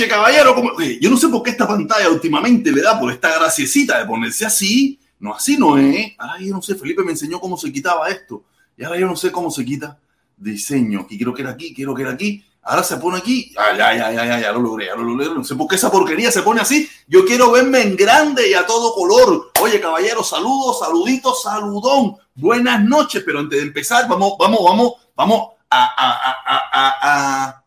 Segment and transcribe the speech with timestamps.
[0.00, 0.56] Noches, caballero.
[0.98, 4.46] Yo no sé por qué esta pantalla últimamente le da por esta graciecita de ponerse
[4.46, 4.98] así.
[5.18, 6.12] No, así no es.
[6.16, 8.44] Ay, yo no sé, Felipe me enseñó cómo se quitaba esto.
[8.78, 9.98] Y ahora yo no sé cómo se quita.
[10.38, 11.00] Diseño.
[11.00, 12.42] Aquí quiero que era aquí, quiero que era aquí.
[12.62, 13.52] Ahora se pone aquí.
[13.58, 15.34] Ah, ya, ya, ya, ya, ya lo logré, ya lo logré.
[15.34, 16.88] No sé por qué esa porquería se pone así.
[17.06, 19.52] Yo quiero verme en grande y a todo color.
[19.60, 22.16] Oye, caballero, saludos, saluditos, saludón.
[22.34, 23.22] Buenas noches.
[23.26, 27.64] Pero antes de empezar, vamos, vamos, vamos, vamos a, a, a,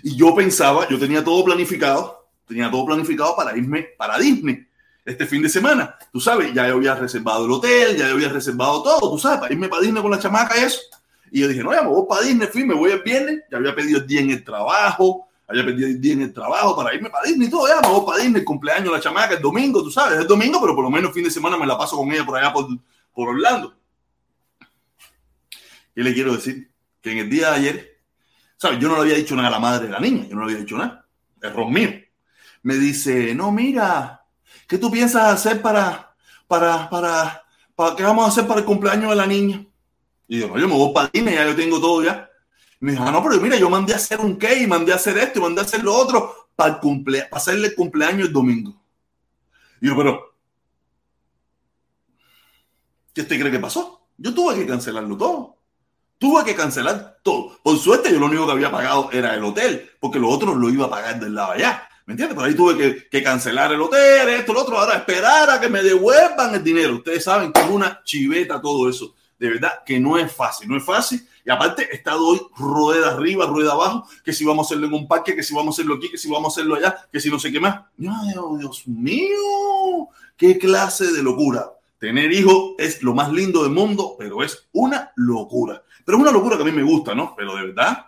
[0.02, 2.17] Y yo pensaba, yo tenía todo planificado,
[2.48, 4.66] tenía todo planificado para irme para Disney
[5.06, 5.96] este fin de semana.
[6.12, 9.40] Tú sabes, ya yo había reservado el hotel, ya yo había reservado todo, tú sabes,
[9.40, 10.82] para irme para Disney con la chamaca eso.
[11.32, 13.58] Y yo dije, no, ya me voy para Disney, fui, me voy el viernes, ya
[13.58, 16.94] había pedido el día en el trabajo, había pedido el día en el trabajo para
[16.94, 19.42] irme para Disney y todo, ya me voy para Disney, el cumpleaños la chamaca, el
[19.42, 21.96] domingo, tú sabes, es domingo, pero por lo menos fin de semana me la paso
[21.96, 22.68] con ella por allá, por,
[23.14, 23.76] por Orlando.
[25.96, 26.70] Y le quiero decir
[27.02, 27.98] que en el día de ayer,
[28.58, 28.78] ¿sabes?
[28.80, 30.52] Yo no le había dicho nada a la madre de la niña, yo no le
[30.52, 31.06] había dicho nada,
[31.42, 32.07] error mío.
[32.64, 34.26] Me dice, no, mira,
[34.68, 36.16] ¿qué tú piensas hacer para,
[36.48, 37.44] para, para,
[37.76, 39.66] para, qué vamos a hacer para el cumpleaños de la niña?
[40.28, 42.30] Y yo, yo me voy para Disney, ya yo tengo todo ya.
[42.80, 45.18] me dijo, ah, no, pero mira, yo mandé a hacer un cake, mandé a hacer
[45.18, 48.82] esto y mandé a hacer lo otro para, el para hacerle el cumpleaños el domingo.
[49.80, 50.36] Y yo, pero,
[53.14, 54.08] ¿qué usted cree que pasó?
[54.18, 55.58] Yo tuve que cancelarlo todo.
[56.18, 57.60] Tuve que cancelar todo.
[57.62, 60.70] Por suerte, yo lo único que había pagado era el hotel, porque lo otro lo
[60.70, 61.88] iba a pagar del lado allá.
[62.08, 62.36] ¿Me entiendes?
[62.36, 64.80] Por ahí tuve que, cancelar el hotel, esto, lo otro.
[64.80, 66.96] Ahora esperar a que me devuelvan el dinero.
[66.96, 70.78] Ustedes saben que es una chiveta todo eso de verdad que no es fácil, no
[70.78, 71.28] es fácil.
[71.46, 74.94] Y aparte, he estado hoy rueda arriba, rueda abajo, que si vamos a hacerlo en
[74.94, 77.20] un parque, que si vamos a hacerlo aquí, que si vamos a hacerlo allá, que
[77.20, 77.82] si no sé qué más.
[77.98, 81.72] Dios mío, qué clase de locura.
[82.00, 85.82] Tener hijos es lo más lindo del mundo, pero es una locura.
[86.06, 87.34] Pero es una locura que a mí me gusta, ¿no?
[87.36, 88.08] Pero de verdad,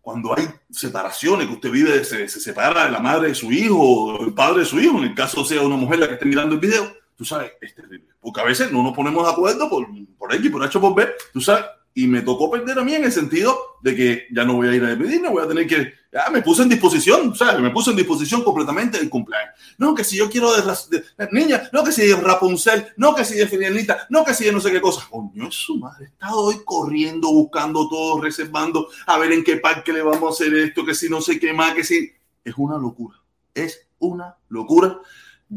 [0.00, 3.78] cuando hay separaciones, que usted vive, se, se separa de la madre de su hijo,
[3.78, 6.26] o el padre de su hijo, en el caso sea una mujer la que esté
[6.26, 8.06] mirando el video, tú sabes, es terrible.
[8.20, 9.86] Porque a veces no nos ponemos de acuerdo por,
[10.18, 11.64] por X, por H, por B, tú sabes,
[11.94, 14.74] y me tocó perder a mí en el sentido de que ya no voy a
[14.74, 17.60] ir a Disney, voy a tener que, ya me puse en disposición, ¿sabes?
[17.60, 19.54] Me puse en disposición completamente del cumpleaños.
[19.78, 23.24] No, que si yo quiero de, de, niña, no que si de Rapunzel, no que
[23.24, 25.06] si de Finianita, no que si de no sé qué cosa.
[25.10, 29.56] Coño, es su madre, he estado hoy corriendo, buscando todo, reservando, a ver en qué
[29.56, 32.12] parque le vamos a hacer esto, que si no sé qué más, que si...
[32.42, 33.18] Es una locura,
[33.52, 34.98] es una locura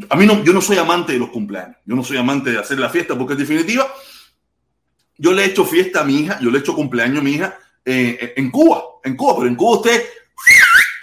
[0.10, 2.58] a mí no, yo no soy amante de los cumpleaños, yo no soy amante de
[2.58, 3.88] hacer la fiesta, porque en definitiva,
[5.18, 7.32] yo le he hecho fiesta a mi hija, yo le he hecho cumpleaños a mi
[7.32, 10.04] hija eh, en Cuba, en Cuba, pero en Cuba usted,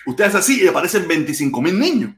[0.07, 2.12] usted hace así y aparecen 25 mil niños.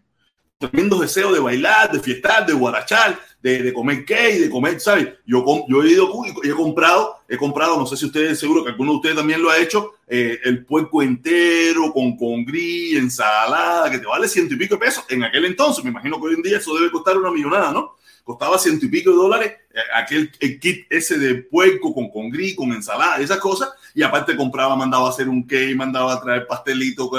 [0.59, 5.09] Tremendo deseo de bailar, de fiestar, de guarachar, de, comer cake, de comer, ¿sabes?
[5.27, 6.09] Yo, yo he ido
[6.45, 9.43] y he comprado, he comprado, no sé si ustedes, seguro que alguno de ustedes también
[9.43, 14.55] lo ha hecho, eh, el puerco entero con, con gris, ensalada, que te vale ciento
[14.55, 15.05] y pico de pesos.
[15.09, 17.97] En aquel entonces, me imagino que hoy en día eso debe costar una millonada, ¿no?
[18.23, 19.53] Costaba ciento y pico de dólares
[19.95, 23.71] aquel el kit ese de puerco con, con gris, con ensalada, esas cosas.
[23.95, 27.11] Y aparte compraba, mandaba a hacer un cake, mandaba a traer pastelito,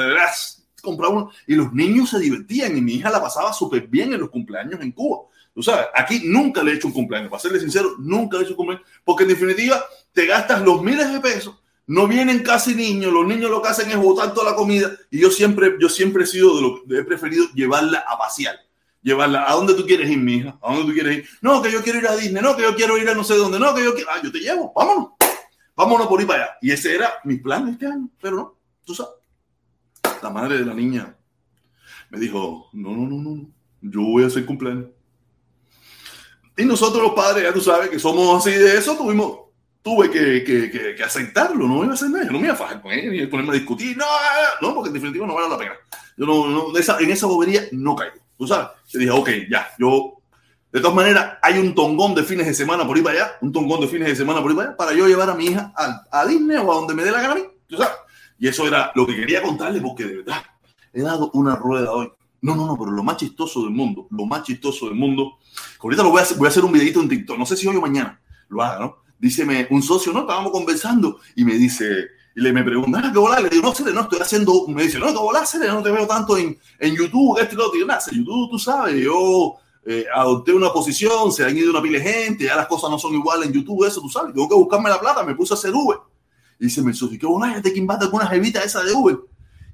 [0.82, 1.32] compraba uno.
[1.48, 4.82] Y los niños se divertían y mi hija la pasaba súper bien en los cumpleaños
[4.82, 5.22] en Cuba.
[5.54, 7.30] Tú sabes, aquí nunca le he hecho un cumpleaños.
[7.30, 8.88] Para serle sincero, nunca le he hecho un cumpleaños.
[9.04, 11.56] Porque en definitiva, te gastas los miles de pesos.
[11.86, 13.14] No vienen casi niños.
[13.14, 14.92] Los niños lo que hacen es botar toda la comida.
[15.12, 18.56] Y yo siempre, yo siempre he sido de lo que he preferido llevarla a pasear.
[19.04, 20.58] Llevarla a donde tú quieres ir, mi hija.
[20.62, 21.30] A dónde tú quieres ir.
[21.42, 22.42] No, que yo quiero ir a Disney.
[22.42, 23.60] No, que yo quiero ir a no sé dónde.
[23.60, 24.10] No, que yo quiero.
[24.10, 24.72] Ah, yo te llevo.
[24.76, 25.10] Vámonos.
[25.76, 26.54] Vámonos por ir para allá.
[26.62, 28.10] Y ese era mi plan este año.
[28.22, 29.14] Pero no, tú sabes.
[30.22, 31.16] La madre de la niña
[32.10, 33.48] me dijo: No, no, no, no.
[33.82, 34.86] Yo voy a hacer cumpleaños.
[36.56, 39.40] Y nosotros los padres, ya tú sabes que somos así de eso, tuvimos,
[39.82, 42.58] tuve que, que, que, aceptarlo, no iba a hacer nada, yo no me iba a
[42.58, 44.06] fajar con él, ni ponerme a discutir, no,
[44.62, 45.74] no, porque en definitiva no vale la pena.
[46.16, 48.68] Yo no, no esa, en esa bobería no caigo, tú sabes.
[48.90, 50.14] Yo dije, ok, ya, yo,
[50.72, 53.52] de todas maneras, hay un tongón de fines de semana por ir para allá, un
[53.52, 55.74] tongón de fines de semana por ir para allá, para yo llevar a mi hija
[55.76, 57.96] a, a Disney o a donde me dé la gana a mí, tú sabes.
[58.40, 60.44] Y eso era lo que quería contarle, porque de verdad,
[60.92, 62.12] he dado una rueda hoy
[62.44, 65.40] no, no, no, pero lo más chistoso del mundo, lo más chistoso del mundo.
[65.82, 67.68] Ahorita lo voy a hacer, voy a hacer un videito en TikTok, no sé si
[67.68, 68.98] hoy o mañana lo haga, ¿no?
[69.18, 70.22] Díceme un socio, ¿no?
[70.22, 73.40] Estábamos conversando y me dice, y le me pregunta, ah, ¿qué volá?
[73.40, 75.44] Le digo, no, sé, no, estoy haciendo, me dice, no, ¿qué volá?
[75.68, 77.76] no te veo tanto en, en YouTube, este y lo otro.
[77.76, 82.00] Digo, nada, YouTube, tú sabes, yo eh, adopté una posición, se han ido una pila
[82.00, 84.56] de gente, ya las cosas no son iguales en YouTube, eso, tú sabes, tengo que
[84.56, 85.98] buscarme la plata, me puse a hacer Uber.
[86.60, 87.54] Y dice, me socio, ¿qué volá?
[87.54, 89.18] Ya te quimbate alguna jevita esa de Uber.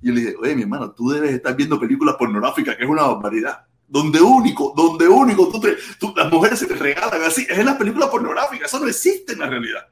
[0.02, 2.90] Y yo le dije, oye, mi hermano, tú debes estar viendo películas pornográficas, que es
[2.90, 3.66] una barbaridad.
[3.88, 5.78] Donde único, donde único, tú te,
[6.16, 9.40] las mujeres se te regalan así, es en las películas pornográficas, eso no existe en
[9.40, 9.88] la realidad.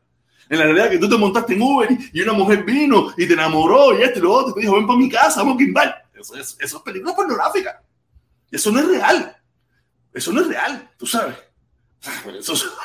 [0.50, 3.34] En la realidad que tú te montaste en Uber y una mujer vino y te
[3.34, 5.58] enamoró y esto y lo otro, y te dijo, ven para mi casa, vamos a
[5.58, 5.96] Kimball.
[6.14, 7.82] Eso es, eso es película pornográfica.
[8.52, 9.36] Eso no es real.
[10.14, 11.36] Eso no es real, tú sabes.
[12.40, 12.66] Eso es...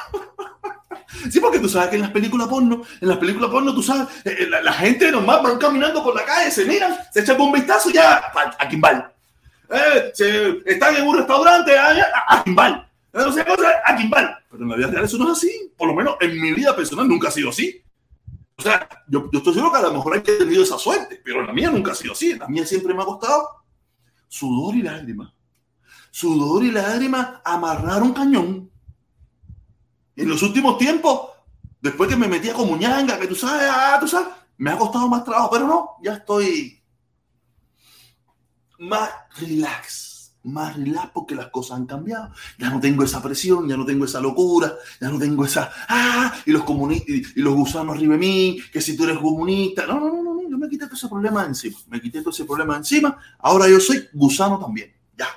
[1.31, 4.09] Sí, porque tú sabes que en las películas porno, en las películas porno, tú sabes,
[4.25, 7.53] eh, eh, la, gente normal van caminando por la calle, se miran, se echan un
[7.53, 9.07] vistazo ya a Kimball.
[9.71, 10.13] Eh,
[10.65, 11.95] están en un restaurante a,
[12.29, 12.87] a Kimball.
[13.13, 14.29] A Kimball.
[14.51, 15.73] Pero en la vida real eso no es así.
[15.77, 17.83] Por lo menos en mi vida personal nunca ha sido así.
[18.57, 21.43] O sea, yo, yo estoy seguro que a lo mejor hay tenido esa suerte, pero
[21.43, 22.35] la mía nunca ha sido así.
[22.35, 23.49] La mía siempre me ha costado
[24.29, 25.33] sudor y lágrimas.
[26.11, 28.73] Sudor y lágrimas, amarrar un cañón
[30.17, 31.31] en los últimos tiempos,
[31.81, 34.29] después que me metía como ñanga, que tú sabes, ah, tú sabes,
[34.59, 36.83] me ha costado más trabajo, pero no, ya estoy
[38.79, 40.12] más relax,
[40.45, 42.31] más relax porque las cosas han cambiado.
[42.59, 46.33] Ya no tengo esa presión, ya no tengo esa locura, ya no tengo esa, ah,
[46.45, 49.87] y los comunistas, y, los gusanos arriba de mí, que si tú eres comunista.
[49.87, 52.45] No, no, no, no, yo me quité todo ese problema encima, me quité todo ese
[52.45, 53.19] problema encima.
[53.39, 55.29] Ahora yo soy gusano también, ya,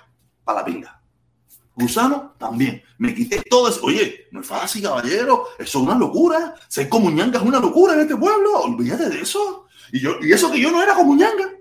[0.44, 1.02] para la pinga.
[1.76, 2.82] Gusano también.
[2.98, 3.82] Me quité todo eso.
[3.84, 5.48] Oye, no es fácil, caballero.
[5.60, 6.56] Eso es una locura.
[6.70, 8.62] Ser comuñanga es una locura en este pueblo.
[8.62, 9.68] Olvídate de eso.
[9.92, 11.55] Y, yo, y eso que yo no era comuñanga.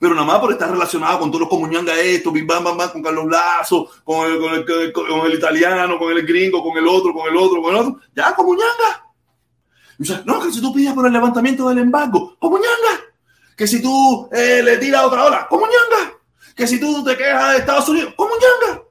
[0.00, 2.90] Pero nada más por estar relacionado con todos los comuñangas esto, bim, bam, bam, bam,
[2.90, 7.62] con Carlos Lazo, con el, italiano, con el gringo, con el otro, con el otro,
[7.62, 8.00] con el otro.
[8.16, 9.06] Ya, comuñanga.
[9.98, 13.04] Y o no, que si tú pides por el levantamiento del embargo, comuñanga.
[13.56, 16.18] Que si tú eh, le tiras otra hora, comuñanga.
[16.56, 18.90] Que si tú te quejas de Estados Unidos, comuñanga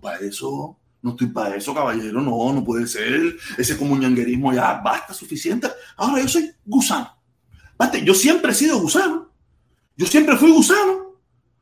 [0.00, 3.36] para eso, no estoy para eso, caballero, no, no puede ser.
[3.58, 5.68] Ese comuñanguerismo ya basta, suficiente.
[5.96, 7.16] Ahora yo soy gusano.
[8.04, 9.31] yo siempre he sido gusano.
[9.96, 11.12] Yo siempre fui gusano.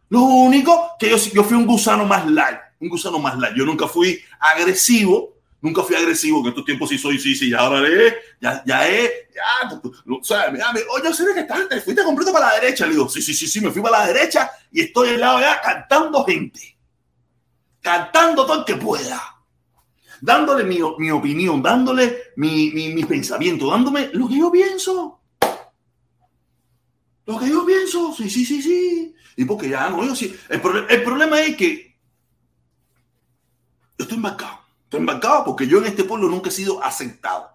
[0.09, 3.55] Lo único que yo, yo fui un gusano más light, un gusano más light.
[3.57, 7.55] Yo nunca fui agresivo, nunca fui agresivo, que en estos tiempos sí soy, sí, sí,
[7.55, 12.03] ahora es, ya, ya es, ya, o sea, mira, oye, sé que estás, te fuiste
[12.03, 12.87] completo para la derecha.
[12.87, 15.41] Le digo, sí, sí, sí, sí, me fui para la derecha y estoy al lado
[15.41, 16.81] ya cantando gente
[17.81, 19.21] cantando todo el que pueda,
[20.21, 25.20] dándole mi, mi opinión, dándole mi, mi, mi, pensamiento, dándome lo que yo pienso.
[27.31, 29.15] Lo que yo pienso, sí, sí, sí, sí.
[29.37, 30.35] Y porque ya no, yo sí.
[30.49, 31.97] El, el problema es que
[33.97, 34.59] yo estoy embarcado.
[34.83, 37.49] Estoy embarcado porque yo en este pueblo nunca he sido aceptado.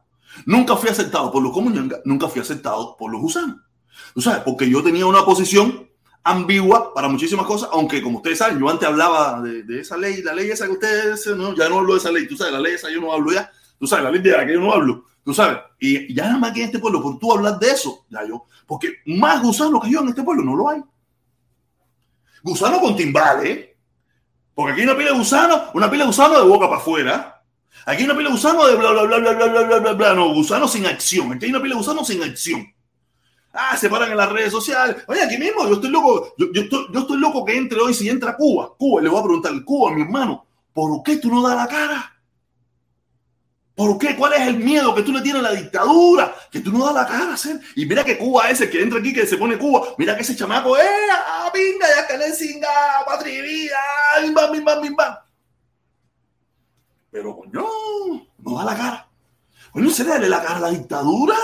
[0.46, 3.58] Nunca fui aceptado por los comunistas, nunca fui aceptado por los gusanos.
[4.14, 4.44] ¿Tú sabes?
[4.46, 5.90] Porque yo tenía una posición
[6.24, 10.34] ambigua para muchísimas cosas, aunque como ustedes saben, yo antes hablaba de, esa ley, la
[10.34, 12.76] ley esa que ustedes, no, ya no hablo de esa ley, tú sabes, la ley
[12.76, 15.06] esa yo no hablo ya, tú sabes, la ley de la que yo no hablo,
[15.26, 18.06] tú sabes, y ya nada más que en este pueblo, por tú hablar de eso,
[18.10, 20.84] ya yo, porque más gusano que yo en este pueblo no lo hay.
[22.44, 23.70] Gusano con timbales,
[24.54, 27.44] Porque aquí hay una pila de gusano, una pila de gusano de boca para afuera.
[27.88, 30.14] Aquí hay una pila gusano de bla, bla, bla, bla, bla, bla, bla, bla, bla.
[30.14, 31.34] No, gusano sin acción.
[31.34, 32.72] Aquí hay una pila de gusano sin acción.
[33.52, 34.98] Ah, se paran en las redes sociales.
[35.08, 37.94] Oye, aquí mismo, yo estoy loco, yo, yo, estoy, yo estoy loco que entre hoy
[37.96, 38.74] si entra Cuba.
[38.78, 42.15] Cuba, le voy a preguntar, Cuba, mi hermano, ¿por qué tú no das la cara?
[43.76, 44.16] ¿Por qué?
[44.16, 46.34] ¿Cuál es el miedo que tú le tienes a la dictadura?
[46.50, 47.60] Que tú no das la cara, hacer.
[47.76, 49.90] Y mira que Cuba ese que entra aquí, que se pone Cuba.
[49.98, 51.10] Mira que ese chamaco, ¡eh!
[51.12, 51.86] ¡Ah, pinga!
[51.94, 52.70] ¡Ya que le singa!
[53.06, 53.78] ¡Patria vida!
[54.22, 55.16] ¡Bim, bam, bim, bam, bim, bam!
[57.12, 57.68] Pero, coño,
[58.38, 59.10] no da la cara.
[59.72, 61.36] Coño, se dale la cara a la dictadura.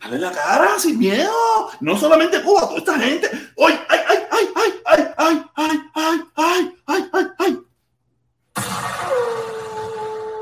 [0.00, 1.32] Dale la cara sin miedo.
[1.80, 3.28] No solamente Cuba, toda esta gente.
[3.56, 7.58] ¡Ay, ay, ay, ay, ay, ay, ay, ay, ay, ay, ay, ay, ay!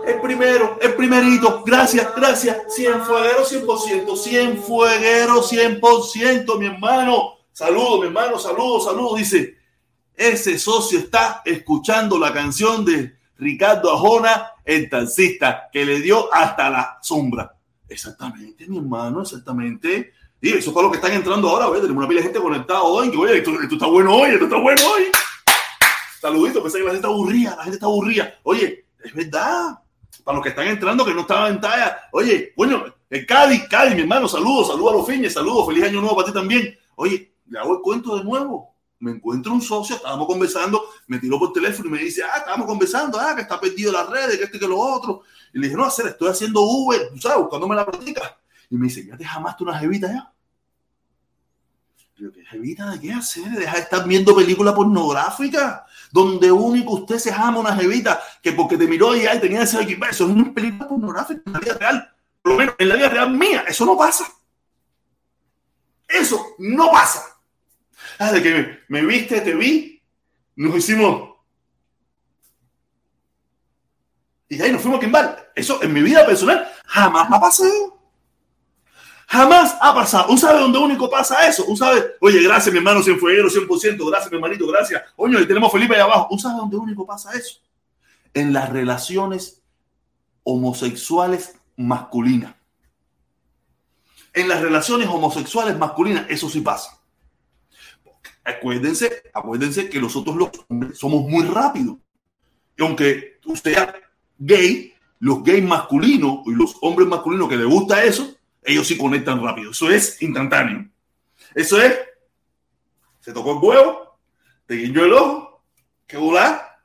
[0.07, 1.65] El primero, el primerito.
[1.67, 2.59] Gracias, gracias.
[2.69, 4.17] 100 fuegueros, 100%.
[4.17, 7.35] 100 fuegueros, 100%, mi hermano.
[7.53, 8.39] Saludos, mi hermano.
[8.39, 9.19] Saludos, saludos.
[9.19, 9.57] Dice,
[10.15, 16.71] ese socio está escuchando la canción de Ricardo Ajona, el taxista, que le dio hasta
[16.71, 17.55] la sombra.
[17.89, 20.13] Exactamente, mi hermano, exactamente.
[20.41, 21.83] Y eso es para los que están entrando ahora, ¿ves?
[21.83, 23.09] Tenemos una pila de gente conectada hoy.
[23.09, 25.03] Oye, esto, esto, está bueno hoy, esto está bueno hoy.
[26.21, 28.35] Saludito, pensé que la gente está aburrida, la gente está aburrida.
[28.45, 29.79] Oye, es verdad.
[30.27, 32.01] Para los que están entrando, que no estaban en talla.
[32.11, 36.01] Oye, bueno, el Cádiz, Cádiz, mi hermano, saludos, saludos a los fines, saludos, feliz año
[36.01, 36.77] nuevo para ti también.
[36.97, 38.75] Oye, le hago el cuento de nuevo.
[38.99, 42.67] Me encuentro un socio, estábamos conversando, me tiró por teléfono y me dice, ah, estábamos
[42.67, 45.23] conversando, ah, que está perdido las redes, que esto y que lo otro.
[45.55, 48.37] Y le dije, no, hacer, estoy haciendo Uber, tú sabes, buscándome la práctica.
[48.69, 50.33] Y me dice, ¿ya te jamaste una jevita ya?
[52.17, 53.49] Yo, ¿qué jevita de qué hacer?
[53.53, 55.83] Deja de estar viendo películas pornográficas,
[56.17, 59.83] donde único usted se jama una jevita, que porque te miró y ahí tenía ese
[59.83, 60.07] equipo.
[60.07, 62.15] Eso es una película pornográfica en la vida real.
[62.41, 64.25] Por lo menos en la vida real mía, eso no pasa.
[66.09, 67.23] Eso no pasa.
[68.19, 70.03] Ah, de que me, me viste, te vi,
[70.55, 71.37] nos hicimos
[74.49, 75.37] y ahí nos fuimos a Kimball.
[75.55, 77.96] Eso en mi vida personal jamás ha pasado.
[79.27, 80.31] Jamás ha pasado.
[80.31, 81.65] ¿Un sabe dónde único pasa eso?
[81.65, 82.15] ¿Un sabe?
[82.21, 84.09] Oye, gracias, mi hermano Cienfueguero, 100%.
[84.09, 85.03] Gracias, mi hermanito, gracias.
[85.17, 86.29] Oye, y tenemos Felipe ahí abajo.
[86.31, 87.61] ¿Un sabe dónde único pasa eso?
[88.33, 89.63] En las relaciones
[90.45, 92.55] homosexuales masculinas.
[94.33, 96.97] En las relaciones homosexuales masculinas, eso sí pasa.
[98.45, 101.97] Acuérdense, acuérdense que nosotros los hombres somos muy rápidos.
[102.79, 103.77] Y aunque usted
[104.39, 108.36] gay, los gays masculinos y los hombres masculinos que les gusta eso,
[108.67, 109.71] ellos sí conectan rápido.
[109.71, 110.89] Eso es instantáneo.
[111.55, 111.97] Eso es,
[113.21, 114.19] se tocó el huevo,
[114.67, 115.63] te guiñó el ojo,
[116.07, 116.81] que volar,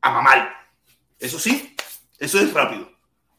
[0.00, 0.50] a mamar.
[1.18, 1.74] Eso sí,
[2.18, 2.90] eso es rápido.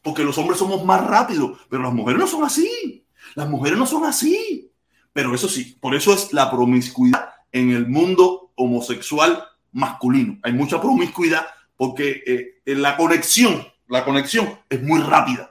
[0.02, 3.06] Porque los hombres somos más rápidos, pero las mujeres no son así.
[3.34, 4.72] Las mujeres no son así.
[5.12, 10.38] Pero eso sí, por eso es la promiscuidad en el mundo homosexual masculino.
[10.42, 15.49] Hay mucha promiscuidad porque eh, la conexión, la conexión es muy rápida.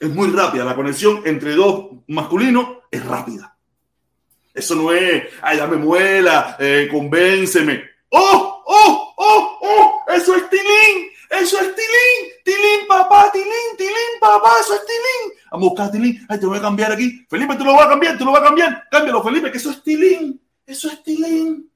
[0.00, 0.64] Es muy rápida.
[0.64, 3.54] La conexión entre dos masculinos es rápida.
[4.54, 7.84] Eso no es, ay, dame muela, eh, convénceme.
[8.08, 10.04] ¡Oh, oh, oh, oh!
[10.12, 15.38] Eso es tilín, eso es tilín, tilín, papá, tilín, tilín, papá, eso es tilín.
[15.52, 16.26] Vamos a buscar tilín.
[16.28, 17.24] Ay, te lo voy a cambiar aquí.
[17.28, 18.88] Felipe, te lo voy a cambiar, te lo voy a cambiar.
[18.90, 20.40] Cámbialo, Felipe, que eso es tilín.
[20.66, 21.70] Eso es tilín.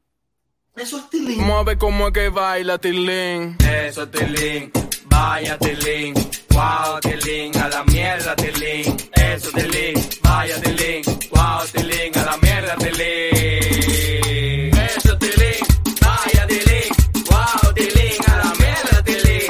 [0.75, 1.39] Eso es tilín.
[1.39, 3.57] Vamos a ver cómo es que baila tilín.
[3.61, 4.73] Eso es tilín
[5.15, 6.15] vaya telín,
[6.51, 8.97] wow telín, a la mierda telín,
[9.31, 15.61] eso telín, vaya telín, wow telín, a la mierda telín, eso telín,
[16.05, 16.91] vaya telín,
[17.31, 19.49] wow telín, a la mierda telín,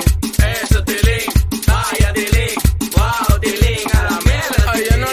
[0.52, 1.26] eso telín,
[4.10, 5.12] la mierda.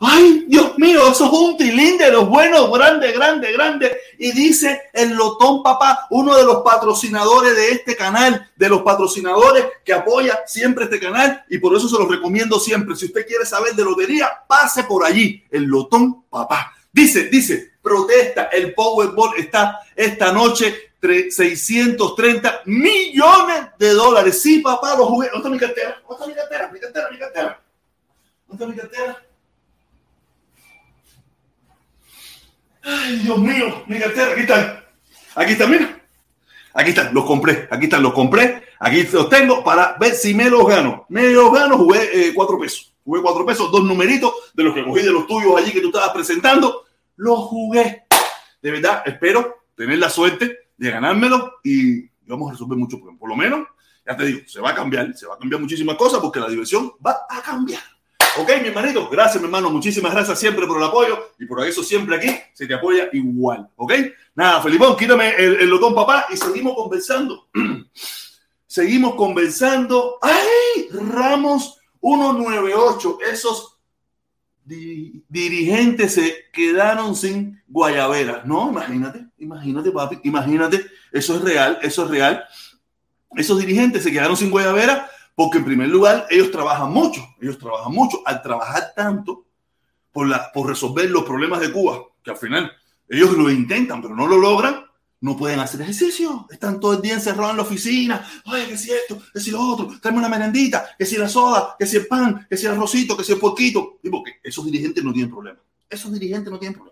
[0.00, 0.41] Ay,
[0.82, 3.96] mío, eso es un tilín de los buenos, grande, grande, grande.
[4.18, 9.64] Y dice el Lotón Papá, uno de los patrocinadores de este canal, de los patrocinadores
[9.84, 11.44] que apoya siempre este canal.
[11.48, 12.96] Y por eso se los recomiendo siempre.
[12.96, 16.74] Si usted quiere saber de lotería, pase por allí, el Lotón Papá.
[16.92, 24.42] Dice, dice, protesta, el Powerball está esta noche 630 millones de dólares.
[24.42, 25.28] Sí, papá, lo jugué.
[25.32, 26.02] ¿Dónde está mi cartera?
[26.08, 26.70] ¿Dónde está mi cartera?
[26.72, 27.62] Mi cartera, mi cartera.
[28.46, 29.31] ¿Dónde está mi cartera?
[32.82, 34.84] Ay, Dios mío, mi cartera, aquí están.
[35.34, 36.02] Aquí están, mira.
[36.74, 37.68] Aquí están, los compré.
[37.70, 38.64] Aquí están, los compré.
[38.80, 41.06] Aquí los tengo para ver si me los gano.
[41.08, 42.94] Me los gano, jugué eh, cuatro pesos.
[43.04, 45.88] Jugué cuatro pesos, dos numeritos de los que cogí de los tuyos allí que tú
[45.88, 46.84] estabas presentando.
[47.16, 48.04] Los jugué.
[48.60, 53.20] De verdad, espero tener la suerte de ganármelo y vamos a resolver mucho problemas.
[53.20, 53.68] Por lo menos,
[54.06, 56.48] ya te digo, se va a cambiar, se va a cambiar muchísimas cosas porque la
[56.48, 57.82] diversión va a cambiar.
[58.38, 59.68] Ok, mi hermanito, gracias, mi hermano.
[59.68, 63.68] Muchísimas gracias siempre por el apoyo y por eso siempre aquí se te apoya igual.
[63.76, 63.92] Ok,
[64.34, 67.48] nada, Felipón, quítame el, el lotón, papá, y seguimos conversando.
[68.66, 70.18] seguimos conversando.
[70.22, 70.88] ¡Ay!
[70.92, 73.18] Ramos 198.
[73.30, 73.78] Esos
[74.64, 78.44] di dirigentes se quedaron sin guayabera.
[78.46, 80.86] No, imagínate, imagínate, papi, imagínate.
[81.12, 82.44] Eso es real, eso es real.
[83.36, 87.92] Esos dirigentes se quedaron sin guayabera porque en primer lugar ellos trabajan mucho, ellos trabajan
[87.92, 88.22] mucho.
[88.26, 89.46] Al trabajar tanto
[90.12, 92.70] por, la, por resolver los problemas de Cuba, que al final
[93.08, 94.84] ellos lo intentan, pero no lo logran,
[95.22, 96.46] no pueden hacer ejercicio.
[96.50, 98.26] Están todo el día encerrados en la oficina.
[98.46, 101.76] Oye, que si esto, que si lo otro, tráeme una merendita, que si la soda,
[101.78, 104.00] que si el pan, que si el arrocito, que si el porquito.
[104.02, 105.60] Y porque esos dirigentes no tienen problema.
[105.88, 106.91] Esos dirigentes no tienen problema.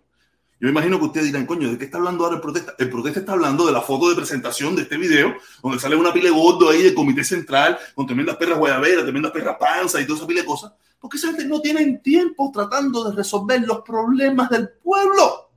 [0.60, 2.74] Yo imagino que ustedes dirán, coño, ¿de qué está hablando ahora el protesta?
[2.78, 6.12] El protesta está hablando de la foto de presentación de este video, donde sale una
[6.12, 10.18] pile gordo ahí del comité central, con tremendas perras guayaberas, tremendas perras panza y toda
[10.18, 10.72] esa pile de cosas.
[11.00, 15.50] Porque esa gente no tiene tiempo tratando de resolver los problemas del pueblo.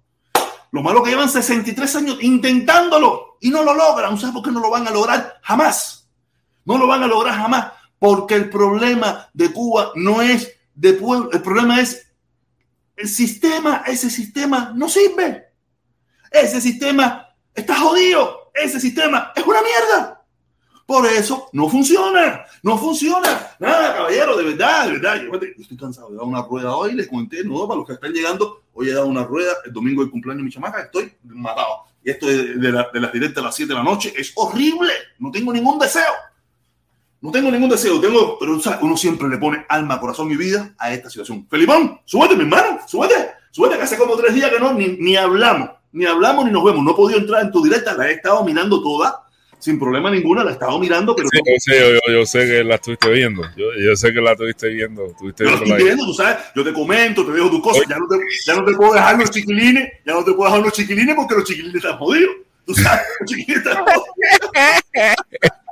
[0.71, 4.17] Lo malo que llevan 63 años intentándolo y no lo logran.
[4.17, 5.37] ¿Sabes por qué no lo van a lograr?
[5.43, 6.07] Jamás.
[6.63, 7.73] No lo van a lograr jamás.
[7.99, 11.29] Porque el problema de Cuba no es de pueblo.
[11.33, 12.12] El problema es
[12.95, 13.83] el sistema.
[13.85, 15.45] Ese sistema no sirve.
[16.31, 18.51] Ese sistema está jodido.
[18.53, 20.23] Ese sistema es una mierda.
[20.85, 23.55] Por eso no funciona, no funciona.
[23.57, 25.21] Nada, caballero, de verdad, de verdad.
[25.21, 28.11] Yo, estoy cansado de dar una rueda hoy, les comenté, no, para los que están
[28.11, 31.85] llegando, hoy he dado una rueda, el domingo del cumpleaños de mi chamaca, estoy matado.
[32.03, 34.33] Y esto de, de, la, de las directas a las 7 de la noche es
[34.35, 34.91] horrible.
[35.19, 36.11] No tengo ningún deseo.
[37.23, 40.93] No tengo ningún deseo, tengo, pero uno siempre le pone alma, corazón y vida a
[40.93, 41.47] esta situación.
[41.49, 43.15] Felipón, súbete, mi hermano, súbete,
[43.49, 46.65] súbete, que hace como tres días que no, ni, ni hablamos, ni hablamos ni nos
[46.65, 46.83] vemos.
[46.83, 49.23] No he podido entrar en tu directa, la he estado mirando toda
[49.57, 51.29] sin problema ninguno, la he estado mirando, pero...
[51.31, 54.31] Sí, yo, sé, yo, yo, sé que la estuviste viendo, yo, yo, sé que la
[54.33, 55.05] estuviste viendo.
[55.05, 58.05] Estuviste viendo, la viendo tú sabes, yo te comento, te dejo tus cosas, ya no
[58.09, 61.15] te, ya no te puedo dejar los chiquilines, ya no te puedo dejar los chiquilines
[61.15, 62.35] porque los chiquilines están jodidos.
[62.65, 64.09] Tú sabes, los chiquilines están jodidos.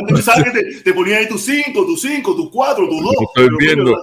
[0.00, 3.14] Antes sabes que te, te ponía ahí tus 5, tus 5, tus 4, tus 2.
[3.22, 4.02] Estoy viendo,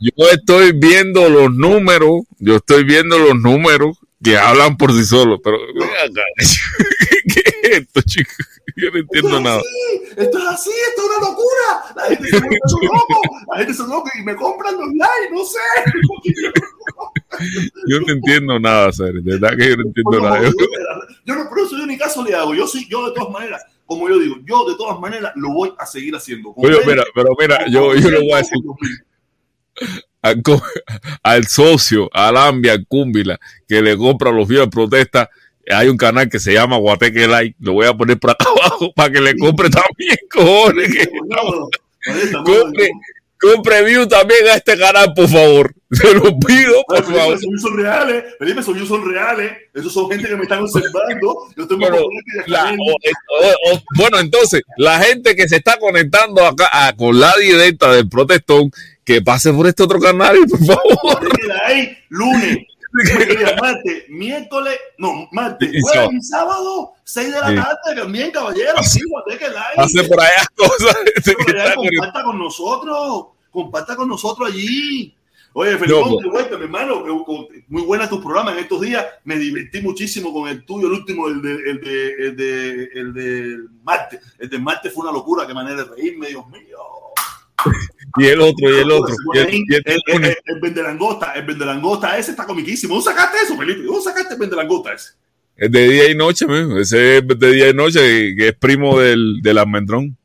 [0.00, 5.40] yo estoy viendo los números, yo estoy viendo los números que hablan por sí solos,
[5.42, 5.58] pero
[7.34, 8.36] ¿qué es esto, chicos?
[8.76, 9.58] Yo no entiendo esto nada.
[9.58, 11.94] Así, esto es así, esto es una locura.
[11.96, 12.40] La gente se
[12.86, 15.58] loco, la gente se loco y me compran los likes, no sé.
[17.86, 20.42] Yo no entiendo nada, Sari, de verdad que yo no entiendo no, nada.
[20.42, 20.50] Yo,
[21.24, 22.54] yo no, pero eso yo ni caso le hago.
[22.54, 25.72] Yo sí, yo de todas maneras, como yo digo, yo de todas maneras lo voy
[25.76, 26.52] a seguir haciendo.
[26.54, 28.58] Oye, mira, pero mira, yo, yo le voy a decir
[30.22, 30.42] al,
[31.24, 35.28] al socio, al Ambia, al Cúmbila, que le compra los videos de protesta,
[35.68, 38.92] hay un canal que se llama Guateque Like, lo voy a poner por acá abajo
[38.94, 40.92] para que le compre también, cojones.
[40.92, 41.08] Que
[42.44, 42.90] compre,
[43.40, 45.74] compre view también a este canal, por favor.
[45.90, 47.34] Se lo pido, por Felipe, favor.
[47.34, 49.52] Esos son reales, Felipe, esos son reales.
[49.74, 51.48] Esos son gente que me están observando.
[51.56, 51.96] Yo estoy Bueno,
[52.46, 57.18] la- o- o- o- bueno, entonces, la gente que se está conectando acá a- con
[57.18, 58.70] la directa del protestón,
[59.04, 61.28] que pase por este otro canal, por favor.
[62.10, 62.58] lunes,
[63.60, 66.12] martes, miércoles, no, martes, jueves sábado.
[66.12, 67.54] y sábado, 6 de la Sí.
[67.56, 68.82] tarde, también, caballero.
[68.82, 69.76] Sí, guateque like.
[69.76, 70.96] Pase por allá cosas.
[71.16, 75.14] este que Por allá, comparta con nosotros, comparta con nosotros allí.
[75.52, 79.04] Oye, Felipe, de vuelta, mi hermano, que- muy buena tus programas en estos días.
[79.24, 83.12] Me divertí muchísimo con el tuyo, el último, el de, el de, el de, el
[83.14, 84.20] de martes.
[84.38, 86.78] El de martes fue una locura, qué manera de reírme, Dios mío.
[88.18, 89.14] Y el otro, y el otro.
[89.34, 92.94] Y el, y el- El, el, el, el vendelangosta, el vendelangosta ese está comiquísimo.
[92.94, 93.82] ¿Dónde sacaste eso, Felipe?
[93.82, 95.10] ¿Dónde sacaste el vendelangosta ese?
[95.56, 96.78] es de día y noche, mismo.
[96.78, 100.16] Ese es de día y noche, que es primo del, del almendrón.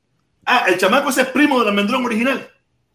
[0.45, 2.47] Ah, el chamaco ese es primo del almendrón original.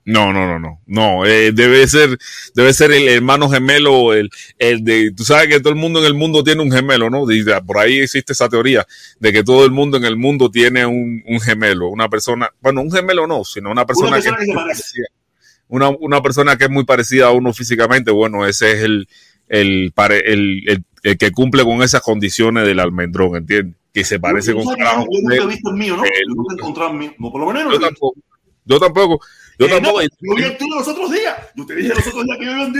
[0.04, 0.80] No, no, no, no.
[0.86, 2.18] No, eh, debe ser,
[2.54, 6.06] debe ser el hermano gemelo, el, el de, tú sabes que todo el mundo en
[6.06, 7.26] el mundo tiene un gemelo, ¿no?
[7.66, 8.86] Por ahí existe esa teoría
[9.18, 12.80] de que todo el mundo en el mundo tiene un, un gemelo, una persona, bueno,
[12.80, 15.06] un gemelo no, sino una persona, persona que, que parecida.
[15.68, 19.06] una, una persona que es muy parecida a uno físicamente, bueno, ese es el,
[19.48, 19.92] el,
[20.24, 23.76] el, el, que cumple con esas condiciones del almendrón, ¿entiendes?
[23.92, 25.06] Que se parece Yo con carajo.
[25.10, 26.04] Yo nunca he visto el mío, ¿no?
[26.04, 27.14] Eh, Yo nunca he encontrado el mío.
[27.18, 28.20] No, por lo menos no Yo tampoco.
[28.64, 29.20] Yo tampoco.
[29.60, 30.00] Yo Eh, tampoco.
[30.00, 31.36] no, yo vi el tuyo los otros días.
[31.54, 32.78] Yo te dije los otros días que yo vendí.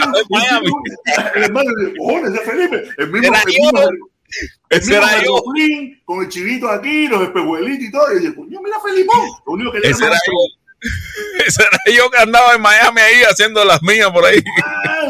[1.35, 2.85] El hermano de cojones de Felipe.
[2.99, 3.29] El mismo.
[3.29, 3.81] Era el mismo-
[4.71, 5.43] el mismo era yo.
[6.05, 8.11] Con el chivito aquí, los espejuelitos y todo.
[8.11, 9.21] Y yo dije, coño, mira Felipón.
[9.47, 10.81] Lo único que le Ese era yo.
[11.47, 14.43] Ese era yo que andaba en Miami ahí haciendo las mías por ahí.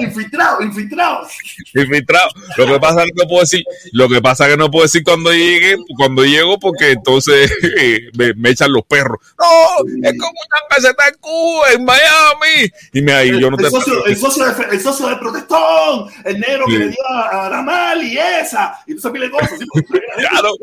[0.01, 1.27] Ah, infiltrado, infiltrado.
[1.75, 2.31] Infiltrado.
[2.57, 4.85] Lo que pasa es que no puedo decir, lo que pasa es que no puedo
[4.85, 7.51] decir cuando llegue, cuando llego, porque entonces
[8.19, 9.19] me, me, echan los perros.
[9.39, 12.71] No, es como una está en Cuba, en Miami.
[12.93, 16.11] Y me ahí, yo no el, te socio, el, socio de, el socio del protestón,
[16.25, 16.73] el negro sí.
[16.73, 19.59] que le dio a, a Ramal y esa, y tú sabes cosas.
[19.59, 19.67] ¿sí?
[20.17, 20.55] claro.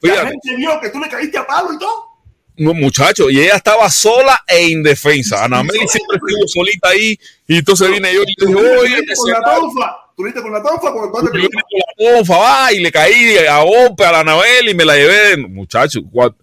[0.00, 2.13] La gente vio que tú le caíste a palo y todo.
[2.56, 5.44] No, muchacho, y ella estaba sola e indefensa.
[5.44, 9.30] Ana Meli siempre estuvo solita ahí, y entonces vine yo y le dije, oye, con
[9.30, 9.96] la tonfa.
[10.16, 10.92] ¿Tuviste con la tonfa?
[10.92, 14.74] Con el con la tonfa, va, y le caí a golpe a la Anabel y
[14.74, 15.36] me la llevé.
[15.36, 16.00] Muchacho,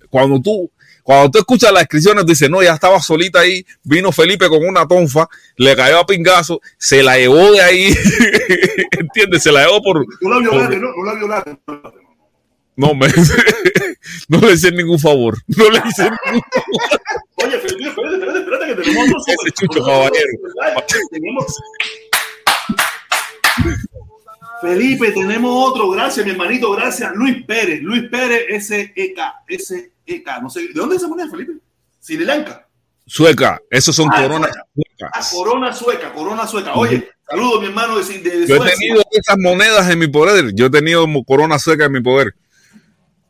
[0.09, 0.69] cuando tú,
[1.03, 4.85] cuando tú escuchas las descripciones, dices, no, ya estaba solita ahí, vino Felipe con una
[4.85, 7.95] tonfa, le cayó a pingazo, se la llevó de ahí,
[8.99, 9.43] ¿entiendes?
[9.43, 10.05] Se la llevó por...
[10.21, 11.57] No la violaste, no, no la violaste.
[12.75, 13.07] No, me,
[14.29, 15.37] no le hice ningún favor.
[15.47, 17.01] No le hice ningún favor.
[17.35, 19.47] Oye, Felipe, espérate, espérate, espérate, que tenemos otro super.
[19.47, 20.27] Ese chucho caballero.
[21.11, 21.61] Tenemos...
[24.61, 25.89] Felipe, tenemos otro.
[25.89, 26.71] Gracias, mi hermanito.
[26.71, 27.11] Gracias.
[27.15, 27.81] Luis Pérez.
[27.81, 29.43] Luis Pérez, S-E-K.
[29.47, 30.39] S-E-K.
[30.41, 30.61] No sé.
[30.61, 31.53] ¿De dónde se moneda, Felipe?
[31.99, 32.67] Sri Lanka.
[33.05, 33.59] Sueca.
[33.69, 35.11] Esos son ah, coronas suecas.
[35.13, 36.73] Ah, corona sueca, corona sueca.
[36.75, 40.53] Oye, saludos, mi hermano de, de, de Yo he tenido esas monedas en mi poder.
[40.53, 42.35] Yo he tenido corona sueca en mi poder.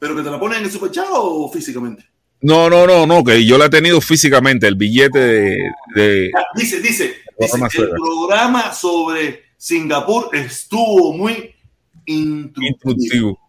[0.01, 2.03] ¿Pero que te la ponen en el superchat o físicamente?
[2.41, 5.71] No, no, no, no, que yo la he tenido físicamente, el billete de...
[5.93, 11.53] de dice, dice, dice el programa sobre Singapur estuvo muy
[12.07, 12.67] instructivo.
[12.67, 13.39] instructivo.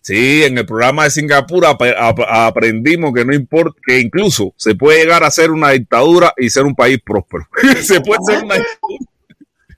[0.00, 4.74] Sí, en el programa de Singapur ap ap aprendimos que no importa, que incluso se
[4.74, 7.46] puede llegar a ser una dictadura y ser un país próspero.
[7.82, 9.04] se puede ser una dictadura.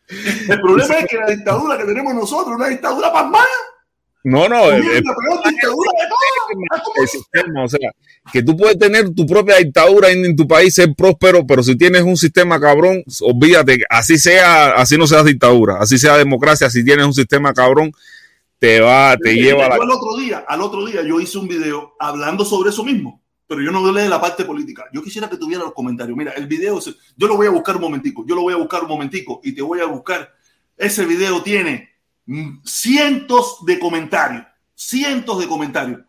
[0.55, 3.45] El problema es que la dictadura que tenemos nosotros es una dictadura pasmada.
[4.29, 5.05] No, no, el, el,
[6.97, 7.93] el, sistema, o sea,
[8.33, 11.77] que tú puedes tener tu propia dictadura en, en, tu país, ser próspero, pero si
[11.77, 16.85] tienes un sistema cabrón, olvídate, así sea, así no sea dictadura, así sea democracia, si
[16.85, 17.93] tienes un sistema cabrón,
[18.59, 19.75] te va, te sí, lleva a la...
[19.77, 23.63] Al otro día, al otro día yo hice un video hablando sobre eso mismo, pero
[23.63, 24.87] yo no hablé de la parte política.
[24.93, 26.19] Yo quisiera que tuviera los comentarios.
[26.19, 26.81] Mira, el video,
[27.17, 29.55] yo lo voy a buscar un momentico, yo lo voy a buscar un momentico y
[29.55, 30.35] te voy a buscar.
[30.77, 31.96] Ese video tiene
[32.65, 36.01] cientos de comentarios, cientos de comentarios.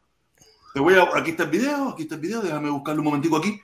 [0.73, 3.37] Te voy a, aquí está el video, aquí está el video, déjame buscarlo un momentico
[3.37, 3.59] aquí.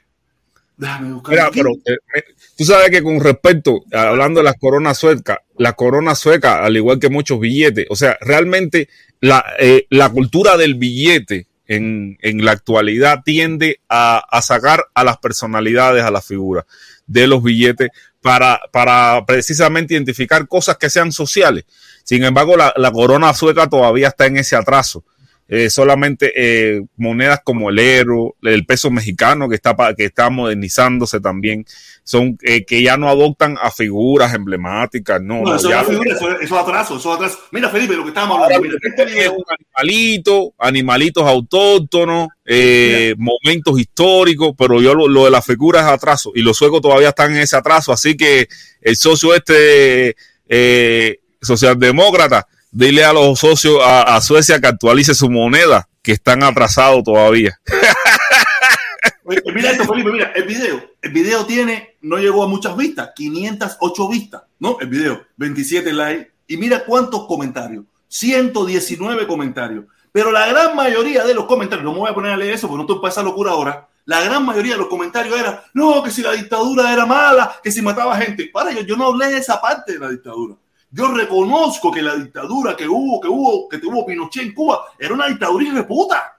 [0.76, 1.60] Déjame buscarlo Mira, aquí.
[1.60, 2.24] pero eh,
[2.58, 7.00] tú sabes que con respecto, hablando de las coronas suecas, la corona sueca, al igual
[7.00, 8.89] que muchos billetes, o sea, realmente
[9.20, 15.04] la, eh, la cultura del billete en, en la actualidad tiende a, a, sacar a
[15.04, 16.66] las personalidades, a las figuras
[17.06, 17.89] de los billetes
[18.22, 21.66] para, para precisamente identificar cosas que sean sociales.
[22.04, 25.04] Sin embargo, la, la corona sueca todavía está en ese atraso.
[25.50, 31.20] Eh, solamente eh, monedas como el euro, el peso mexicano que está, que está modernizándose
[31.20, 31.66] también,
[32.04, 35.22] son eh, que ya no adoptan a figuras emblemáticas.
[35.22, 37.39] No, no eso, ya, no figura, eso, eso atraso, eso atraso.
[37.52, 38.63] Mira, Felipe, lo que estábamos hablando.
[38.63, 45.32] Mira, este video, un animalito, animalitos autóctonos, eh, momentos históricos, pero yo lo, lo, de
[45.32, 48.48] las figuras es atraso y los suecos todavía están en ese atraso, así que
[48.82, 50.16] el socio este
[50.48, 57.04] eh, socialdemócrata, dile a los socios a, Suecia que actualice su moneda, que están atrasados
[57.04, 57.60] todavía.
[59.54, 64.10] Mira esto, Felipe, mira, el video, el video tiene, no llegó a muchas vistas, 508
[64.10, 64.78] vistas, ¿no?
[64.82, 71.34] El video, 27 likes, y mira cuántos comentarios, 119 comentarios, pero la gran mayoría de
[71.34, 73.24] los comentarios, no me voy a poner a leer eso porque no estoy para esa
[73.24, 77.06] locura ahora, la gran mayoría de los comentarios era, no, que si la dictadura era
[77.06, 80.10] mala, que si mataba gente, para, yo, yo no hablé de esa parte de la
[80.10, 80.56] dictadura.
[80.96, 85.16] Yo reconozco que la dictadura que hubo, que hubo, que tuvo Pinochet en Cuba, era
[85.16, 86.38] una dictadura de puta.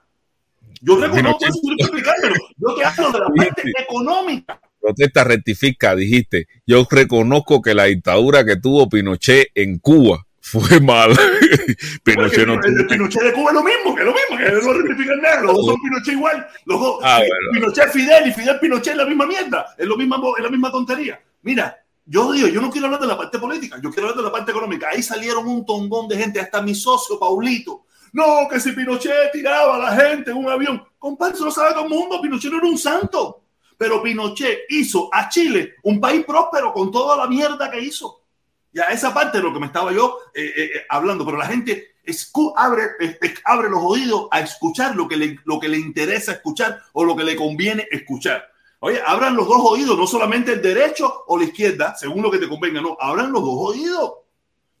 [0.79, 2.35] Yo reconozco eso, explicármelo.
[2.55, 4.61] Yo te hablo de la parte económica.
[4.79, 6.47] Protesta rectifica, dijiste.
[6.65, 11.17] Yo reconozco que la dictadura que tuvo Pinochet en Cuba fue mala.
[12.05, 12.87] Pinochet no el, el tuvo.
[12.87, 15.41] Pinochet de Cuba es lo mismo, que es lo mismo, que no rectifican nada.
[15.41, 16.47] Los dos son Pinochet igual.
[16.65, 16.99] Los dos.
[17.03, 17.21] Ah.
[17.51, 19.75] Pinochet Fidel y Fidel Pinochet es la misma mierda.
[19.77, 21.19] Es, lo misma, es la misma tontería.
[21.41, 24.29] Mira, yo digo, yo no quiero hablar de la parte política, yo quiero hablar de
[24.29, 24.89] la parte económica.
[24.91, 27.85] Ahí salieron un tongón de gente, hasta mi socio Paulito.
[28.13, 30.81] No, que si Pinochet tiraba a la gente en un avión.
[30.99, 32.21] Compadre, eso lo sabe todo el mundo.
[32.21, 33.41] Pinochet no era un santo.
[33.77, 38.21] Pero Pinochet hizo a Chile un país próspero con toda la mierda que hizo.
[38.71, 41.95] Ya esa parte de lo que me estaba yo eh, eh, hablando, pero la gente
[42.55, 46.81] abre, eh, abre los oídos a escuchar lo que, le, lo que le interesa escuchar
[46.93, 48.49] o lo que le conviene escuchar.
[48.79, 52.37] Oye, abran los dos oídos, no solamente el derecho o la izquierda, según lo que
[52.37, 54.11] te convenga, no, abran los dos oídos.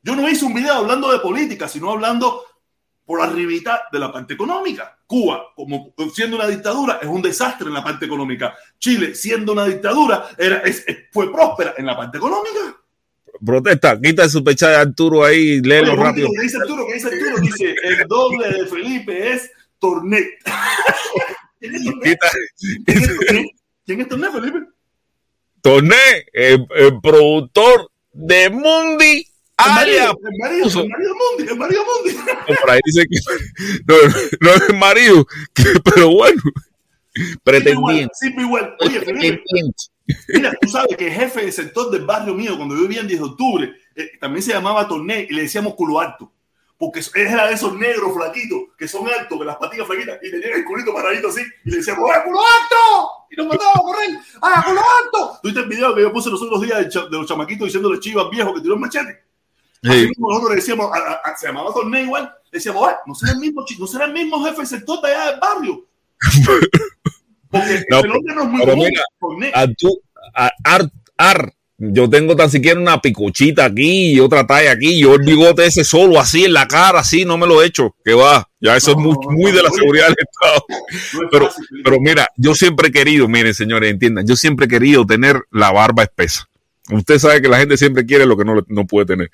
[0.03, 2.43] Yo no hice un video hablando de política, sino hablando
[3.05, 4.97] por arribita de la parte económica.
[5.07, 8.55] Cuba, como siendo una dictadura, es un desastre en la parte económica.
[8.79, 12.75] Chile, siendo una dictadura, era, es, fue próspera en la parte económica.
[13.43, 16.29] protesta, quita el superchat de Arturo ahí, léelo Oye, rápido.
[16.35, 16.87] ¿Qué dice Arturo?
[16.87, 17.41] ¿Qué dice Arturo?
[17.41, 20.27] Dice, el doble de Felipe es Tornet.
[21.59, 22.19] ¿Quién es Tornet?
[23.85, 24.59] ¿Quién es Tornet, Felipe?
[25.61, 31.83] Torné, el, el productor de Mundi, El marido, el marido, el marido Mundi, el marido
[31.85, 32.17] Mundi.
[32.61, 33.17] por ahí dice que
[33.87, 33.95] no,
[34.41, 36.41] no es el marido, que- pero bueno,
[37.43, 38.13] pretendiente.
[38.13, 38.75] Siempre igual.
[38.79, 39.43] Oye, Felipe.
[40.29, 43.07] Mira, tú sabes que el jefe del sector del barrio mío, cuando yo vivía en
[43.07, 46.31] 10 de octubre, eh, también se llamaba Torné y le decíamos culo alto.
[46.77, 50.29] Porque él era de esos negros flaquitos que son altos, que las patillas flaquitas, y
[50.29, 53.25] tenían el culito paradito así, y le decíamos, ¡eh, culo alto!
[53.31, 54.09] Y nos mandaba a correr,
[54.41, 55.39] ¡ah, culo alto!
[55.41, 58.53] ¿Tuviste el video que yo puse los otros días de, los chamaquitos diciéndole chivas viejos
[58.55, 59.23] que tiró el machete?
[59.83, 60.07] Así Sí.
[60.09, 63.15] mismo nosotros le decíamos, a- a- a- se llamaba Torné igual, le decíamos, "Ah, no
[63.15, 65.85] será el mismo, chi- no será el mismo jefe del sector de allá del barrio.
[67.51, 68.89] Porque No, el nombre no es muy común.
[69.39, 69.63] mira.
[70.33, 70.47] A
[71.77, 74.99] yo tengo tan siquiera una picuchita aquí y otra talla aquí.
[74.99, 77.95] Yo el bigote ese solo, así en la cara, así, no me lo he hecho.
[78.03, 80.65] Que va, ya eso No, es muy, no, muy no, de la seguridad del Estado.
[80.89, 81.65] Es pero- fácil.
[81.83, 85.71] Pero mira, yo siempre he querido, miren señores, entiendan, yo siempre he querido tener la
[85.71, 86.47] barba espesa.
[86.91, 89.31] Usted sabe que la gente siempre quiere lo que no, no puede tener.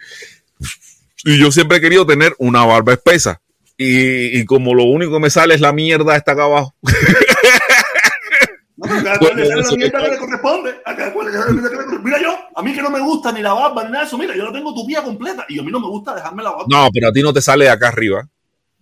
[1.24, 3.42] Y yo siempre he querido tener una barba espesa.
[3.78, 6.74] Y, y como lo único que me sale es la mierda esta acá abajo.
[8.96, 10.76] No, pero cada Bueno, cual le sale la eso mierda que- que le corresponde.
[10.86, 12.10] A cada cual le sale la mierda que le corresponde.
[12.10, 14.18] Mira yo, a mí que no me gusta ni la barba ni nada de eso.
[14.18, 16.66] Mira, yo la tengo tupida completa y a mí no me gusta dejarme la barba.
[16.70, 18.28] No, pero a ti no te sale de acá arriba.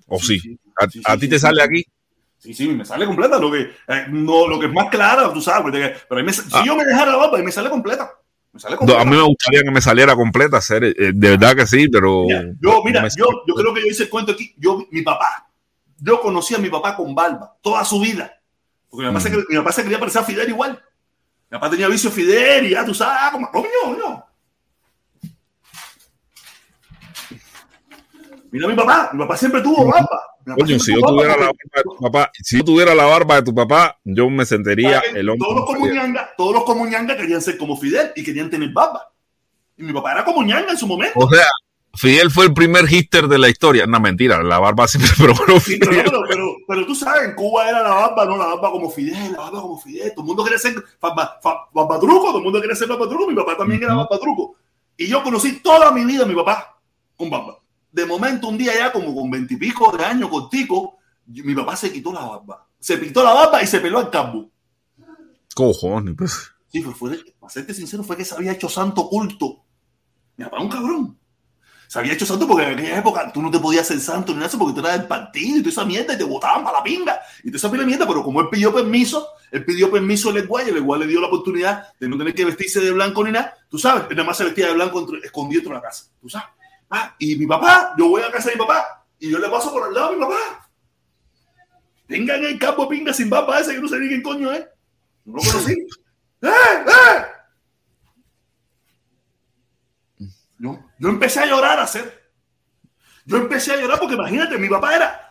[0.08, 0.39] ¿O sí?
[0.39, 1.84] sí, ¿A, sí, a sí, ti te sale aquí?
[2.38, 3.38] Sí, sí, me sale completa.
[3.38, 5.62] Lo que, eh, no, lo que es más clara, tú sabes.
[5.63, 6.63] porque- Pero me- si Ah.
[6.65, 8.10] yo me dejara la barba, me sale completa.
[8.52, 9.02] Me sale No, completa.
[9.02, 12.24] a mí me gustaría que me saliera completa, ser, eh, de verdad que sí, pero.
[12.26, 14.56] Mira, yo, mira, no yo, yo creo que yo hice el cuento aquí.
[14.58, 15.48] Yo, mi papá,
[16.00, 18.34] yo conocí a mi papá con barba toda su vida.
[18.89, 19.39] Porque mi papá, se, Ujú.
[19.39, 20.84] cre- mi papá se quería parecer a Fidel igual.
[21.52, 24.25] Mi papá tenía vicio Fidel y ya tú sabes, ah, como, coño, coño.
[28.52, 30.21] Mira mi papá, mi papá siempre tuvo barba.
[30.58, 33.41] Coño, si yo tuviera la barba, de tu papá, si yo tuviera la barba de
[33.43, 35.45] tu papá, yo me sentiría el hombre.
[35.47, 39.12] Todos los comuñangas, todos los comuñangas querían ser como Fidel y querían tener barba.
[39.78, 41.19] Y mi papá era comuñanga en su momento.
[41.19, 41.45] O sea,
[41.95, 43.86] Fidel fue el primer hitter de la historia.
[43.86, 47.36] No, mentira, la barba siempre, pero bueno, Sí, pero, pero, pero, pero tú sabes, en
[47.36, 50.12] Cuba era la barba, no la barba como Fidel, la barba como Fidel.
[50.13, 53.28] Todo el mundo quería ser barba, fa- barbadruco, todo el mundo quería ser barbadruco.
[53.28, 54.08] Mi papá también era Ujú.
[54.10, 54.56] barbadruco.
[54.97, 56.80] Y yo conocí toda mi vida a mi papá
[57.17, 57.60] con barba.
[57.91, 62.13] De momento, un día ya, como con veintipico de años, cortico, mi papá se quitó
[62.13, 62.67] la barba.
[62.80, 64.49] Se pintó la barba y se peló al campo.
[65.56, 66.52] Cojones, pues.
[66.71, 69.63] Sí, fue, fue, para serte sincero, fue que se había hecho santo culto.
[70.38, 71.18] Mi papá un cabrón.
[71.89, 74.36] Se había hecho santo porque en aquella época tú no te podías hacer santo ni
[74.36, 76.78] nada eso porque tú eras del partido y toda esa mierda y te botaban para
[76.78, 79.89] la pinga y toda esa pila de mierda, pero como él pidió permiso, él pidió
[79.89, 82.80] permiso al Leguay y el Leguay le dio la oportunidad de no tener que vestirse
[82.80, 85.73] de blanco ni nada, tú sabes, él nada más se vestía de blanco escondido dentro
[85.73, 86.49] de la casa, tú sabes.
[86.91, 89.73] Ah, y mi papá, yo voy a casa de mi papá y yo le paso
[89.73, 90.69] por al lado a mi papá.
[92.08, 94.63] Tengan el campo de pinga sin barba ese que no sé ni quién coño es.
[95.25, 95.71] No lo conocí.
[96.43, 96.47] ¡Eh!
[96.47, 97.38] ¡Eh!
[100.60, 102.32] Yo, yo empecé a llorar a hacer.
[103.26, 105.26] Yo empecé a llorar porque imagínate, mi papá era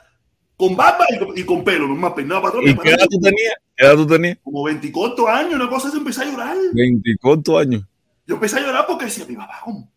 [0.56, 2.74] con barba y con, y con pelo, nomás peinado para atrás.
[2.74, 3.54] ¿Y qué edad tú tenías?
[3.76, 4.38] ¿Qué edad tú tenías?
[4.42, 6.56] Como 24 años, una cosa así, empecé a llorar.
[6.72, 7.82] 24 años.
[8.26, 9.90] Yo empecé a llorar porque decía, mi papá, ¿cómo?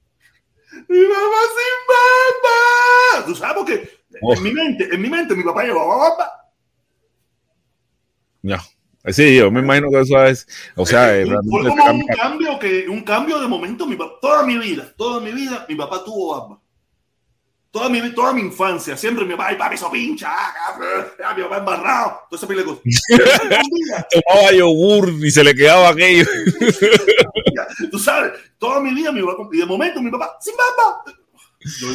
[0.87, 3.25] Mi papá sin barba.
[3.25, 4.33] Tú sabes, porque Oh.
[4.35, 6.31] en mi mente, en mi mente, mi papá llevaba barba.
[8.41, 8.59] Ya.
[9.07, 10.47] Sí, yo me imagino que eso es.
[10.75, 14.43] O sea, Eh, fue como un cambio que un cambio de momento mi papá, toda
[14.43, 16.61] mi vida toda mi vida mi papá tuvo barba
[17.71, 20.75] toda mi toda mi infancia siempre mi papá ay papi eso pincha ah,
[21.25, 22.83] ah, mi papá embarrado toda esa pila de cosas.
[24.11, 26.25] Tomaba yogur y se le quedaba aquello.
[27.89, 31.03] tú sabes toda mi vida mi papá y de momento mi papá sin barba
[31.79, 31.87] Yo,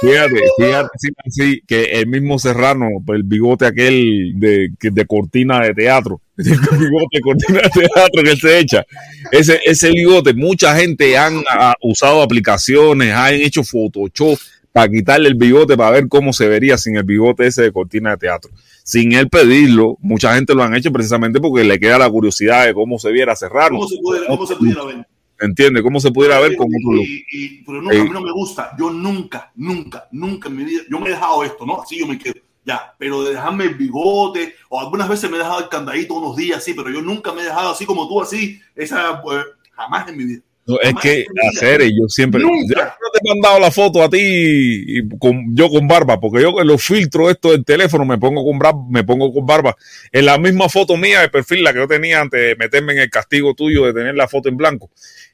[0.00, 5.74] Fíjate, fíjate, sí, sí, que el mismo Serrano, el bigote aquel de, de cortina de
[5.74, 8.84] teatro, el bigote de cortina de teatro que él se echa,
[9.32, 14.38] ese, ese bigote, mucha gente han ah, usado aplicaciones, han hecho Photoshop
[14.72, 18.10] para quitarle el bigote para ver cómo se vería sin el bigote ese de cortina
[18.10, 18.50] de teatro.
[18.84, 22.74] Sin él pedirlo, mucha gente lo han hecho precisamente porque le queda la curiosidad de
[22.74, 23.78] cómo se viera Serrano.
[23.78, 25.06] ¿Cómo se cómo se pudiera ver?
[25.40, 25.82] ¿Entiendes?
[25.82, 27.04] ¿Cómo se pudiera ver con otro look?
[27.06, 28.72] Y- y- pero no, a mí no me gusta.
[28.78, 31.80] Yo nunca, nunca, nunca en mi vida, yo me he dejado esto, ¿no?
[31.82, 32.34] Así yo me quedo.
[32.64, 36.36] Ya, pero de dejarme el bigote, o algunas veces me he dejado el candadito unos
[36.36, 40.08] días así, pero yo nunca me he dejado así como tú, así, esa, pues, jamás
[40.08, 40.42] en mi vida.
[40.66, 42.42] No, es que hacer, yo siempre.
[42.42, 42.94] Nunca.
[43.00, 46.60] Yo te he mandado la foto a ti y con, yo con barba, porque yo
[46.60, 49.74] en los filtros esto del teléfono me pongo con barba, me pongo con barba.
[50.12, 52.98] En la misma foto mía de perfil, la que yo tenía antes de meterme en
[52.98, 54.90] el castigo tuyo de tener la foto en blanco,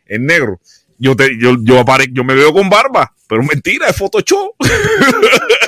[0.07, 0.61] en negro.
[0.99, 4.55] Yo te, yo, yo, apare, yo me veo con barba, pero mentira, es Photoshop.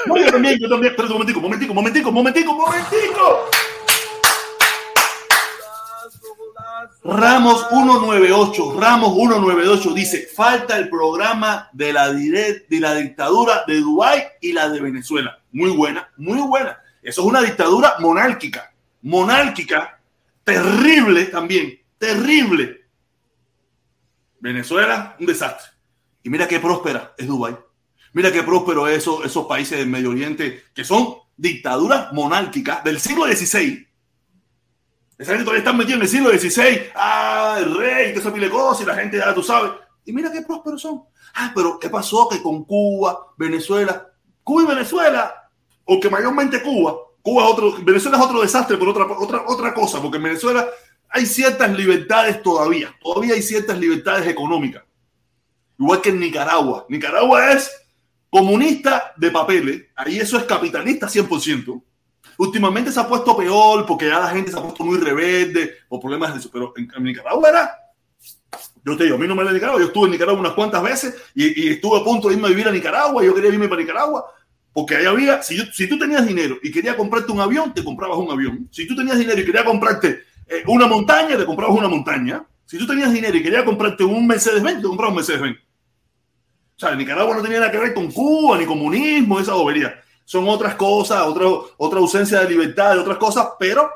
[0.07, 0.95] No, yo también, yo también.
[0.97, 3.51] Un momentico, momentico, momentico, momentico, momentico.
[7.03, 14.23] Ramos 198, Ramos 198 dice, falta el programa de la, de la dictadura de Dubái
[14.41, 15.39] y la de Venezuela.
[15.53, 16.79] Muy buena, muy buena.
[17.03, 18.73] Eso es una dictadura monárquica,
[19.03, 20.01] monárquica,
[20.45, 22.86] terrible también, terrible.
[24.47, 25.71] Venezuela, un desastre.
[26.23, 27.57] Y mira qué próspera es Dubái.
[28.13, 33.27] Mira qué próspero es esos, países del Medio Oriente que son dictaduras monárquicas del siglo
[33.27, 33.87] XVI
[35.19, 36.91] esa gente todavía está metida en el siglo XVI.
[36.95, 39.73] Ah, el rey, que esa pile cosas, y la gente ya tú sabes.
[40.05, 41.05] Y mira qué prósperos son.
[41.35, 42.29] Ah, pero ¿qué pasó?
[42.29, 44.09] Que con Cuba, Venezuela,
[44.43, 45.51] Cuba y Venezuela,
[45.85, 49.75] o que mayormente Cuba, Cuba es otro, Venezuela es otro desastre por otra, otra, otra
[49.75, 50.69] cosa, porque en Venezuela
[51.09, 54.83] hay ciertas libertades todavía, todavía hay ciertas libertades económicas.
[55.79, 56.87] Igual que en Nicaragua.
[56.89, 57.71] Nicaragua es
[58.31, 61.83] comunista de papeles, ahí eso es capitalista 100%.
[62.39, 66.01] Últimamente se ha puesto peor porque ya la gente se ha puesto muy rebelde por
[66.01, 66.51] problemas de eso.
[66.53, 67.71] Pero en, Nicaragua era.
[68.85, 69.81] Yo te digo, a mí no me da Nicaragua.
[69.81, 72.69] Yo estuve en Nicaragua unas cuantas veces y, estuve a punto de irme a vivir
[72.69, 73.25] a Nicaragua.
[73.25, 74.27] Yo quería irme para Nicaragua
[74.73, 75.43] porque ahí había.
[75.43, 78.69] Si, si tú tenías dinero y querías comprarte un avión, te comprabas un avión.
[78.71, 82.45] Si tú tenías dinero y querías comprarte eh, una montaña, te comprabas una montaña.
[82.65, 85.59] Si tú tenías dinero y querías comprarte un Mercedes-Benz, te comprabas un Mercedes-Benz.
[85.59, 90.49] O sea, Nicaragua no tenía nada que ver con Cuba, ni comunismo, esa bobería son
[90.49, 91.47] otras cosas, otra,
[91.79, 93.89] otra ausencia de libertad, de otras cosas, pero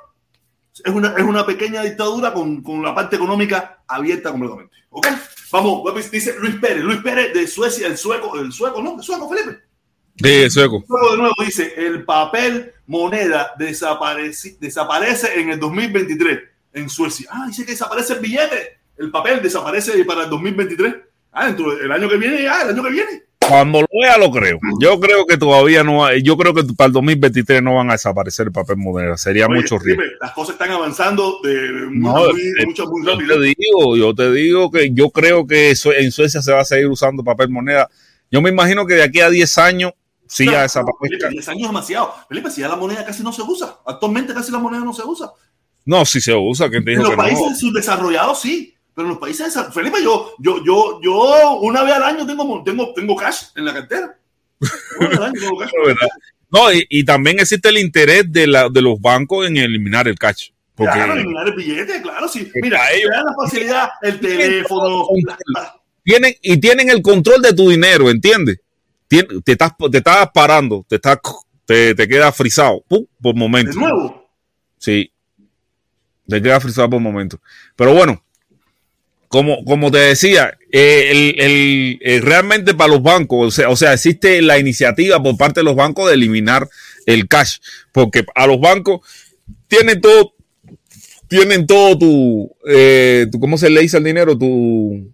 [0.73, 4.77] es una, es una pequeña dictadura con, con la parte económica abierta completamente.
[4.91, 5.09] ¿Ok?
[5.51, 8.97] Vamos, dice Luis Pérez, Luis Pérez de Suecia, el sueco, el sueco, ¿no?
[8.97, 9.61] El sueco, Felipe.
[10.23, 10.85] El sueco.
[11.11, 16.39] de nuevo dice, el papel moneda desaparece, desaparece en el 2023
[16.75, 17.29] en Suecia.
[17.31, 18.79] Ah, dice que desaparece el billete.
[18.99, 20.95] El papel desaparece para el 2023.
[21.33, 23.23] Ah, dentro del año que viene, ya, el año que viene.
[23.49, 24.61] Cuando lo vea, lo creo.
[24.81, 27.95] Yo creo que todavía no hay, yo creo que para el 2023 no van a
[27.95, 29.17] desaparecer el papel moneda.
[29.17, 30.03] Sería mucho riesgo.
[30.21, 33.35] Las cosas están avanzando de no, muy, eh, mucho, muy rápido.
[33.35, 36.65] Yo te digo, yo te digo que yo creo que en Suecia se va a
[36.65, 37.89] seguir usando papel moneda.
[38.31, 39.93] Yo me imagino que de aquí a 10 años
[40.31, 41.29] sí ya desaparece.
[41.31, 42.15] 10 años es demasiado.
[42.29, 43.79] Felipe, si ya la moneda casi no se usa.
[43.87, 45.31] Actualmente casi la moneda no se usa.
[45.85, 46.71] No, sí se usa.
[46.71, 50.63] ¿Quién te dijo en los países subdesarrollados sí pero en los países Felipe, yo, yo,
[50.65, 54.17] yo, yo una vez al año tengo, tengo, tengo cash en la cartera.
[56.53, 60.49] No, y, también existe el interés de, la, de los bancos en eliminar el cash.
[60.75, 62.51] Porque, claro, eliminar el billete, claro, sí.
[62.57, 65.07] Mira, ellos la facilidad, el teléfono.
[66.03, 68.59] Tienen, y tienen el control de tu dinero, ¿entiendes?
[69.11, 71.19] Te estás, te estás parando, te, estás,
[71.65, 73.73] te, te quedas frisado por momento.
[73.73, 74.31] ¿De nuevo?
[74.79, 75.13] Sí.
[76.29, 77.41] Te quedas frisado por momento.
[77.75, 78.23] Pero bueno,
[79.27, 83.95] como, como te decía, eh, el, el, realmente para los bancos, o sea, o sea,
[83.95, 86.69] existe la iniciativa por parte de los bancos de eliminar
[87.07, 87.59] el cash,
[87.91, 89.01] porque a los bancos
[89.67, 90.35] tienen todo,
[91.27, 94.39] tienen todo tu, eh, tu ¿cómo se le dice al dinero?
[94.39, 95.13] Tu,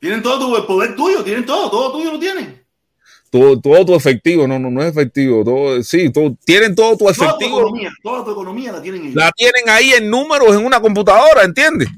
[0.00, 2.65] tienen todo tu el poder tuyo, tienen todo, todo tuyo lo tienen.
[3.36, 7.06] Todo, todo tu efectivo, no, no, no es efectivo, todo, sí, todo, tienen todo tu
[7.06, 7.36] efectivo.
[7.36, 9.12] Toda tu economía, toda tu economía la tienen ahí.
[9.12, 11.88] La tienen ahí en números en una computadora, ¿entiendes?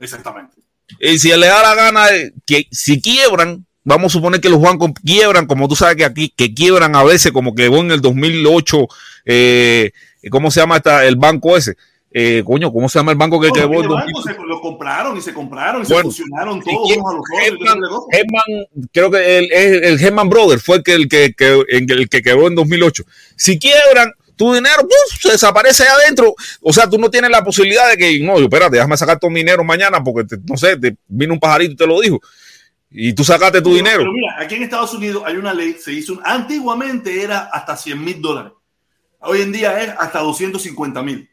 [0.00, 0.56] Exactamente.
[0.98, 2.06] Y si le da la gana,
[2.44, 6.32] que si quiebran, vamos a suponer que los bancos quiebran, como tú sabes que aquí,
[6.36, 8.88] que quiebran a veces, como que en el 2008,
[9.26, 9.92] eh,
[10.28, 11.76] ¿cómo se llama esta, el banco ese?
[12.12, 13.82] Eh, coño, ¿cómo se llama el banco que quebró?
[14.24, 18.04] Se lo compraron y se compraron y se fusionaron todos a los
[18.92, 22.48] creo que el, el, el Herman Brothers fue el que, el que, el que quebró
[22.48, 23.04] en 2008.
[23.36, 24.88] Si quiebran, tu dinero
[25.20, 26.34] se desaparece ahí adentro.
[26.62, 29.62] O sea, tú no tienes la posibilidad de que, no, espérate, déjame sacar tu dinero
[29.62, 32.18] mañana porque, no sé, te vino un pajarito y te lo dijo.
[32.90, 33.98] Y tú sacaste tu dinero.
[33.98, 38.02] Pero mira, aquí en Estados Unidos hay una ley, se hizo, antiguamente era hasta 100
[38.02, 38.52] mil dólares.
[39.20, 41.30] Hoy en día es hasta 250 mil.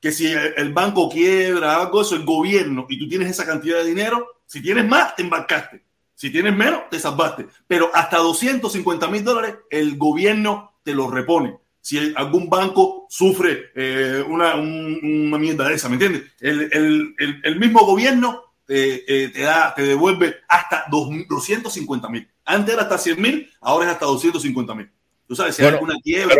[0.00, 3.86] Que si el banco quiebra, algo eso, el gobierno, y tú tienes esa cantidad de
[3.86, 5.84] dinero, si tienes más, te embarcaste.
[6.14, 7.46] Si tienes menos, te salvaste.
[7.66, 14.22] Pero hasta 250 mil dólares, el gobierno te lo repone si algún banco sufre eh,
[14.26, 16.24] una, una, mierda de esa, ¿me entiendes?
[16.38, 22.28] El, el, el, mismo gobierno eh, eh, te, da, te devuelve hasta 250 mil.
[22.44, 24.90] Antes era hasta 100 mil, ahora es hasta 250 mil.
[25.30, 26.34] Tú sabes, si hay alguna quiebra,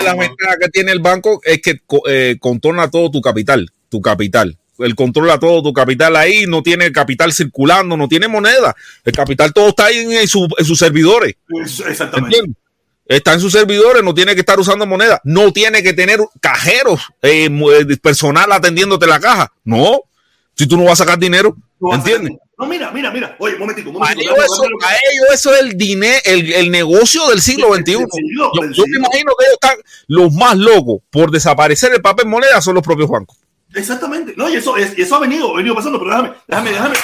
[0.00, 1.80] la ventaja que tiene el banco es que
[2.38, 4.56] contorna todo tu capital, tu capital.
[4.78, 8.76] él controla todo tu capital ahí, no tiene capital circulando, no tiene moneda.
[9.04, 11.34] El capital todo está ahí en, su, en sus servidores.
[11.48, 12.36] Exactamente.
[12.36, 12.62] ¿Entiendes?
[13.06, 17.00] Está en sus servidores, no tiene que estar usando moneda, no tiene que tener cajeros,
[17.22, 17.50] eh,
[18.00, 19.52] personal atendiéndote la caja.
[19.64, 20.02] No,
[20.54, 21.56] si tú no vas a sacar dinero,
[21.92, 22.34] ¿entiendes?
[22.62, 23.36] No, mira, mira, mira.
[23.38, 24.34] Oye, un momentico, un A momentico.
[24.34, 27.82] ellos, eso, a ellos eso es el, dinero, el, el negocio del siglo XXI.
[27.96, 29.76] Del siglo, Yo, del yo me imagino que ellos están
[30.08, 33.36] los más locos por desaparecer el papel moneda son los propios bancos.
[33.74, 34.34] Exactamente.
[34.36, 36.94] No, y eso, es- y eso ha venido, ha venido pasando, pero déjame, déjame, déjame.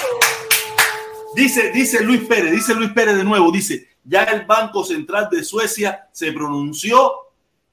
[1.34, 5.44] Dice, dice Luis Pérez, dice Luis Pérez de nuevo, dice, ya el Banco Central de
[5.44, 7.12] Suecia se pronunció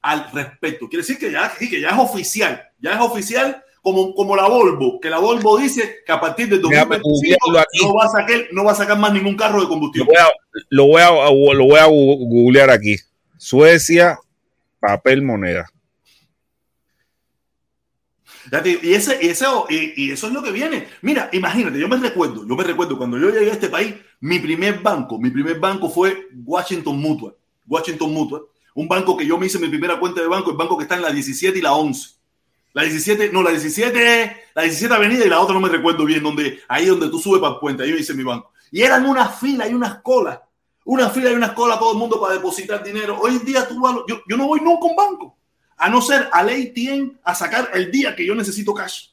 [0.02, 0.88] al respecto.
[0.88, 4.98] Quiere decir que ya, que ya es oficial, ya es oficial como, como la Volvo,
[4.98, 7.84] que la Volvo dice que a partir del Déjame 2025 googlearlo aquí.
[7.86, 10.06] no va, a sacar, no va a sacar más ningún carro de Lo combustible.
[10.08, 10.28] voy a,
[10.70, 12.96] lo voy a, lo voy a gu- googlear aquí.
[13.38, 14.18] Suecia,
[14.80, 15.66] papel moneda.
[18.82, 20.88] Y, ese, y, eso, y, y eso es lo que viene.
[21.02, 24.40] Mira, imagínate, yo me recuerdo, yo me recuerdo cuando yo llegué a este país, mi
[24.40, 27.36] primer banco, mi primer banco fue Washington Mutual.
[27.68, 28.42] Washington Mutual,
[28.74, 30.96] un banco que yo me hice mi primera cuenta de banco, el banco que está
[30.96, 32.15] en la 17 y la 11.
[32.76, 36.22] La 17, no, la 17, la 17 avenida y la otra no me recuerdo bien,
[36.22, 38.52] donde, ahí donde tú subes para el puente, ahí yo hice mi banco.
[38.70, 40.40] Y eran una fila y unas colas,
[40.84, 43.18] una fila y unas colas todo el mundo para depositar dinero.
[43.18, 45.38] Hoy en día tú vas, a yo, yo no voy nunca a banco
[45.78, 49.06] a no ser al ATM a sacar el día que yo necesito cash.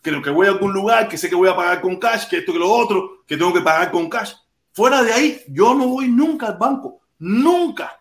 [0.00, 2.36] Creo que voy a algún lugar, que sé que voy a pagar con cash, que
[2.36, 4.32] esto que lo otro, que tengo que pagar con cash.
[4.72, 7.00] Fuera de ahí, yo no voy nunca al banco.
[7.18, 8.00] Nunca.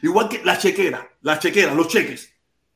[0.00, 2.32] Igual que la chequera, las chequeras, los cheques.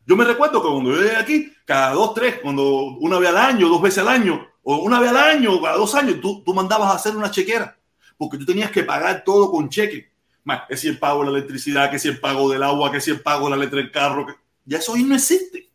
[0.07, 2.64] Yo me recuerdo que cuando yo llegué aquí, cada dos, tres, cuando
[3.00, 5.76] una vez al año, dos veces al año, o una vez al año, o cada
[5.76, 7.76] dos años, tú, tú mandabas a hacer una chequera.
[8.16, 10.11] Porque tú tenías que pagar todo con cheque.
[10.44, 13.00] Más, que si el pago de la electricidad, que si el pago del agua, que
[13.00, 14.26] si el pago de la letra del carro.
[14.26, 14.34] que-
[14.66, 15.70] Ya eso hoy no existe.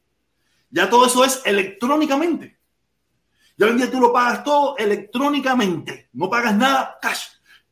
[0.69, 2.57] Ya todo eso es electrónicamente.
[3.57, 6.09] Ya hoy en día tú lo pagas todo electrónicamente.
[6.13, 7.25] No pagas nada cash.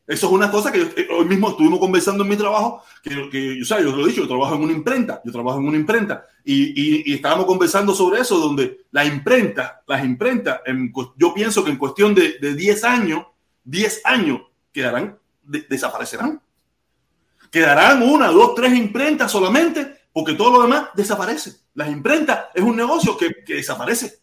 [0.08, 3.30] Eso es una cosa que yo- eh, hoy mismo estuvimos conversando en mi trabajo, que,
[3.30, 5.68] que o sea, yo lo he dicho, yo trabajo en una imprenta, yo trabajo en
[5.68, 10.94] una imprenta, y, y- y estábamos conversando sobre eso, donde la imprenta, las imprentas, en
[11.18, 13.26] yo pienso que en cuestión de, de 10 años,
[13.66, 14.42] 10 años,
[14.72, 16.42] quedarán, de- desaparecerán.
[17.52, 21.54] Quedarán una, dos, tres imprentas solamente, porque todo lo demás desaparece.
[21.74, 24.20] Las imprentas es un negocio que, que desaparece,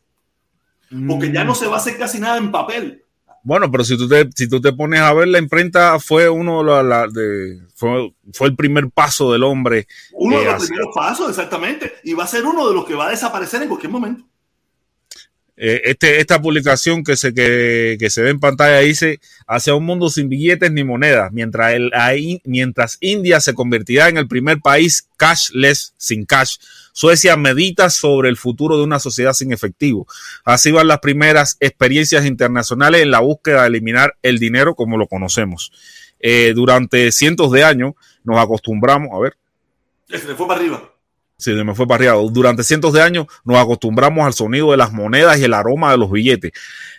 [1.09, 3.04] porque ya no se va a hacer casi nada en papel.
[3.45, 6.59] Bueno, pero si tú te, si tú te pones a ver, la imprenta fue uno
[6.59, 9.87] de, la- la- de- fue, fue el primer paso del hombre.
[10.15, 12.95] Uno de Eh, los primeros pasos, exactamente, y va a ser uno de los que
[12.95, 14.25] va a desaparecer en cualquier momento.
[15.57, 20.11] Eh, este, esta publicación que se, que, se ve en pantalla dice hacia un mundo
[20.11, 26.57] sin billetes ni monedas, mientras, India se convertirá en el primer país cashless, sin cash.
[26.93, 30.07] Suecia medita sobre el futuro de una sociedad sin efectivo.
[30.45, 35.07] Así van las primeras experiencias internacionales en la búsqueda de eliminar el dinero como lo
[35.07, 35.73] conocemos.
[36.19, 37.95] Eh, durante cientos de años
[38.25, 39.37] nos acostumbramos, a ver,
[40.09, 40.94] Se fue para arriba.
[41.37, 42.29] Sí, me fue parreado.
[42.31, 45.99] Durante cientos de años nos acostumbramos al sonido de las monedas y el aroma de
[45.99, 46.53] los billetes.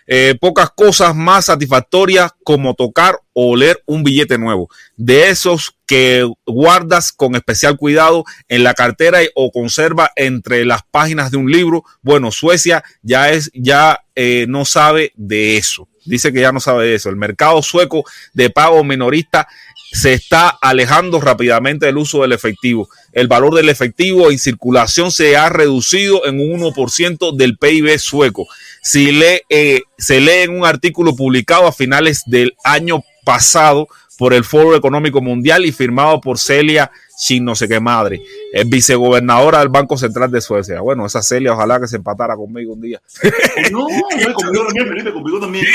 [0.07, 4.69] Eh, pocas cosas más satisfactorias como tocar o oler un billete nuevo.
[4.97, 11.31] De esos que guardas con especial cuidado en la cartera o conserva entre las páginas
[11.31, 11.85] de un libro.
[12.01, 15.87] Bueno, Suecia ya es, ya eh, no sabe de eso.
[16.05, 17.09] Dice que ya no sabe de eso.
[17.09, 19.47] El mercado sueco de pago minorista
[19.95, 22.89] se está alejando rápidamente del uso del efectivo.
[23.13, 28.45] El valor del efectivo en circulación se ha reducido en un 1% del PIB sueco.
[28.83, 33.87] Si lee, eh, se lee en un artículo publicado a finales del año pasado
[34.17, 38.67] por el Foro Económico Mundial y firmado por Celia Chin, no sé qué madre, es
[38.67, 40.81] vicegobernadora del Banco Central de Suecia.
[40.81, 43.01] Bueno, esa Celia, ojalá que se empatara conmigo un día.
[43.71, 43.87] No,
[44.27, 45.65] no, conmigo también, Felipe, conmigo también.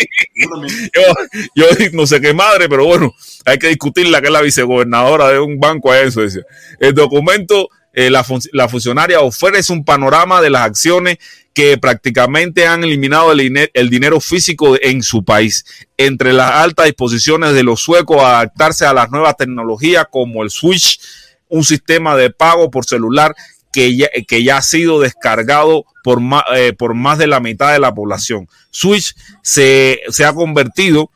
[0.51, 0.91] Conmigo también.
[1.55, 3.14] yo, yo no sé qué madre, pero bueno,
[3.47, 6.43] hay que discutirla, que es la vicegobernadora de un banco allá en Suecia.
[6.78, 11.18] El documento, eh, la, fun- la funcionaria ofrece un panorama de las acciones
[11.53, 15.64] que prácticamente han eliminado el, diner- el dinero físico en su país.
[15.96, 20.51] Entre las altas disposiciones de los suecos a adaptarse a las nuevas tecnologías como el
[20.51, 21.01] Switch,
[21.48, 23.34] un sistema de pago por celular
[23.72, 27.72] que ya, que ya ha sido descargado por más, eh, por más de la mitad
[27.72, 28.48] de la población.
[28.70, 31.11] Switch se, se ha convertido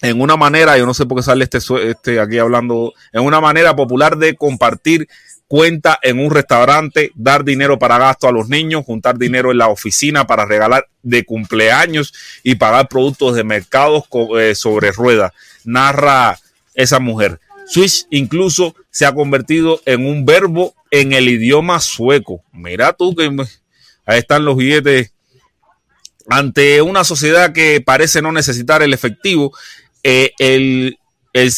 [0.00, 1.58] en una manera, yo no sé por qué sale este,
[1.88, 5.08] este aquí hablando, en una manera popular de compartir
[5.52, 9.68] cuenta en un restaurante, dar dinero para gasto a los niños, juntar dinero en la
[9.68, 14.04] oficina para regalar de cumpleaños y pagar productos de mercados
[14.38, 15.32] eh, sobre ruedas.
[15.64, 16.38] Narra
[16.72, 17.38] esa mujer.
[17.66, 22.42] Switch incluso se ha convertido en un verbo en el idioma sueco.
[22.54, 23.30] Mira tú que
[24.06, 25.12] ahí están los billetes
[26.30, 29.52] ante una sociedad que parece no necesitar el efectivo,
[30.02, 30.96] eh, el,
[31.34, 31.52] el,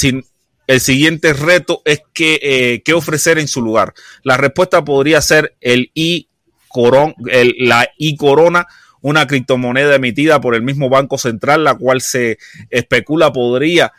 [0.66, 3.94] el, siguiente reto es que, eh, qué ofrecer en su lugar.
[4.22, 6.28] La respuesta podría ser el i
[6.68, 8.66] coron, el, la i corona,
[9.00, 12.38] una criptomoneda emitida por el mismo Banco Central, la cual se
[12.70, 13.92] especula podría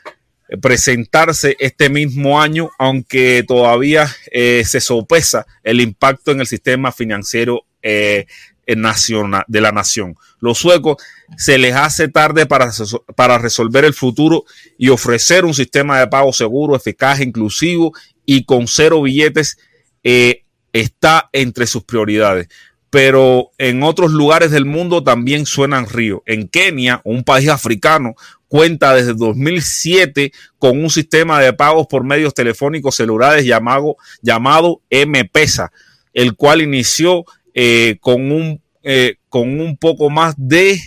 [0.61, 7.65] presentarse este mismo año, aunque todavía eh, se sopesa el impacto en el sistema financiero
[7.81, 8.25] eh,
[8.65, 10.15] de la nación.
[10.39, 10.97] Los suecos
[11.37, 12.71] se les hace tarde para,
[13.15, 14.43] para resolver el futuro
[14.77, 17.93] y ofrecer un sistema de pago seguro, eficaz, inclusivo
[18.25, 19.57] y con cero billetes
[20.03, 20.43] eh,
[20.73, 22.47] está entre sus prioridades
[22.95, 26.21] pero en otros lugares del mundo también suenan ríos.
[26.25, 28.15] En Kenia, un país africano,
[28.47, 35.73] cuenta desde 2007 con un sistema de pagos por medios telefónicos celulares llamado, llamado M-Pesa,
[36.13, 37.25] el cual inició
[37.57, 40.77] eh, con, un, eh, con un poco más de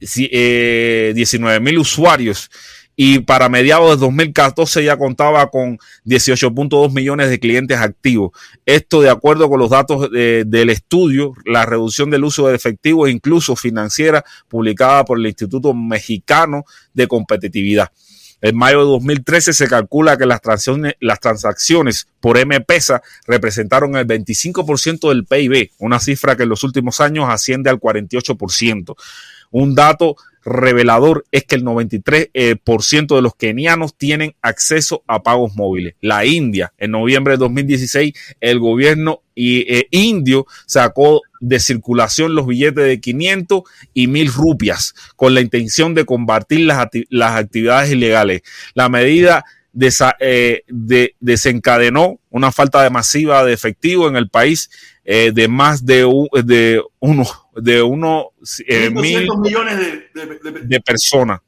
[0.00, 2.50] eh, 19 mil usuarios
[2.96, 8.30] y para mediados de 2014 ya contaba con 18.2 millones de clientes activos.
[8.64, 13.54] Esto de acuerdo con los datos del estudio, la reducción del uso de efectivo, incluso
[13.54, 16.64] financiera, publicada por el Instituto Mexicano
[16.94, 17.90] de Competitividad.
[18.40, 24.06] En mayo de 2013 se calcula que las transacciones, las transacciones por M-Pesa representaron el
[24.06, 28.94] 25% del PIB, una cifra que en los últimos años asciende al 48%.
[29.50, 35.54] Un dato revelador es que el 93% eh, de los kenianos tienen acceso a pagos
[35.56, 35.94] móviles.
[36.00, 42.84] La India, en noviembre de 2016, el gobierno eh, indio sacó de circulación los billetes
[42.84, 46.78] de 500 y 1000 rupias con la intención de combatir las,
[47.36, 48.42] actividades ilegales.
[48.74, 49.44] La medida
[50.20, 50.62] eh,
[51.20, 54.70] desencadenó una falta masiva de efectivo en el país
[55.04, 56.10] de más de,
[56.44, 57.26] de uno
[57.56, 58.26] de unos
[58.66, 59.78] eh, mil millones
[60.64, 61.40] de, personas.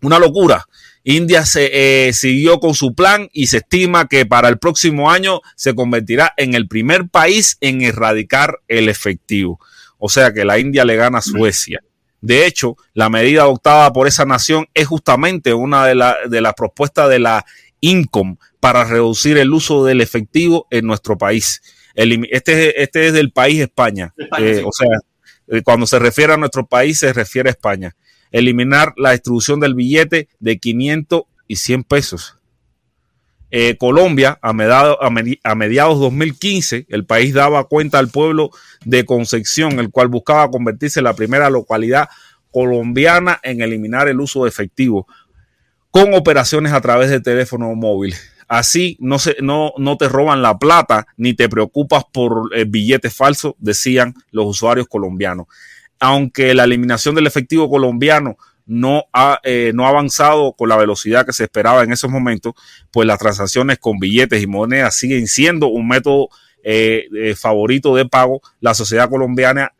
[0.00, 0.66] Una locura.
[1.04, 5.40] India se eh, siguió con su plan y se estima que para el próximo año
[5.56, 9.58] se convertirá en el primer país en erradicar el efectivo.
[9.98, 11.82] O sea que la India le gana a Suecia.
[12.20, 17.08] De hecho, la medida adoptada por esa nación es justamente una de, de las propuestas
[17.08, 17.44] de la
[17.80, 21.60] INCOM para reducir el uso del efectivo en nuestro país.
[21.94, 24.14] este, este es del país España.
[24.38, 24.88] Eh, o sea,
[25.60, 27.94] cuando se refiere a nuestro país, se refiere a España.
[28.30, 32.38] Eliminar la distribución del billete de 500 y 100 pesos.
[33.50, 34.96] Eh, Colombia, a, mediados,
[35.44, 38.50] a mediados 2015, el país daba cuenta al pueblo
[38.86, 42.08] de Concepción, el cual buscaba convertirse en la primera localidad
[42.50, 45.06] colombiana en eliminar el uso de efectivo
[45.90, 48.14] con operaciones a través de teléfono móvil.
[48.52, 53.16] Así no, se, no, no te roban la plata ni te preocupas por eh, billetes
[53.16, 55.46] falsos, decían los usuarios colombianos.
[55.98, 58.36] Aunque la eliminación del efectivo colombiano
[58.66, 62.52] no ha, eh, no ha avanzado con la velocidad que se esperaba en esos momentos,
[62.90, 66.28] pues las transacciones con billetes y monedas siguen siendo un método
[66.62, 68.42] eh, favorito de pago.
[68.60, 69.72] La sociedad colombiana,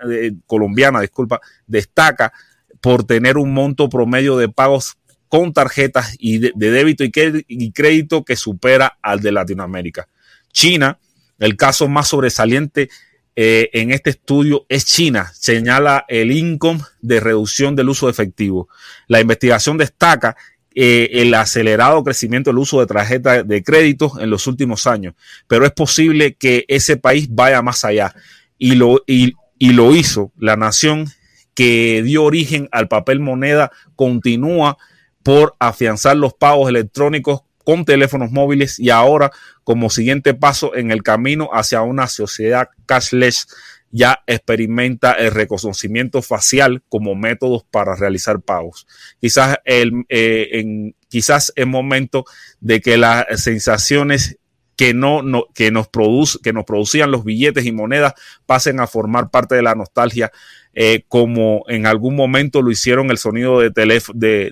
[0.46, 2.32] colombiana disculpa, destaca
[2.80, 4.96] por tener un monto promedio de pagos
[5.32, 10.06] con tarjetas y de, débito y, crédito que supera al de Latinoamérica.
[10.52, 10.98] China,
[11.38, 12.90] el caso más sobresaliente
[13.34, 18.68] eh, en este estudio es China, señala el income de reducción del uso efectivo.
[19.08, 20.36] La investigación destaca
[20.74, 25.14] eh, el acelerado crecimiento del uso de tarjetas de crédito en los últimos años,
[25.48, 28.14] pero es posible que ese país vaya más allá
[28.58, 30.30] y lo, y lo hizo.
[30.36, 31.06] La nación
[31.54, 34.76] que dio origen al papel moneda continúa
[35.22, 39.30] por afianzar los pagos electrónicos con teléfonos móviles y ahora
[39.64, 43.46] como siguiente paso en el camino hacia una sociedad cashless
[43.92, 48.86] ya experimenta el reconocimiento facial como métodos para realizar pagos.
[49.20, 52.24] Quizás, el, eh, en, quizás es momento
[52.60, 54.38] de que las sensaciones
[54.76, 58.14] que, no, no, que, nos produce, que nos producían los billetes y monedas
[58.46, 60.32] pasen a formar parte de la nostalgia
[60.74, 63.70] eh, como en algún momento lo hicieron el sonido de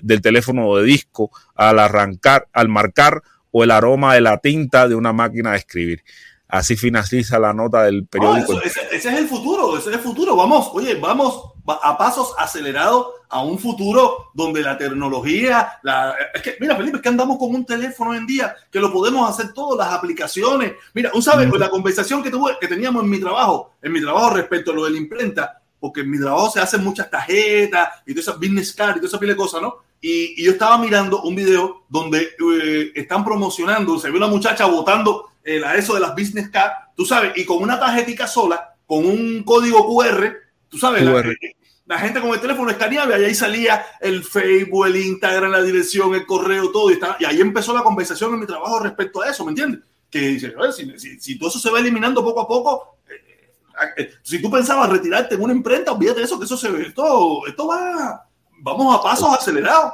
[0.03, 4.95] del teléfono de disco al arrancar, al marcar o el aroma de la tinta de
[4.95, 6.03] una máquina de escribir.
[6.47, 8.61] Así finaliza la nota del periódico.
[8.61, 10.35] ese, es el futuro, ese es el futuro.
[10.35, 16.57] Vamos, oye, vamos a pasos acelerados a un futuro donde la tecnología, la, es que,
[16.59, 19.53] mira, Felipe, es que andamos con un teléfono hoy en día que lo podemos hacer
[19.53, 20.73] todas las aplicaciones.
[20.93, 24.31] Mira, un sabe, la conversación que, tuve, que teníamos en mi trabajo, en mi trabajo
[24.31, 28.13] respecto a lo de la imprenta, porque en mi trabajo se hacen muchas tarjetas y
[28.13, 29.79] todas esas business cards y todas esas pile de cosas, ¿no?
[29.99, 35.31] Y, yo estaba mirando un video donde eh, están promocionando, se ve una muchacha botando
[35.43, 39.05] el, a eso de las business cards, tú sabes, y con una tarjetita sola, con
[39.05, 40.37] un código QR,
[40.69, 41.03] tú sabes,
[41.91, 46.15] la gente con el teléfono escaneaba y ahí salía el Facebook, el Instagram, la dirección,
[46.15, 46.89] el correo, todo.
[46.89, 49.81] Y, está, y ahí empezó la conversación en mi trabajo respecto a eso, ¿me entiendes?
[50.09, 53.00] Que dice, si, si, si, todo eso se va eliminando poco a poco, eh, eh,
[54.23, 57.47] si tú pensabas retirarte en una imprenta, olvídate de eso, que eso se ve, esto,
[57.47, 58.25] esto va,
[58.59, 59.93] vamos a pasos acelerados.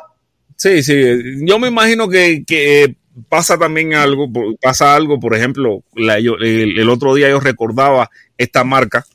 [0.56, 2.96] Sí, sí, yo me imagino que, que
[3.30, 4.28] pasa también algo,
[4.62, 9.06] pasa algo, por ejemplo, la, yo, el, el, otro día yo recordaba esta marca.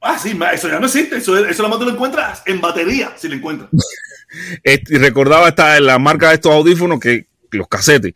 [0.00, 3.28] Ah, sí, eso ya no existe, eso, eso la más lo encuentras en batería, si
[3.28, 3.70] lo encuentras.
[4.62, 8.12] y recordaba esta, la marca de estos audífonos que los casetes.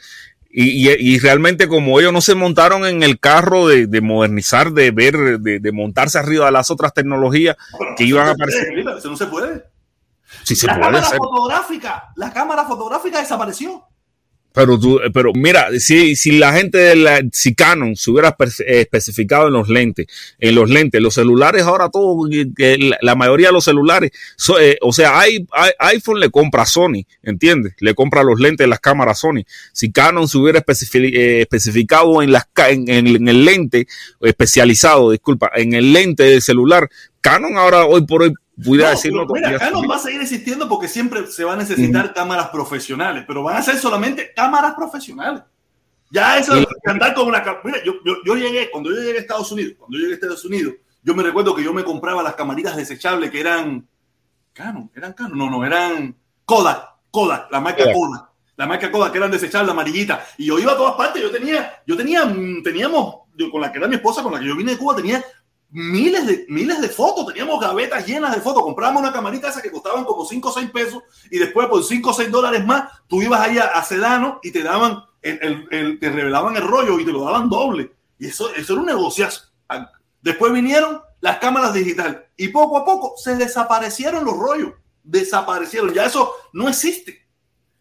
[0.51, 4.73] Y, y, y, realmente como ellos no se montaron en el carro de, de modernizar,
[4.73, 7.57] de ver, de, de, montarse arriba de las otras tecnologías
[7.99, 8.67] que iban a aparecer.
[8.79, 9.65] eso no se puede.
[10.45, 11.19] Sí se la puede cámara hacer.
[11.19, 13.85] fotográfica, la cámara fotográfica desapareció.
[14.53, 18.81] Pero tú, pero mira, si, si la gente de la, si Canon se hubiera eh,
[18.81, 20.07] especificado en los lentes,
[20.41, 24.11] en los lentes, los celulares ahora todo, eh, la, mayoría de los celulares,
[24.61, 25.47] eh, o sea, hay,
[25.79, 27.75] iPhone le compra a Sony, ¿entiendes?
[27.79, 29.45] Le compra los lentes de las cámaras Sony.
[29.73, 33.87] Si Canon se hubiera especifi- eh, especificado en las en, en- en el lente
[34.21, 36.89] especializado, disculpa, en el lente del celular,
[37.21, 38.33] Canon ahora hoy por hoy
[38.65, 39.67] pudiera No, decirlo pero mira, todavía.
[39.67, 43.57] Canon va a seguir existiendo porque siempre se va a necesitar cámaras profesionales, pero van
[43.57, 45.43] a ser solamente cámaras profesionales.
[46.11, 49.21] Ya eso de andar con una Mira, yo, yo, yo llegué, cuando yo llegué a
[49.21, 52.23] Estados Unidos, cuando yo llegué a Estados Unidos, yo me recuerdo que yo me compraba
[52.23, 53.87] las camaritas desechables que eran
[54.53, 57.95] Canon, eran Canon, no, no, eran Kodak, Kodak, la marca Kodak.
[57.95, 58.29] Kodak.
[58.57, 60.35] La marca Kodak que eran desechables, amarillitas.
[60.37, 61.23] Y yo iba a todas partes.
[61.23, 64.41] Yo tenía, yo tenía, mm, teníamos, yo con la que era mi esposa, con la
[64.41, 65.23] que yo vine de Cuba, tenía
[65.71, 69.71] miles de, miles de fotos, teníamos gavetas llenas de fotos, comprábamos una camarita esa que
[69.71, 73.21] costaban como 5 o 6 pesos y después por 5 o 6 dólares más, tú
[73.23, 76.99] ibas ahí a, a Sedano y te daban, el, el- el- te revelaban el rollo
[76.99, 77.93] y te lo daban doble.
[78.19, 79.43] Y eso, eso era un negociazo.
[80.23, 86.05] Después vinieron las cámaras digitales y poco a poco se desaparecieron los rollos, desaparecieron, ya
[86.07, 87.27] eso no existe.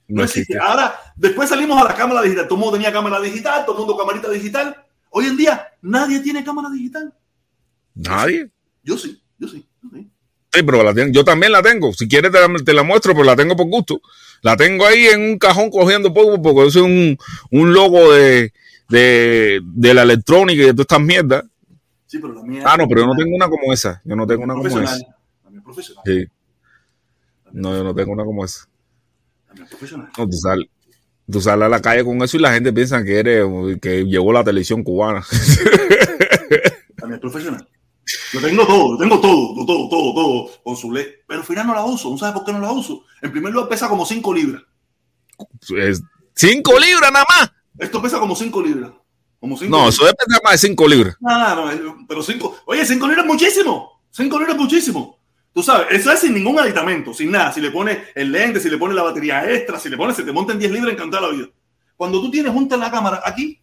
[0.08, 0.54] No, No existe.
[0.54, 0.60] existe.
[0.60, 2.46] Ahora, después salimos a la cámara digital.
[2.48, 4.86] Todo el mundo tenía cámara digital, todo el mundo camarita digital.
[5.10, 7.14] Hoy en día, nadie tiene cámara digital.
[7.98, 8.50] Nadie.
[8.84, 9.68] Yo sí, yo sí.
[9.82, 10.10] Yo sí.
[10.54, 11.94] Sí, pero la tengo- yo también la tengo.
[11.94, 14.02] Si quieres te la, te la muestro, pero la tengo por gusto.
[14.42, 17.18] La tengo ahí en un cajón cogiendo polvo porque yo soy un,
[17.52, 18.54] un logo de,
[18.90, 21.44] de, de la electrónica y de todas estas mierdas.
[22.06, 22.64] Sí, pero la mía.
[22.66, 24.02] Ah, no, pero yo no tengo una como esa.
[24.06, 24.96] Yo no tengo una como esa.
[24.96, 25.04] Es
[25.64, 26.04] profesional.
[26.06, 26.26] Sí.
[27.52, 28.68] No, yo no tengo una como esa.
[29.54, 30.10] Es profesional.
[30.18, 30.68] No, tú sales,
[31.30, 33.46] tú sales a la calle con eso y la gente piensa que eres,
[33.82, 35.26] que llegó la televisión cubana.
[37.06, 37.68] Mía es profesional.
[38.34, 41.06] Yo tengo todo, yo tengo todo, todo, todo, todo, con su ley.
[41.28, 42.10] Pero al final no la uso.
[42.10, 43.04] ¿No sabes por qué no la uso?
[43.22, 44.64] En primer lugar, pesa como 5 libras.
[45.78, 46.02] Es
[46.34, 47.52] cinco libras nada más.
[47.78, 48.92] Esto pesa como 5 libras.
[49.40, 51.16] Como 5 No, eso debe pesar más de cinco libras.
[51.20, 52.64] No, no, no, pero 5.
[52.66, 54.02] Oye, 5 libras es muchísimo.
[54.12, 55.20] 5 libras es muchísimo.
[55.54, 57.52] Tú sabes, eso es sin ningún aditamento, sin nada.
[57.52, 60.24] Si le pones el lente, si le pones la batería extra, si le pones, se
[60.24, 61.48] te monta en 10 libras, encantada la vida.
[61.96, 63.60] Cuando tú tienes junta en la cámara aquí,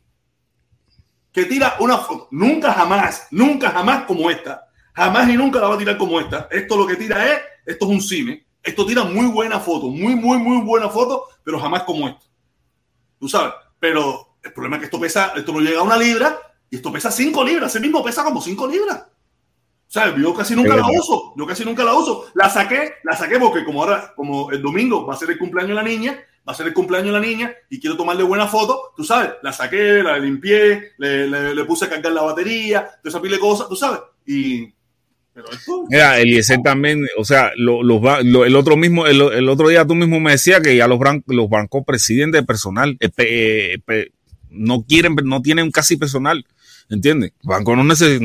[1.34, 5.74] que tira una foto, nunca jamás, nunca jamás como esta, jamás y nunca la va
[5.74, 6.46] a tirar como esta.
[6.48, 8.46] Esto lo que tira es, esto es un cine.
[8.62, 12.24] Esto tira muy buena foto, muy, muy, muy buena foto, pero jamás como esto.
[13.18, 16.38] Tú sabes, pero el problema es que esto pesa, esto no llega a una libra
[16.70, 17.70] y esto pesa 5 libras.
[17.72, 19.04] Ese mismo pesa como 5 libras.
[19.88, 20.14] ¿Sabes?
[20.16, 21.34] Yo casi nunca la uso.
[21.36, 22.26] Yo casi nunca la uso.
[22.34, 25.70] La saqué, la saqué porque como ahora, como el domingo va a ser el cumpleaños
[25.70, 28.46] de la niña, va a ser el cumpleaños de la niña y quiero tomarle buena
[28.46, 32.86] foto, tú sabes, la saqué, la limpié, le, le- le puse a cargar la batería,
[33.02, 34.00] esa pila de cosas, tú sabes.
[34.26, 34.72] Y.
[35.32, 35.84] Pero esto.
[35.90, 39.68] Mira, Eliezer también, o sea, lo- los ba- lo- el otro mismo, el, el otro
[39.68, 43.78] día tú mismo me decías que ya los, bran- los bancos presidentes de personal eh,
[43.88, 44.10] eh,
[44.50, 46.46] no quieren, no tienen casi personal,
[46.88, 47.32] ¿entiendes?
[47.42, 48.24] Banco no necesita,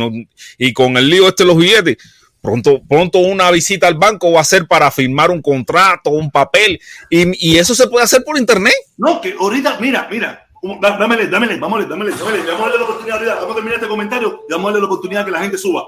[0.59, 1.97] y con el lío este los billetes,
[2.41, 6.79] pronto, pronto una visita al banco va a ser para firmar un contrato, un papel,
[7.09, 8.73] y, y eso se puede hacer por internet.
[8.97, 10.45] No, que ahorita, mira, mira.
[10.61, 12.43] Dámele, dámele, vámonos, dámele, dámele.
[12.43, 13.35] Vamos a darle la oportunidad ahorita.
[13.35, 15.85] Vamos a terminar este comentario y vamos a darle la oportunidad que la gente suba.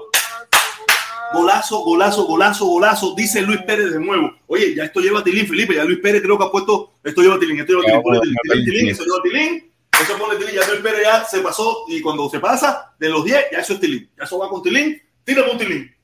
[1.34, 4.32] Golazo, golazo, golazo, golazo, dice Luis Pérez de nuevo.
[4.46, 5.74] Oye, ya esto lleva a Tilín, Felipe.
[5.74, 6.92] Ya Luis Pérez creo que ha puesto.
[7.04, 8.20] Esto lleva a Tilín, esto lleva a Tilín.
[8.22, 9.72] Tilín, Tilín, Tilín, eso lleva a Tilín.
[10.02, 10.54] Eso pone Tilín.
[10.54, 11.84] Ya Luis Pérez ya se pasó.
[11.88, 14.10] Y cuando se pasa de los 10, ya eso es Tilín.
[14.16, 15.00] Ya eso va con Tilín.
[15.24, 15.94] Tírame un Tilín.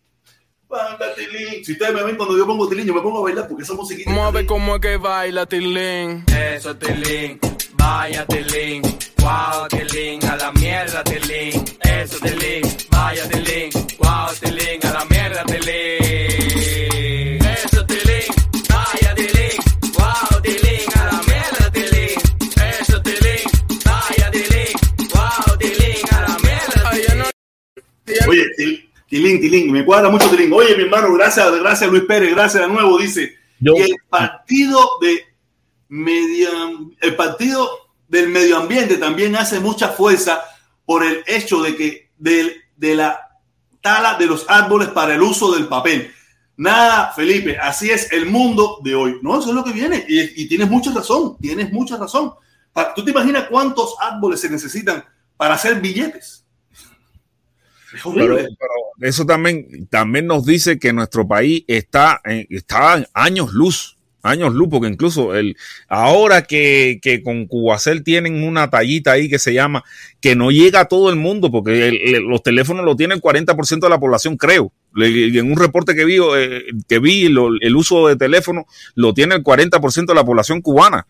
[0.69, 1.65] Banda Tilín.
[1.65, 3.75] Si ustedes me ven cuando yo pongo Tilín, yo me pongo a bailar porque esa
[3.75, 4.11] musiquita.
[4.11, 6.25] Vamos a ver cómo es que baila Tilín.
[6.29, 7.41] Eso es Tilín.
[7.75, 8.83] Vaya Tilín.
[9.19, 10.25] Wow, Tilín.
[10.27, 11.65] A la mierda, Tilín.
[11.83, 12.63] Eso es Tilín.
[12.91, 13.71] Vaya Tilín.
[13.99, 14.87] Wow, Tilín.
[14.87, 17.39] A la mierda, Tilín.
[17.45, 18.25] Eso es Tilín.
[18.69, 19.59] Vaya Tilín.
[19.97, 20.89] Wow, Tilín.
[20.95, 22.19] A la mierda, Tilín.
[22.81, 23.43] Eso es Tilín.
[23.85, 24.73] Vaya Tilín.
[25.15, 25.97] Wow, Tilín.
[26.13, 28.29] A la mierda, Tilín.
[28.29, 30.53] Oye, Til- Tilín Tilín, Tilín, me cuadra mucho Tilín.
[30.53, 33.35] Oye, mi hermano, gracias, gracias Luis Pérez, gracias de nuevo, dice.
[33.61, 35.25] Yo- y el partido de
[35.89, 36.49] media,
[37.01, 37.69] el partido
[38.09, 40.41] del medio ambiente también hace mucha fuerza
[40.85, 43.19] por el hecho de que de, de la
[43.81, 46.13] tala de los árboles para el uso del papel.
[46.57, 49.19] Nada, Felipe, así es el mundo de hoy.
[49.23, 50.05] No, eso es lo que viene.
[50.09, 52.33] Y, y tienes mucha razón, tienes mucha razón.
[52.97, 55.05] ¿Tú te imaginas cuántos árboles se necesitan
[55.37, 56.45] para hacer billetes?
[57.93, 58.49] Pero, horrible.
[58.59, 63.97] pero eso también, también nos dice que nuestro país está, en- está en años luz,
[64.23, 65.57] años luz, porque incluso el,
[65.89, 69.85] ahora que, que con Cubacel tienen una tallita ahí que se llama,
[70.21, 73.87] que no llega a todo el mundo, porque el- los teléfonos lo tiene el 40%
[73.87, 74.73] de la población, creo.
[74.97, 79.37] En un reporte que vi, eh, que vi lo- el uso de teléfono lo tiene
[79.37, 81.07] el 40% de la población cubana.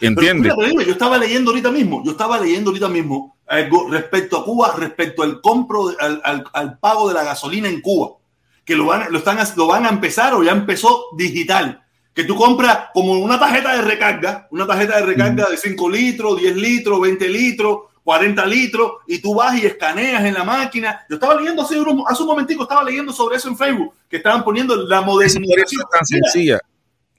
[0.00, 0.52] ¿Entiendes?
[0.86, 5.22] yo estaba leyendo ahorita mismo, yo estaba leyendo ahorita mismo algo respecto a Cuba, respecto
[5.22, 8.10] al compro, al, al- al pago de la gasolina en Cuba,
[8.64, 11.82] que lo van, lo, están, lo van a empezar o ya empezó digital,
[12.14, 16.38] que tú compras como una tarjeta de recarga, una tarjeta de recarga de 5 litros,
[16.40, 21.04] 10 litros, 20 litros, 40 litros, y tú vas y escaneas en la máquina.
[21.10, 24.16] Yo estaba leyendo hace, unos- hace un momentico, estaba leyendo sobre eso en Facebook, que
[24.18, 25.44] estaban poniendo la modernización.
[25.64, 26.60] es tan Mira, sencilla.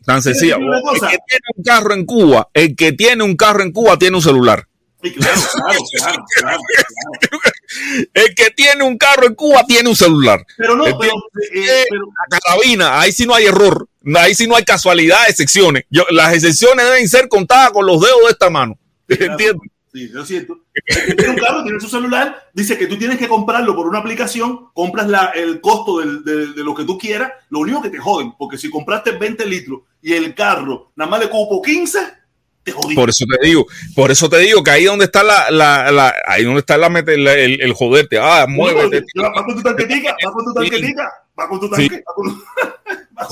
[0.06, 0.56] Tan sencilla.
[0.56, 4.16] El que tiene un carro en Cuba, el que tiene un carro en Cuba tiene
[4.18, 4.66] un celular.
[5.04, 6.62] y claro, claro, claro, claro,
[7.22, 7.40] claro.
[8.14, 10.44] El que tiene un carro en Cuba tiene un celular.
[10.58, 10.96] Pero no, pero,
[11.54, 11.72] Entiendo.
[11.72, 12.06] eh, pero-
[12.44, 15.84] carabina, ahí sí no hay error, ahí sí no hay casualidad, excepciones.
[15.90, 18.78] Yo- las excepciones deben ser contadas con los dedos de esta mano.
[19.08, 19.56] ¿Entiendes?
[19.92, 20.60] Sí, eso es cierto.
[20.86, 23.88] El que tiene un carro, tiene su celular, dice que tú tienes que comprarlo por
[23.88, 27.82] una aplicación, compras la, el costo del- de, de lo que tú quieras, lo único
[27.82, 31.60] que te joden, porque si compraste 20 litros y el carro nada más le cupo
[31.62, 31.98] 15,
[32.64, 32.96] te jodiste.
[32.96, 33.66] Por eso te digo,
[33.96, 36.88] por eso te digo que ahí donde está la, la, la- ahí donde está la,
[36.90, 39.04] la- el, el joderte, ah, muévete.
[39.20, 42.40] Va con tu tanquetica, va con tu tanquetica, va con tu tanque, va con, con-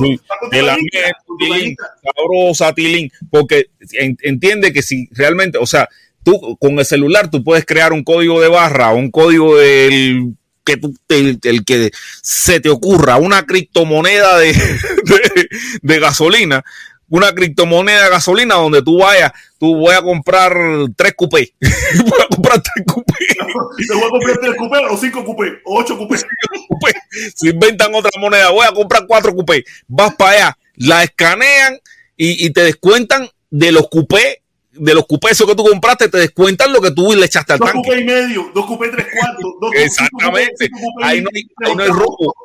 [0.05, 0.19] Sí.
[0.29, 1.83] va con tu de la tu tanquita.
[2.03, 5.87] sabrosa, tilín, porque en- entiende que si realmente, o sea,
[6.27, 10.75] tú con el celular tú puedes crear un código de barra, un código del que
[10.75, 15.49] tú, el, el que se te ocurra, una criptomoneda de, de,
[15.81, 16.65] de gasolina,
[17.07, 20.53] una criptomoneda de gasolina donde tú vayas, tú voy a comprar
[20.97, 23.27] tres cupés, voy a comprar tres cupés,
[23.87, 26.25] Te voy a comprar 3 cupés o 5 cupés o 8 cupés.
[26.67, 26.95] cupés.
[27.35, 31.79] si inventan otra moneda, voy a comprar cuatro cupés, vas para allá, la escanean
[32.17, 34.39] y, y te descuentan de los cupés,
[34.79, 37.59] de los cupés esos que tú compraste, te descuentan lo que tú le echaste al
[37.59, 37.87] Dos tanque.
[37.87, 39.53] cupés y medio, dos cupés tres cuartos.
[39.61, 40.69] Dos, Exactamente.
[40.69, 42.35] cupés, Ahí no, hay, ahí no hay robo.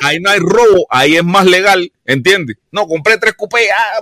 [0.00, 0.86] Ahí no hay robo.
[0.90, 1.92] Ahí es más legal.
[2.04, 2.56] ¿Entiendes?
[2.72, 3.68] No, compré tres cupés.
[3.76, 4.00] ah,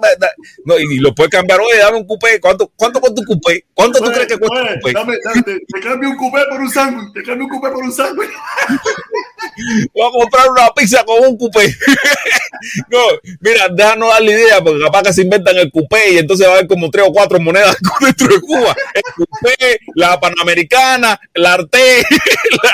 [0.64, 1.61] no, y, y lo puedes cambiar.
[1.61, 2.41] Oye, dame un cupé.
[2.41, 3.66] ¿Cuánto, cuánto cuesta un cupé?
[3.74, 4.93] ¿Cuánto tú Oye, crees que cuesta oye, un cupé?
[4.93, 7.12] dame- dame- te, te cambio un cupé por un sándwich.
[7.12, 8.30] Te cambio un cupé por un sándwich.
[9.95, 11.66] Voy a comprar una pizza con un cupé.
[12.91, 12.99] no,
[13.41, 16.53] mira, déjanos dar la idea, porque capaz que se inventan el cupé y entonces va
[16.53, 18.74] a haber como tres o cuatro monedas dentro de Cuba.
[18.95, 22.03] El cupé, la panamericana, la arte.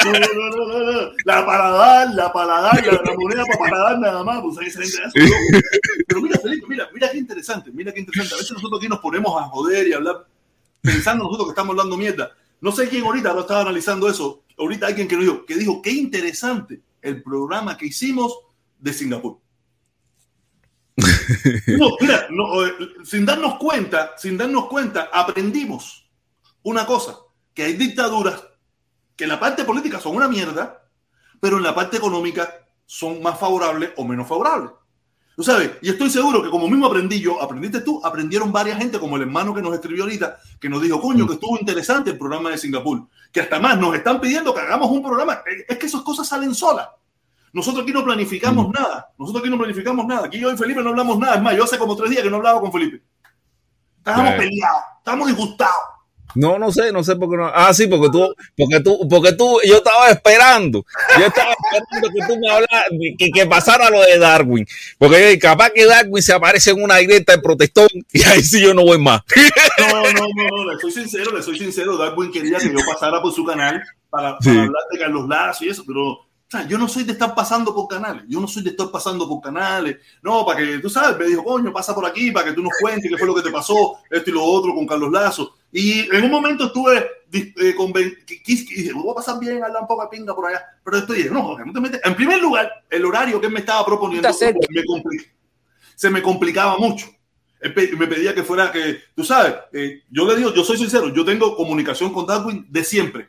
[0.05, 1.11] No, no, no, no.
[1.25, 4.43] La paladar, la paladar, la, la moneda para paladar nada más.
[4.43, 4.77] Pues.
[6.07, 7.71] Pero mira, Felipe, mira, mira qué interesante.
[7.73, 8.35] Mira qué interesante.
[8.35, 10.27] A veces nosotros aquí nos ponemos a joder y hablar
[10.81, 12.33] pensando nosotros que estamos hablando mierda.
[12.61, 14.43] No sé quién ahorita lo estaba analizando eso.
[14.59, 18.39] Ahorita alguien que nos dijo, que dijo, qué interesante el programa que hicimos
[18.79, 19.39] de Singapur.
[21.67, 22.73] No, mira, no, eh,
[23.05, 26.09] sin darnos cuenta, sin darnos cuenta, aprendimos
[26.63, 27.19] una cosa,
[27.53, 28.43] que hay dictaduras
[29.17, 30.89] que en la parte política son una mierda,
[31.41, 34.73] pero en la parte económica son más favorables o menos favorables.
[35.37, 38.99] Tú sabes, y estoy seguro que como mismo aprendí yo, aprendiste tú, aprendieron varias gente,
[38.99, 42.17] como el hermano que nos escribió ahorita, que nos dijo, coño, que estuvo interesante el
[42.17, 45.43] programa de Singapur, que hasta más nos están pidiendo que hagamos un programa.
[45.47, 46.89] Eh, Es que esas cosas salen solas.
[47.53, 49.13] Nosotros aquí no planificamos nada.
[49.19, 50.27] Nosotros aquí no planificamos nada.
[50.27, 51.37] Aquí yo y Felipe no hablamos nada.
[51.37, 53.03] Es más, yo hace como tres días que no hablaba con Felipe.
[53.99, 55.96] Estábamos peleados, estábamos disgustados.
[56.35, 57.47] No, no sé, no sé por qué no.
[57.55, 60.85] Ah, sí, porque tú, porque tú, porque tú, yo estaba esperando.
[61.19, 62.85] Yo estaba esperando que tú me hablaras,
[63.19, 64.67] que, que pasara lo de Darwin.
[64.99, 68.75] Porque capaz que Darwin se aparece en una directa de protestón y ahí sí yo
[68.75, 69.23] no voy más.
[69.79, 71.97] No, no, no, no, le soy sincero, le soy sincero.
[71.97, 74.51] Darwin quería que yo pasara por su canal para, para Sí.
[74.51, 77.75] hablar de Carlos Lazo y eso, pero o sea, yo no soy de estar pasando
[77.75, 78.23] por canales.
[78.29, 79.97] Yo no soy de estar pasando por canales.
[80.23, 82.73] No, para que tú sabes, me dijo, coño, pasa por aquí para que tú nos
[82.81, 85.57] cuentes qué fue lo que te pasó, esto y lo otro con Carlos Lazo.
[85.79, 89.87] Y en un momento estuve eh, conven- que- dije, voy a pasar bien, hablar un
[89.87, 90.65] poco de pinga por allá.
[90.83, 92.01] Pero después dije, no, Jorge, no te metes.
[92.03, 94.59] En primer lugar, el horario que él me estaba proponiendo cerca.
[94.71, 94.83] me
[95.95, 97.09] se me complicaba mucho.
[97.61, 101.13] Él me pedía que fuera que, tú sabes, eh, yo le digo, yo soy sincero,
[101.13, 103.29] yo tengo comunicación con Darwin de siempre.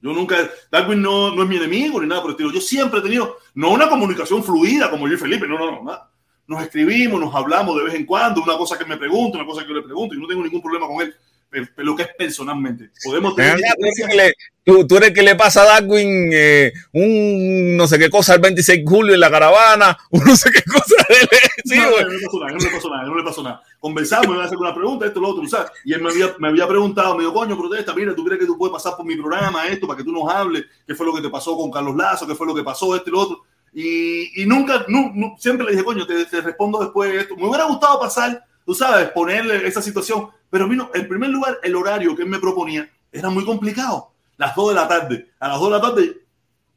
[0.00, 0.36] Yo Yo nunca,
[0.70, 2.52] Darwin no, no es mi enemigo ni nada por el estilo.
[2.52, 5.82] Yo siempre he tenido, no una comunicación fluida como yo y Felipe, no, no, no,
[5.82, 6.12] nada.
[6.46, 9.62] Nos escribimos, nos hablamos de vez en cuando, una cosa que me pregunta, una cosa
[9.62, 11.12] que yo le pregunto, y no tengo ningún problema con él
[11.76, 12.90] lo que es personalmente.
[13.04, 13.60] Podemos tener.
[14.64, 18.40] Tú, tú, eres que le pasa a Darwin eh, un no sé qué cosa el
[18.40, 20.96] 26 de julio en la caravana, un no sé qué cosa.
[21.64, 23.62] Sí, no, no, no, le pasó nada, no le pasó nada, no le pasó nada.
[23.78, 25.70] Conversamos, me iba a hacer una pregunta, esto, lo otro, ¿sabes?
[25.84, 28.46] Y él me había, me había preguntado, me dijo, coño, protesta, mira, ¿tú crees que
[28.46, 30.64] tú puedes pasar por mi programa, esto, para que tú nos hables?
[30.84, 32.26] ¿Qué fue lo que te pasó con Carlos Lazo?
[32.26, 33.42] ¿Qué fue lo que pasó, esto y lo otro?
[33.72, 37.36] Y, y nunca, no, siempre le dije, coño, te, te respondo después de esto.
[37.36, 41.76] Me hubiera gustado pasar, tú sabes, ponerle esa situación, pero vino, en primer lugar, el
[41.76, 44.12] horario que él me proponía era muy complicado.
[44.36, 45.30] Las 2 de la tarde.
[45.38, 46.16] A las 2 de la tarde,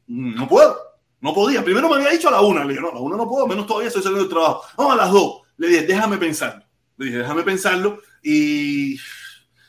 [0.06, 0.78] mm, no puedo.
[1.20, 1.62] No podía.
[1.62, 2.64] Primero me había dicho a la 1.
[2.64, 4.64] Le dije, no, a la 1 no puedo, menos todavía estoy saliendo del trabajo.
[4.78, 5.40] No, a las 2.
[5.58, 6.64] Le dije, déjame pensarlo.
[6.96, 8.00] Le dije, déjame pensarlo.
[8.22, 8.96] Y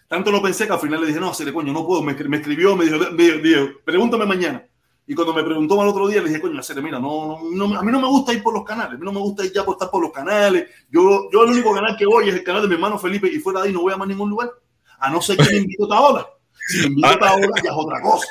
[0.07, 2.01] tanto lo pensé que al final le dije, no, le coño, no puedo.
[2.01, 4.63] Me, me escribió, me dijo, me dijo, pregúntame mañana.
[5.11, 7.83] Y cuando me preguntó al otro día, le dije, coño, hacer, mira, no, no, a
[7.83, 9.65] mí no me gusta ir por los canales, a mí no me gusta ir ya
[9.65, 10.69] por estar por los canales.
[10.89, 13.37] Yo, yo el único canal que voy es el canal de mi hermano Felipe y
[13.39, 14.51] fuera de ahí no voy a más ningún lugar.
[14.99, 16.27] A no ser que me invito a Taola.
[16.65, 18.25] Si me invito a Taola ya es otra cosa.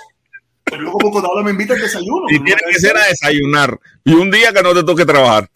[0.64, 2.24] Pero yo como Taola me invita al desayuno.
[2.31, 3.78] Y tiene que ser a desayunar.
[4.03, 5.51] Y un día que no te toque trabajar.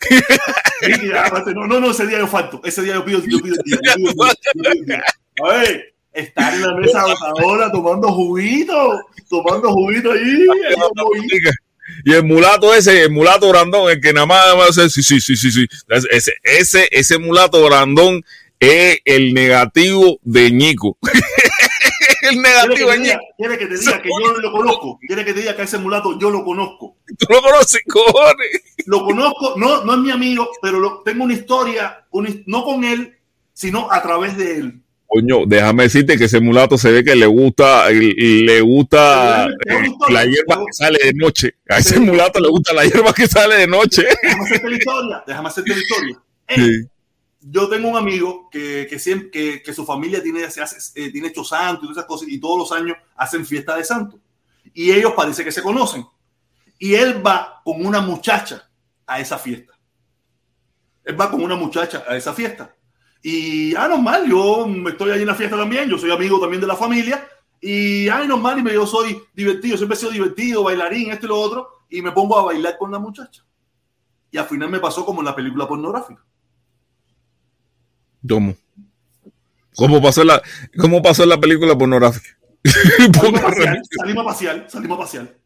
[1.55, 2.61] no, no, no, ese día yo falto.
[2.64, 3.62] Ese día yo pido, yo pido el.
[3.64, 5.03] Yo pido el día.
[5.43, 7.04] A ver, estar en la mesa
[7.40, 10.46] ahora tomando juguito, tomando juguito ahí.
[12.04, 15.02] Y el mulato ese, el mulato grandón, el que nada más, va a hacer, sí,
[15.02, 15.66] sí, sí, sí, sí.
[16.10, 18.24] Ese, ese, ese mulato grandón
[18.58, 20.96] es el negativo de Ñico.
[22.30, 23.20] el negativo de Ñico.
[23.36, 24.98] Quiere que te diga que yo lo conozco.
[25.06, 26.96] Quiere que te diga que ese mulato yo lo conozco.
[27.18, 28.62] Tú lo conoces, cojones.
[28.86, 32.06] Lo conozco, no, no es mi amigo, pero lo, tengo una historia,
[32.46, 33.18] no con él,
[33.52, 34.84] sino a través de él.
[35.14, 39.46] Coño, déjame decirte que ese mulato se ve que le gusta, le gusta
[40.08, 41.54] la hierba que sale de noche.
[41.68, 44.04] A ese mulato le gusta la hierba que sale de noche.
[44.20, 46.20] Déjame hacerte la historia, déjame hacerte la historia.
[47.42, 51.28] Yo tengo un amigo que, que, siempre, que, su familia tiene, se hace, eh, tiene
[51.28, 54.18] hecho santo y esas cosas, y todos los años hacen fiesta de santo.
[54.72, 56.04] Y ellos parece que se conocen.
[56.76, 58.68] Y él va con una muchacha
[59.06, 59.74] a esa fiesta.
[61.04, 62.74] Él va con una muchacha a esa fiesta.
[63.27, 66.66] Y, ah, normal, yo estoy ahí en la fiesta también, yo soy amigo también de
[66.66, 67.27] la familia.
[67.59, 71.29] Y, ah, normal, y me, yo soy divertido, siempre he sido divertido, bailarín, esto y
[71.31, 71.68] lo otro.
[71.89, 73.43] Y me pongo a bailar con la muchacha.
[74.31, 76.22] Y al final me pasó como en la película pornográfica.
[78.29, 78.57] ¿Cómo?
[79.75, 80.43] ¿Cómo pasó la,
[80.79, 82.29] cómo pasó en la película pornográfica?
[83.14, 85.43] salimos, a pasear, salimos a pasear, salimos a pasear.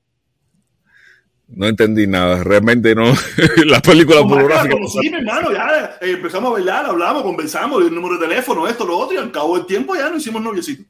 [1.48, 3.04] No entendí nada, realmente no.
[3.66, 4.76] la película pornográfica.
[5.00, 8.98] Sí, hermano, ya eh, empezamos a bailar, hablamos, conversamos, el número de teléfono, esto, lo
[8.98, 10.86] otro, y al cabo del tiempo ya nos hicimos noviecitos.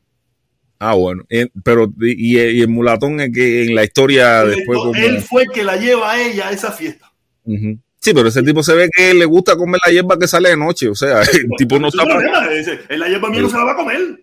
[0.81, 1.25] Ah, bueno,
[1.65, 4.79] pero y, el mulatón es que en la historia después.
[4.95, 7.13] Él fue el que la lleva a ella a esa fiesta.
[7.45, 10.57] Sí, pero ese tipo se ve que le gusta comer la hierba que sale de
[10.57, 12.05] noche, o sea, el tipo no está.
[12.89, 14.21] Él la hierba mía no se la va a comer.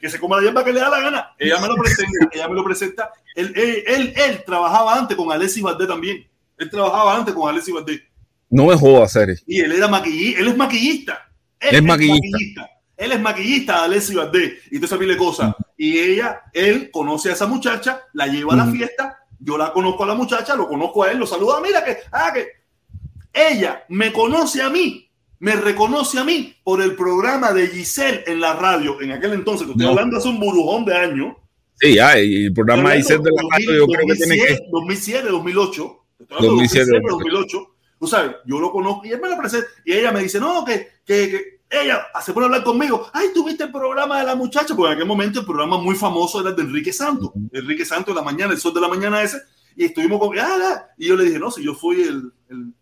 [0.00, 1.34] Que se coma la hierba que le da la gana.
[1.38, 3.10] Ella me lo presenta, ella me lo presenta.
[3.34, 6.24] Él, él, él, trabajaba antes con Alessi Valdés también.
[6.56, 8.02] Él trabajaba antes con Alessi Valdés.
[8.48, 11.30] No me jodas, hacer Y él era maquillista, él es maquillista.
[11.58, 12.70] Él es, maquillista.
[12.96, 14.52] Él es maquillista de Alessi Valdés.
[14.70, 15.54] Y te sabes cosas.
[15.76, 19.18] Y ella, él conoce a esa muchacha, la lleva a la fiesta.
[19.40, 21.60] Yo la conozco a la muchacha, lo conozco a él, lo saluda.
[21.60, 22.46] Mira que, ah, que
[23.32, 25.09] ella me conoce a mí
[25.40, 29.00] me reconoce a mí por el programa de Giselle en la radio.
[29.00, 31.34] En aquel entonces, que estoy hablando hace un burujón de años.
[31.80, 34.58] Sí, ya, y el programa de Giselle de la radio, yo creo que tiene que.
[34.70, 36.04] 2007, 2008.
[36.28, 37.58] 2007, 2008.
[37.98, 39.66] Tú sabes, yo lo conozco y él me lo presenta.
[39.84, 43.08] Y ella me dice, no, que, que, que ella se pone a hablar conmigo.
[43.12, 44.76] Ay, tuviste el programa de la muchacha.
[44.76, 47.30] Porque en aquel momento el programa muy famoso era de Enrique Santos.
[47.50, 49.38] Enrique Santos de la mañana, el sol de la mañana ese.
[49.74, 50.38] Y estuvimos con.
[50.38, 52.74] Ah, y yo le dije, no, si yo fui el, el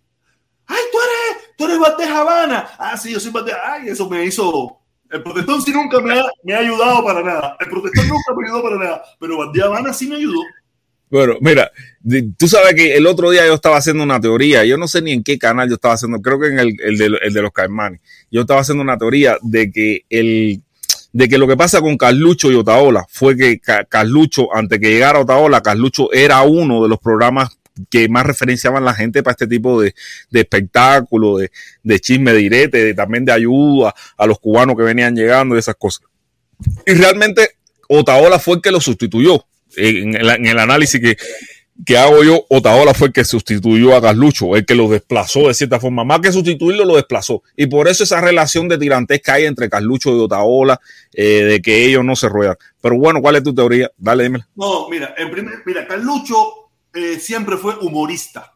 [0.68, 2.68] ¡Ay, tú eres, tú eres Valdés Habana!
[2.78, 3.56] Ah, sí, yo soy Valdés.
[3.64, 4.78] ¡Ay, eso me hizo!
[5.10, 7.56] El protestón sí nunca me ha, me ha ayudado para nada.
[7.58, 9.02] El protestón nunca me ayudó para nada.
[9.18, 10.40] Pero Valdés Habana sí me ayudó.
[11.10, 11.70] Bueno, mira,
[12.36, 15.12] tú sabes que el otro día yo estaba haciendo una teoría, yo no sé ni
[15.12, 17.50] en qué canal yo estaba haciendo, creo que en el, el, de, el de los
[17.50, 20.62] Caimanes, yo estaba haciendo una teoría de que el
[21.12, 23.58] de que lo que pasa con Carlucho y Otaola fue que
[23.88, 27.58] Carlucho, antes que llegara Otaola, Carlucho era uno de los programas
[27.90, 29.94] que más referenciaban la gente para este tipo de,
[30.30, 31.50] de espectáculo, de,
[31.82, 36.02] de chisme de, también de ayuda a los cubanos que venían llegando y esas cosas.
[36.86, 37.50] Y realmente
[37.88, 39.44] Otaola fue el que lo sustituyó
[39.76, 41.16] en el, el análisis que,
[41.86, 45.54] que hago yo, Otaola fue el que sustituyó a Carlucho, el que lo desplazó de
[45.54, 46.04] cierta forma.
[46.04, 47.42] Más que sustituirlo, lo desplazó.
[47.56, 50.80] Y por eso esa relación de tirantes que hay entre Carlucho y Otaola,
[51.12, 52.56] eh, de que ellos no se ruedan.
[52.80, 53.90] Pero bueno, ¿cuál es tu teoría?
[53.96, 54.48] Dale, dímela.
[54.56, 58.54] No, mira, en primer, mira, Carlucho eh, siempre fue humorista.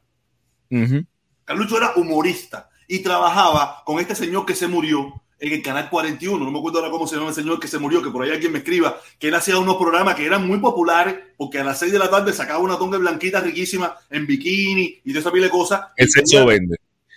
[1.45, 6.45] Carlucho era humorista y trabajaba con este señor que se murió, en el canal 41,
[6.45, 8.31] no me acuerdo ahora cómo se llama el señor que se murió, que por ahí
[8.31, 11.81] alguien me escriba, que él hacía unos programas que eran muy populares, porque a las
[11.81, 15.47] 6 de la tarde sacaba una tonga blanquita riquísima en bikini y de esa pile
[15.47, 15.81] de cosas.
[15.97, 16.77] El sexo vende.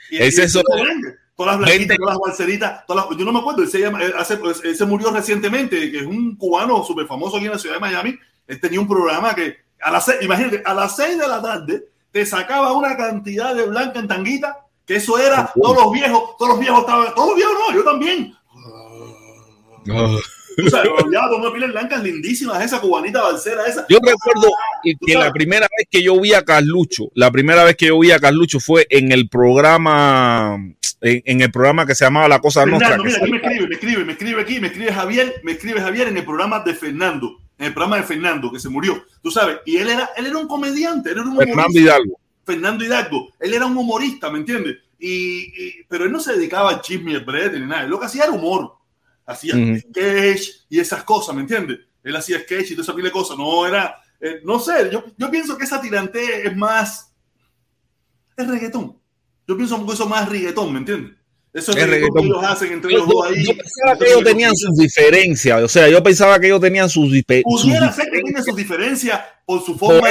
[0.09, 1.15] el sexo vende.
[1.35, 4.01] Todas las blanquitas, todas las balseritas, todas las, yo no me acuerdo, él se, llama,
[4.01, 7.51] él, hace, pues, él se murió recientemente, que es un cubano súper famoso aquí en
[7.51, 8.17] la ciudad de Miami.
[8.47, 11.85] Él tenía un programa que a las 6, imagínate, a las 6 de la tarde
[12.11, 16.51] te sacaba una cantidad de blanca en tanguita que eso era, todos los viejos, todos
[16.51, 18.33] los viejos estaban, todos los viejos no, yo también.
[19.91, 20.19] Oh.
[21.11, 23.85] Ya una pilas blancas lindísimas, esa cubanita balsera, esa.
[23.89, 24.47] Yo recuerdo
[25.05, 28.11] que la primera vez que yo vi a Carlucho, la primera vez que yo vi
[28.11, 30.55] a Carlucho fue en el programa,
[31.01, 33.75] en, en el programa que se llamaba La Cosa Fernando, Mira, aquí me escribe, me
[33.75, 37.41] escribe, me escribe aquí, me escribe Javier, me escribe Javier en el programa de Fernando,
[37.57, 40.37] en el programa de Fernando, que se murió, tú sabes, y él era, él era
[40.37, 41.55] un comediante, él era un humorista.
[41.55, 42.19] Fernando Hidalgo.
[42.45, 43.33] Fernando Hidalgo.
[43.39, 44.77] Él era un humorista, ¿me entiendes?
[44.99, 47.83] Y, pero él no se dedicaba al chisme y al brete ni nada.
[47.83, 48.73] Él lo que hacía era humor.
[49.25, 51.79] Hacía sketch y esas cosas, ¿me entiendes?
[52.03, 53.37] Él hacía sketch y toda esa pila de cosas.
[53.37, 57.11] No era, eh, no sé, yo, yo pienso que esa tirante es más,
[58.37, 58.97] es reggaetón.
[59.47, 61.15] Yo pienso que eso es más reggaetón, ¿me entiendes?
[61.55, 63.45] Eso es, reggaetón que ellos hacen entre los dos ahí.
[63.45, 67.11] Yo pensaba que ellos tenían sus diferencias, o sea, yo pensaba que ellos tenían sus
[67.11, 67.61] diferencias.
[67.61, 70.09] Pudiera ser que tienen sus diferencias por su forma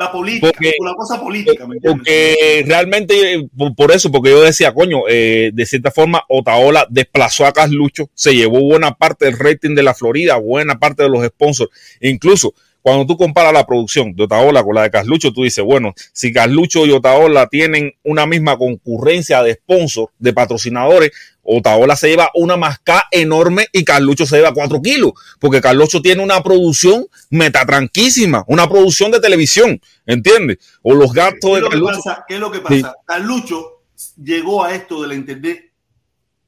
[0.00, 1.66] la política, porque, la cosa política.
[1.66, 7.44] ¿me porque realmente, por, eso, porque yo decía, coño, eh, de cierta forma, Otaola desplazó
[7.44, 11.26] a Carlucho, se llevó buena parte del rating de la Florida, buena parte de los
[11.26, 11.70] sponsors,
[12.00, 15.94] incluso cuando tú comparas la producción de Otaola con la de Carlucho, tú dices, bueno,
[16.12, 21.10] si Carlucho y Otaola tienen una misma concurrencia de sponsors, de patrocinadores,
[21.42, 26.22] Otaola se lleva una masca enorme y Carlucho se lleva cuatro kilos, porque Carlucho tiene
[26.22, 30.58] una producción metatranquísima, una producción de televisión, ¿entiendes?
[30.82, 32.00] O los gastos de Carlucho.
[32.28, 32.94] ¿Qué es lo que pasa?
[33.04, 33.82] Carlucho
[34.22, 35.70] llegó a esto de la internet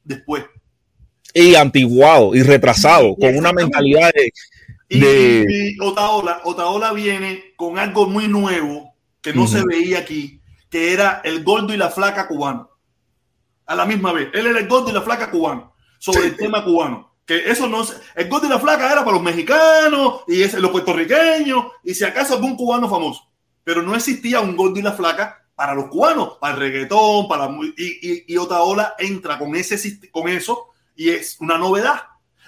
[0.05, 0.45] después.
[1.35, 4.33] Y antiguado y retrasado, con una mentalidad de,
[4.99, 11.21] y, Otaola, Otaola viene con algo muy nuevo que no se veía aquí, que era
[11.25, 12.71] el gordo y la flaca cubano.
[13.67, 14.29] A la misma vez.
[14.35, 15.75] Él era el gordo y la flaca cubano.
[15.99, 17.15] Sobre el tema cubano.
[17.25, 17.85] Que eso no
[18.17, 22.35] El gordo y la flaca era para los mexicanos y los puertorriqueños y si acaso
[22.35, 23.23] algún cubano famoso.
[23.63, 27.49] Pero no existía un gordo y la flaca para los cubanos, para el reggaetón, para
[27.77, 29.79] y, y, Otaola entra con ese
[30.11, 32.01] con eso y es una novedad.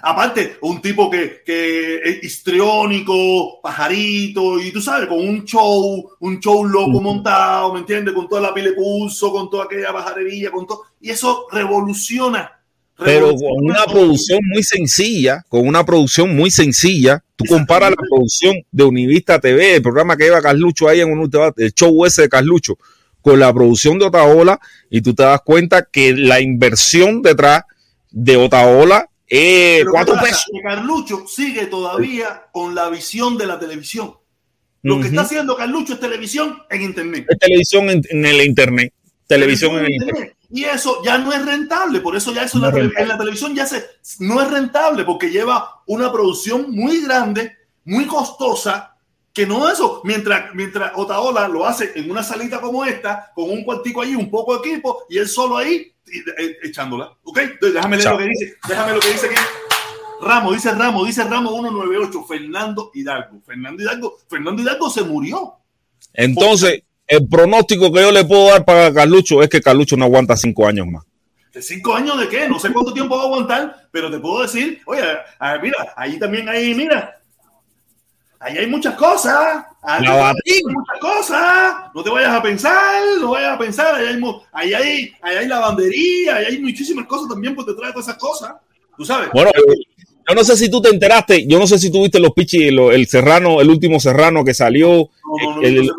[0.03, 6.41] Aparte, un tipo que, que es histriónico, pajarito, y tú sabes, con un show, un
[6.41, 8.13] show loco montado, ¿me entiendes?
[8.13, 10.83] Con toda la pile pulso, con toda aquella pajarería, con todo.
[11.01, 12.53] Y eso revoluciona.
[12.97, 18.55] Pero con una producción muy sencilla, con una producción muy sencilla, tú comparas la producción
[18.71, 22.29] de Univista TV, el programa que lleva Carlucho ahí en un el show ese de
[22.29, 22.79] Carlucho,
[23.21, 27.63] con la producción de Otaola, y tú te das cuenta que la inversión detrás
[28.11, 30.45] de Otaola eh, cuatro pesos.
[30.63, 34.15] Carlucho sigue todavía con la visión de la televisión.
[34.83, 37.27] Lo que está haciendo Carlucho es televisión en internet.
[37.29, 38.93] Es televisión en, el internet.
[39.27, 40.37] Televisión, en, el internet.
[40.51, 42.01] Y eso ya no es rentable.
[42.01, 43.83] Por eso ya eso en la televisión ya se
[44.21, 48.94] no es rentable porque lleva una producción muy grande, muy costosa.
[49.35, 53.65] Que no eso, mientras, mientras Otaola lo hace en una salita como esta, con un
[53.65, 57.13] cuartico ahí, un poco de equipo, y él solo ahí, eh, echándola.
[57.25, 57.41] ¿Ok?
[57.61, 58.57] déjame leer lo que dice.
[58.69, 59.37] Déjame lo que dice aquí.
[60.23, 63.43] Ramos, dice Ramos, dice Ramos 198, Fernando Hidalgo.
[63.45, 65.55] Fernando Hidalgo, Fernando Hidalgo se murió.
[66.13, 70.37] Entonces, el pronóstico que yo le puedo dar para Carlucho es que Carlucho no aguanta
[70.37, 71.05] cinco años más.
[71.53, 72.49] ¿De cinco años de qué?
[72.49, 75.03] No sé cuánto tiempo va a aguantar, pero te puedo decir, oye,
[75.63, 77.21] mira, ahí también hay, mira,
[78.45, 79.65] ahí hay muchas cosas.
[79.83, 81.75] Ahí hay muchas cosas.
[81.95, 83.95] No te vayas a pensar, no vayas a pensar.
[83.95, 84.23] Ahí hay,
[84.53, 88.19] ahí hay, ahí hay lavandería, ahí hay muchísimas cosas también por detrás de todas esas
[88.19, 88.53] cosas.
[88.97, 89.31] Tú sabes.
[89.33, 89.51] Bueno,
[90.29, 93.07] yo no sé si tú te enteraste, yo no sé si tuviste los pichis, el
[93.07, 94.89] serrano, el último serrano que salió.
[94.89, 95.91] No, no, el,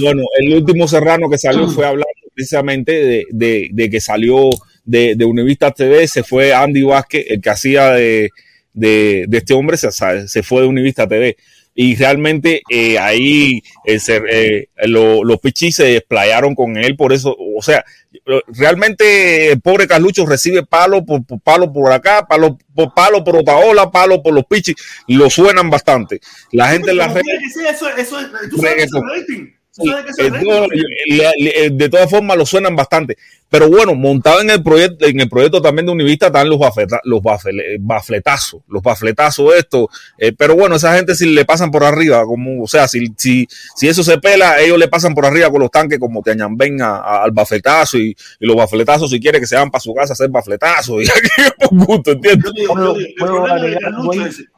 [0.00, 4.48] bueno, el último serrano que salió fue hablando precisamente de, de, de que salió
[4.84, 8.30] de, de Univista TV, se fue Andy Vázquez, el que hacía de,
[8.72, 11.36] de, de este hombre, se, se fue de Univista TV
[11.74, 17.62] y realmente eh, ahí eh, eh, los pichis se desplayaron con él, por eso, o
[17.62, 17.84] sea,
[18.48, 23.90] realmente el pobre Carlucho recibe palo por, palo por acá, palo por palo por Otaola,
[23.90, 24.76] palo por los pichis,
[25.08, 26.20] lo suenan bastante.
[26.52, 27.26] La gente en las redes...
[27.68, 28.16] Eso, eso,
[28.50, 28.90] ¿tú sabes
[31.70, 33.16] de todas formas lo suenan bastante.
[33.52, 36.58] Pero bueno, montado en el proyecto, en el proyecto también de Univista están los,
[37.04, 37.20] los
[37.80, 39.90] bafletazos, los bafletazos esto.
[40.16, 43.46] Eh, pero bueno, esa gente si le pasan por arriba, como, o sea, si, si,
[43.76, 46.80] si eso se pela, ellos le pasan por arriba con los tanques como te añamben
[46.80, 50.30] al bafletazo y, los bafletazos si quiere que se van para su casa a hacer
[50.30, 52.52] bafletazos y aquí por gusto, ¿entiendes?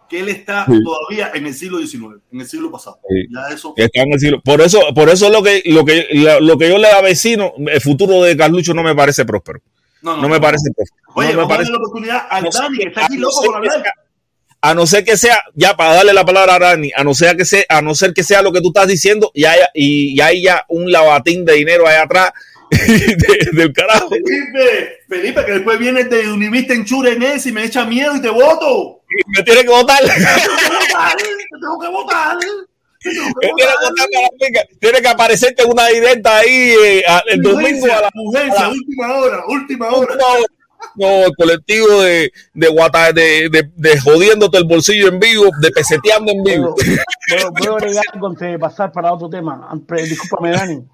[0.09, 2.99] Que él está todavía en el siglo XIX, en el siglo pasado.
[3.77, 4.41] Está en el siglo.
[4.43, 6.07] Por eso, por eso lo que, lo que,
[6.41, 9.61] lo que yo le avecino, el futuro de Carlucho no me parece próspero.
[10.03, 11.03] No, no, me parece próspero.
[11.15, 11.71] Oye, no me parece...
[11.71, 13.83] la oportunidad a Dani, que está aquí loco por hablar.
[14.61, 17.37] A no ser que sea, ya para darle la palabra a Dani, a no ser
[17.37, 20.15] que sea, a no ser que sea lo que tú estás diciendo, y haya, y,
[20.15, 22.33] y hay ya un lavatín de dinero allá atrás
[23.53, 24.11] del carajo.
[24.11, 28.31] Felipe, Felipe, que después viene de Univista en Churenes y me echa miedo y te
[28.31, 29.04] voto.
[29.27, 30.01] Me tiene que votar.
[30.03, 32.39] Te tengo que votar.
[34.81, 40.15] Tiene que aparecerte una identa ahí eh, el domingo a la última hora, última hora.
[40.97, 45.71] No, el colectivo de, de, guata, de, de, de, jodiéndote el bolsillo en vivo, de
[45.71, 46.75] peseteando en vivo.
[47.59, 49.69] Puedo agregar antes de pasar para otro tema.
[49.89, 50.85] Discúlpame, Dani.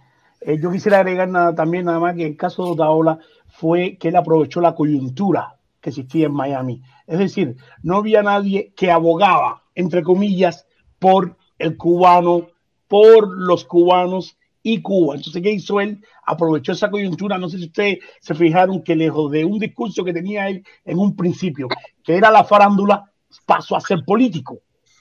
[0.41, 3.19] Eh, yo quisiera agregar nada, también nada más que el caso de Otaola
[3.49, 6.83] fue que él aprovechó la coyuntura que existía en Miami.
[7.07, 10.67] Es decir, no había nadie que abogaba, entre comillas,
[10.99, 12.49] por el cubano,
[12.89, 15.17] por los cubanos y Cuba.
[15.17, 16.05] Entonces, ¿qué hizo él?
[16.27, 17.39] Aprovechó esa coyuntura.
[17.39, 20.99] No sé si ustedes se fijaron que lejos de un discurso que tenía él en
[20.99, 21.69] un principio,
[22.05, 23.11] que era la farándula,
[23.47, 24.59] pasó a ser político,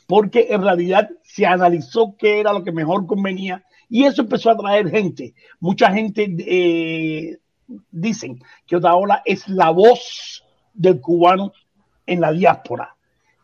[0.08, 4.54] porque en realidad se analizó qué era lo que mejor convenía y eso empezó a
[4.54, 5.34] atraer gente.
[5.60, 7.38] Mucha gente eh,
[7.92, 10.44] dicen que Otaola es la voz
[10.80, 11.52] del cubano
[12.06, 12.96] en la diáspora.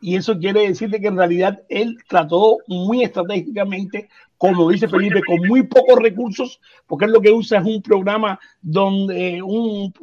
[0.02, 5.48] Y eso quiere decir que en realidad él trató muy estratégicamente, como dice Felipe, con
[5.48, 9.94] muy pocos recursos, porque él lo que usa es un programa donde un,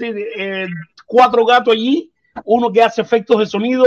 [0.00, 0.66] eh,
[1.06, 2.10] cuatro gatos allí,
[2.44, 3.84] uno que hace efectos de sonido,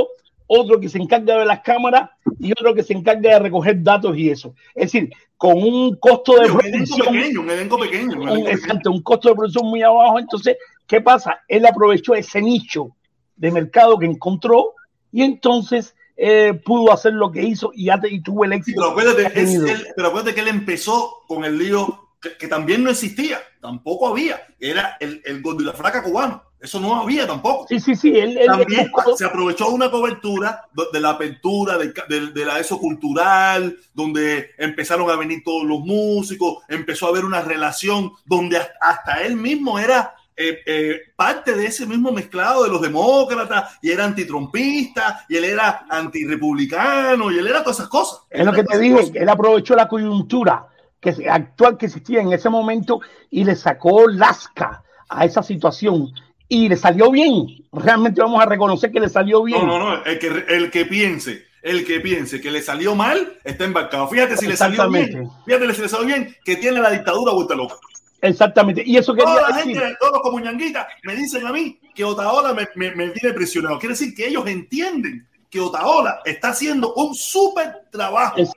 [0.48, 2.10] otro que se encarga de las cámaras
[2.40, 4.54] y otro que se encarga de recoger datos y eso.
[4.76, 7.08] Es decir, con un costo de producción.
[7.08, 8.22] Pequeño, un pequeño.
[8.22, 10.20] Un, exacto, un costo de producción muy abajo.
[10.20, 10.58] Entonces,
[10.88, 11.42] ¿qué pasa?
[11.48, 12.96] Él aprovechó ese nicho
[13.36, 14.74] de mercado que encontró
[15.12, 18.82] y entonces eh, pudo hacer lo que hizo y, y tuvo el éxito.
[18.96, 24.42] pero, acuérdate, que él empezó con el lío que, también no existía, tampoco había.
[24.60, 26.44] Era el, el gordo y la flaca cubano.
[26.64, 27.66] Eso no había tampoco.
[27.68, 28.18] Sí, sí, sí.
[28.18, 34.52] Él, También se aprovechó una cobertura de la apertura, de, de, la ESO cultural, donde
[34.58, 39.78] empezaron a venir todos los músicos, empezó a haber una relación donde hasta él mismo
[39.78, 45.38] era eh, eh, parte de ese mismo mezclado de los demócratas y era antitrompista y
[45.38, 48.22] él era antirepublicano y él era todas esas cosas.
[48.30, 50.68] Es lo que te dije, él aprovechó la coyuntura
[51.00, 56.12] que, actual que existía en ese momento y le sacó lasca a esa situación
[56.48, 57.46] y le salió bien.
[57.72, 59.66] Realmente vamos a reconocer que le salió bien.
[59.66, 60.06] No, no, no.
[60.06, 64.08] El que, el que piense, el que piense que le salió mal, está embarcado.
[64.08, 65.30] Fíjate si le salió bien.
[65.46, 67.76] Fíjate si le salió bien, que tiene la dictadura vuelta loca.
[68.24, 68.84] Exactamente.
[68.86, 72.54] Y eso quería Toda la gente, todos como ñanguitas, me dicen a mí que Otaola
[72.54, 73.78] me, me, me tiene presionado.
[73.78, 78.38] Quiere decir que ellos entienden que Otaola está haciendo un súper trabajo.
[78.38, 78.54] Eso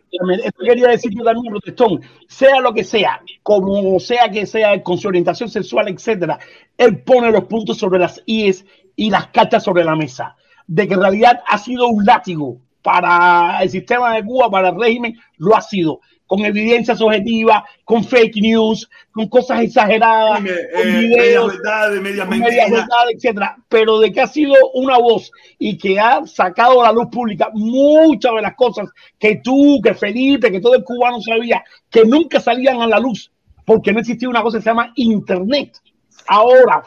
[0.64, 5.09] quería decir yo también, Protestón, sea lo que sea, como sea que sea, con su
[5.09, 6.38] orientación sexual, etcétera,
[6.78, 8.64] él pone los puntos sobre las IES
[8.94, 10.36] y las cartas sobre la mesa,
[10.68, 14.80] de que en realidad ha sido un látigo para el sistema de Cuba, para el
[14.80, 20.98] régimen, lo ha sido con evidencias objetivas, con fake news, con cosas exageradas, con eh,
[21.01, 22.70] videos, verdades, medias mentiras,
[23.15, 27.09] etcétera, pero de que ha sido una voz y que ha sacado a la luz
[27.11, 28.89] pública muchas de las cosas
[29.19, 33.31] que tú, que Felipe, que todo el cubano sabía, que nunca salían a la luz,
[33.65, 35.78] porque no existía una cosa que se llama Internet.
[36.28, 36.82] Ahora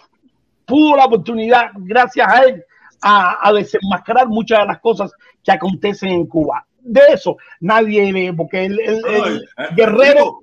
[0.66, 2.64] pudo la oportunidad, gracias a él,
[3.02, 5.12] a, a desenmascarar muchas de las cosas
[5.44, 10.42] que acontecen en Cuba de eso nadie porque el, el, el eh, guerrero,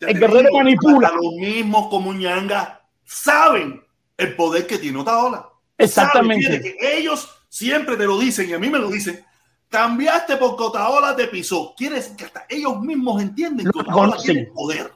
[0.00, 1.12] el guerrero manipula.
[1.14, 3.82] Los mismos como Ñanga saben
[4.16, 5.48] el poder que tiene Otaola.
[5.78, 6.60] Exactamente.
[6.60, 9.24] que ellos siempre te lo dicen y a mí me lo dicen.
[9.68, 11.74] Cambiaste porque Otaola te pisó.
[11.76, 14.92] Quieres que hasta ellos mismos entienden que Otaola tiene poder.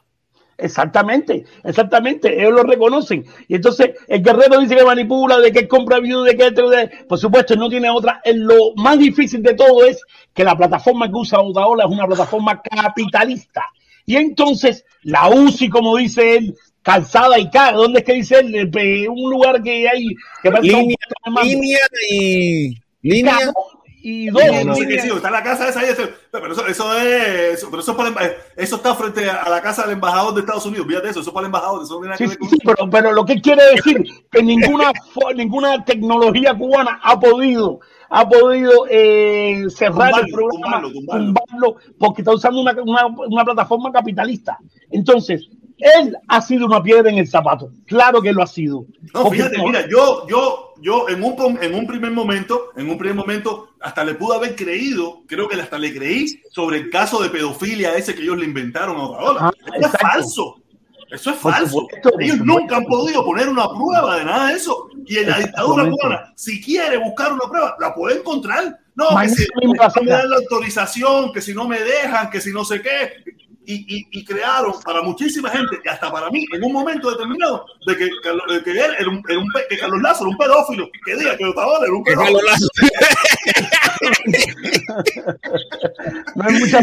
[0.59, 3.25] Exactamente, exactamente, ellos lo reconocen.
[3.49, 6.51] Y entonces el guerrero dice que manipula, de que compra views, de que...
[6.51, 8.21] De, por supuesto, no tiene otra.
[8.35, 10.01] Lo más difícil de todo es
[10.33, 13.65] que la plataforma que usa Otaola es una plataforma capitalista.
[14.07, 17.77] Y entonces la UCI, como dice él, calzada y cara.
[17.77, 19.09] ¿Dónde es que dice él?
[19.09, 20.09] Un lugar que hay...
[20.43, 20.97] Que línea,
[21.43, 22.77] línea y...
[23.03, 23.37] Línea
[24.03, 24.43] y dos.
[24.45, 25.89] No, no qué sí, está en la casa esa ahí,
[26.31, 29.63] pero eso, eso es, eso, pero eso, es para el eso está frente a la
[29.63, 32.01] casa del embajador de Estados Unidos, fíjate eso, eso es para el embajador, eso no
[32.01, 34.93] tiene nada que Sí, sí, sí, pero, pero lo que quiere decir que ninguna
[35.37, 37.81] ninguna tecnología cubana ha podido
[38.11, 41.27] ha podido eh, cerrar Tumbarlo, el programa, tumbarlo, tumbarlo.
[41.27, 44.59] tumbarlo, porque está usando una, una, una plataforma capitalista.
[44.91, 45.49] Entonces,
[45.83, 47.71] él ha sido una piedra en el zapato.
[47.87, 48.87] Claro que lo ha sido.
[49.13, 53.17] No, fíjate, mira, yo, yo, yo en un, en un primer momento, en un primer
[53.17, 57.31] momento, hasta le pude haber creído, creo que hasta le creí sobre el caso de
[57.31, 59.41] pedofilia ese que ellos le inventaron a Otaola.
[59.43, 60.63] Ah, Eso es falso.
[61.11, 61.87] Eso es falso.
[62.21, 64.89] ellos nunca han podido poner una prueba de nada de eso.
[65.05, 68.79] Y en la dictadura cubana, si quiere buscar una prueba, la puede encontrar.
[68.95, 72.51] No, que si no me dan la autorización, que si no me dejan, que si
[72.51, 73.25] no sé qué.
[73.65, 77.65] Y, y- y crearon para muchísima gente, y hasta para mí, en un momento determinado,
[77.87, 78.11] de que,
[78.65, 81.45] que él era un, era un que Carlos Lazo era un pedófilo, que diga que
[81.45, 82.41] Otaola era un pedófilo.
[86.35, 86.81] No hay mucha.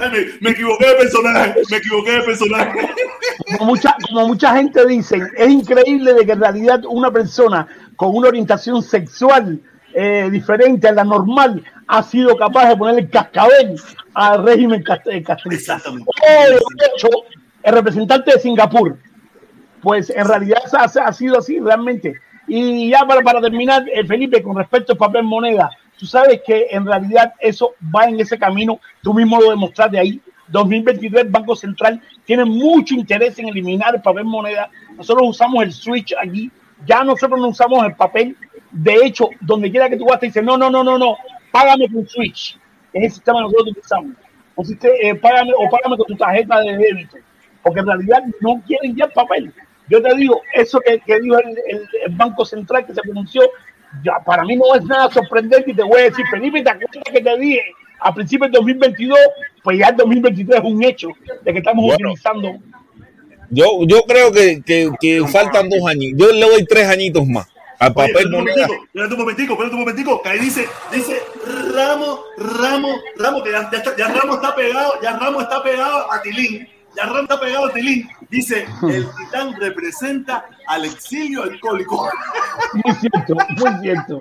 [0.00, 2.88] Ay, Me, me equivoqué de personaje, me equivoqué de personaje.
[3.58, 7.66] Como mucha, como mucha gente dice, es increíble de que en realidad una persona
[7.96, 9.60] con una orientación sexual
[9.98, 13.76] eh, diferente a la normal ha sido capaz de poner el cascabel
[14.12, 15.78] al régimen cast- eh, castrista.
[16.78, 17.08] De hecho,
[17.62, 18.98] el representante de Singapur,
[19.82, 22.14] pues en realidad ha, ha sido así realmente.
[22.46, 26.66] Y ya para, para terminar, eh, Felipe, con respecto al papel moneda, tú sabes que
[26.70, 30.20] en realidad eso va en ese camino, tú mismo lo demostraste ahí.
[30.48, 34.68] 2023, el Banco Central tiene mucho interés en eliminar el papel moneda.
[34.96, 36.50] Nosotros usamos el switch aquí,
[36.86, 38.36] ya nosotros no usamos el papel.
[38.70, 41.16] De hecho, donde quiera que tú vas, te dicen, no, no, no, no, no,
[41.52, 42.58] págame con switch.
[42.92, 44.12] Es el sistema que nosotros utilizamos.
[44.54, 47.16] Consiste, eh, págame o págame con tu tarjeta de débito
[47.62, 49.52] porque en realidad no quieren ya el papel.
[49.88, 53.42] Yo te digo, eso que, que dijo el, el- el Banco Central que se pronunció,
[54.04, 57.02] ya para mí no es nada sorprendente y te voy a decir, Felipe, ¿te acuerdas
[57.12, 57.60] que te dije
[58.00, 59.18] a principios del 2022?
[59.64, 61.08] Pues ya el 2023 es un hecho
[61.44, 62.10] de que estamos Bueno.
[62.12, 62.56] utilizando.
[63.50, 66.12] Yo, yo creo que, que, que faltan dos años.
[66.16, 68.66] Yo le doy tres añitos más al Oye, papel espérate un moneda.
[68.66, 71.22] momentico, espérate un momentico, espérate un momentico, que ahí dice, dice
[71.74, 76.12] Ramos, Ramos, Ramos, que ya, ya está- ya Ramos está pegado, ya Ramos está pegado
[76.12, 78.08] a Tilín, ya Ramos está pegado a Tilín.
[78.30, 82.08] Dice, el titán representa al exilio alcohólico.
[82.84, 84.18] Muy cierto, muy cierto,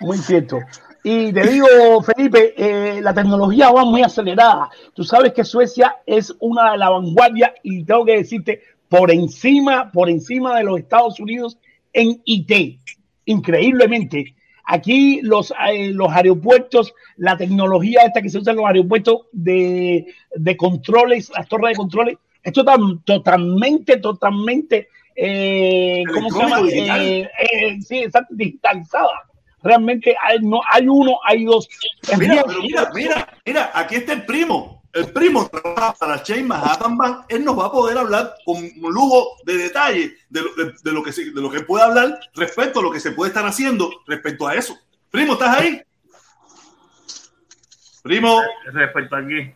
[0.00, 0.58] muy cierto.
[1.04, 4.68] Y te digo, Felipe, eh, la tecnología va muy acelerada.
[4.94, 9.90] Tú sabes que Suecia es una de la vanguardia y tengo que decirte, por encima,
[9.92, 11.58] por encima de los Estados Unidos
[11.96, 12.80] en IT.
[13.24, 14.34] Increíblemente.
[14.64, 20.06] Aquí los, eh, los aeropuertos, la tecnología esta que se usa en los aeropuertos de,
[20.34, 26.60] de controles, las torres de controles, esto está totalmente, totalmente, eh, ¿cómo se llama?
[26.70, 29.24] Eh, eh, sí, está digitalizada.
[29.62, 31.68] Realmente hay, no, hay uno, hay dos.
[32.18, 34.75] Mira, pero mira, mira, mira, aquí está el primo.
[34.96, 37.26] El primo trabaja para Chain Manhattan Bank.
[37.28, 41.02] Él nos va a poder hablar con lujo de detalle de lo, de, de lo
[41.02, 43.90] que se- de lo que puede hablar respecto a lo que se puede estar haciendo
[44.06, 44.74] respecto a eso.
[45.10, 45.82] Primo, ¿estás ahí?
[48.02, 48.40] Primo,
[48.72, 49.52] Respecto aquí.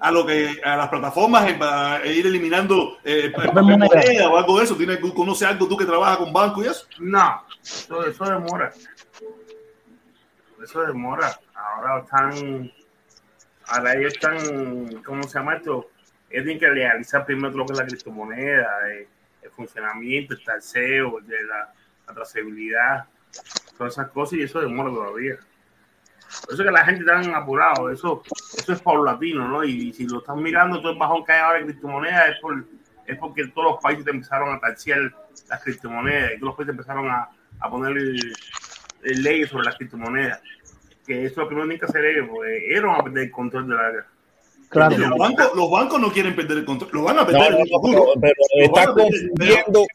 [0.00, 3.78] a lo que a las plataformas eh, para ir eliminando eh, moneda.
[3.78, 4.76] moneda o algo de eso.
[4.76, 6.86] ¿Tienes, tú conoces algo tú que trabajas con banco y eso?
[7.00, 8.72] No, eso, eso demora.
[10.62, 11.36] Eso demora.
[11.54, 12.70] Ahora están.
[13.68, 15.02] Ahora ellos están.
[15.02, 15.90] ¿Cómo se llama esto?
[16.30, 19.08] Ellos tienen que realizar primero lo que es la criptomoneda, eh,
[19.42, 21.72] el funcionamiento, el tarseo, de la,
[22.06, 23.06] la trazabilidad,
[23.76, 25.38] todas esas cosas y eso demora todavía.
[26.44, 28.22] Por eso es que la gente está apurado, eso,
[28.56, 29.64] eso es paulatino, ¿no?
[29.64, 32.64] Y, si lo están mirando, todo el bajón que hay ahora en criptomonedas es, por,
[33.06, 35.14] es porque todos los países empezaron a tarsear
[35.48, 37.28] las criptomonedas y todos los países empezaron a,
[37.60, 40.40] a poner el leyes sobre las criptomonedas.
[41.08, 43.04] Que eso es lo primero que tienen que hacer ellos, porque ellos no van a
[43.04, 44.06] perder el control de la
[44.68, 44.98] claro.
[44.98, 46.90] Los bancos, los bancos no quieren perder el control.
[46.92, 49.86] Lo van a perder no, no, pero, confundiendo,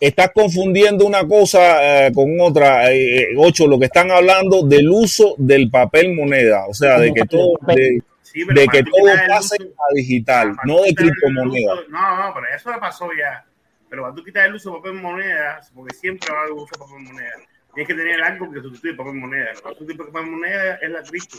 [0.00, 2.92] estás confundiendo una cosa eh, con otra.
[2.92, 7.24] Eh, ocho, lo que están hablando del uso del papel moneda, o sea, de que
[7.24, 11.74] todo, de, Sí, que todo pase uso- a digital, no de criptomoneda.
[11.74, 13.44] uso- No, no, pero eso ya pasó ya.
[13.88, 16.66] Pero para tú quitar el uso de papel moneda, porque siempre va a haber uso
[16.72, 17.30] de papel moneda,
[17.74, 19.46] tienes que tener algo que sustituya el papel moneda.
[19.54, 21.36] Lo que sustituye el papel moneda es la cripto.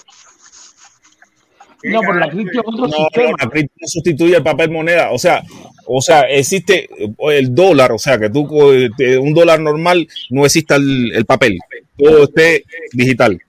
[1.83, 3.25] No, pero la cripto es otro No, sistema.
[3.31, 5.11] no, la cripto no sustituye el papel moneda.
[5.11, 5.41] O sea,
[5.87, 6.87] o sea, existe
[7.31, 8.47] el dólar, o sea, que tú
[8.95, 11.57] te- un dólar normal no exista el, el papel,
[11.97, 12.63] todo esté
[12.93, 13.41] digital.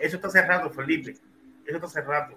[0.00, 1.12] Eso está hace rato, Felipe.
[1.66, 2.36] Eso está hace rato.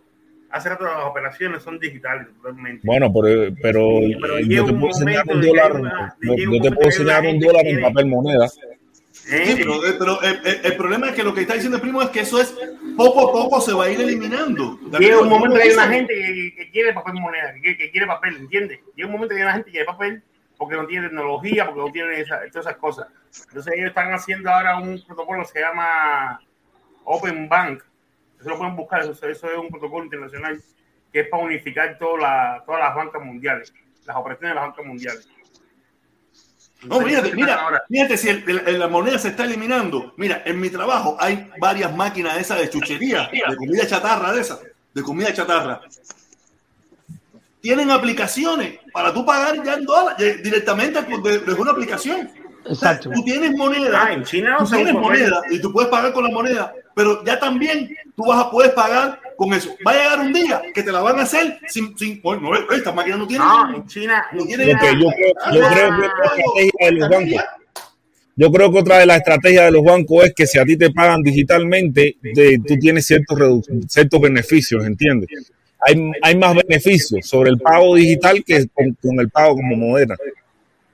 [0.51, 2.81] Hace rato las operaciones son digitales totalmente.
[2.83, 5.81] Bueno, pero, pero Sí, pero yo te puedo enseñar un dólar,
[6.21, 8.47] yo, te puedo enseñar un dólar en papel moneda.
[9.25, 12.01] Sí, pero, pero, eh, eh, el problema es que lo que está diciendo el primo
[12.01, 12.53] es que eso es
[12.97, 14.77] poco a poco se va a ir eliminando.
[14.99, 18.05] Llega un momento que hay una gente que, que quiere papel moneda, que, que, quiere
[18.05, 18.81] papel, ¿entiendes?
[18.95, 20.23] Llega un momento que hay una gente que quiere papel
[20.57, 23.07] porque no tiene tecnología, porque no tiene esa, todas esas cosas.
[23.47, 26.41] Entonces ellos están haciendo ahora un protocolo que se llama
[27.05, 27.81] Open Bank.
[28.39, 30.61] Eso lo pueden buscar, eso, eso es un protocolo internacional
[31.13, 33.73] que es para unificar toda la, todas las bancas mundiales,
[34.05, 35.29] las operaciones de las bancas mundiales.
[36.85, 40.13] No, fíjate, mira, fíjate si el, el, la moneda se está eliminando.
[40.17, 44.41] Mira, en mi trabajo hay varias máquinas de esas de chuchería, de comida chatarra de
[44.41, 44.59] esas,
[44.93, 45.81] de comida chatarra.
[47.61, 52.29] Tienen aplicaciones para tú pagar ya en dólares, directamente desde una aplicación.
[52.67, 53.09] Exacto.
[53.11, 56.13] Tú tienes moneda, Ah, en China no tú se tienes moneda y tú puedes pagar
[56.13, 59.75] con la moneda, pero ya también tú vas a poder pagar con eso.
[59.85, 62.51] Va a llegar un día que te la van a hacer sin, sin oh, no,
[62.71, 63.43] esta máquina no tiene.
[63.43, 65.09] No, en China, No tiene yo, creo- yo
[65.69, 67.43] creo que otra estrategia de los bancos,
[68.35, 70.77] yo creo que otra de las estrategias de los bancos es que si a ti
[70.77, 73.37] te pagan digitalmente, de- tú tienes ciertos,
[73.87, 75.29] ciertos beneficios, ¿entiendes?
[75.85, 80.15] Hay, hay más beneficios sobre el pago digital que con, con el pago como moneda.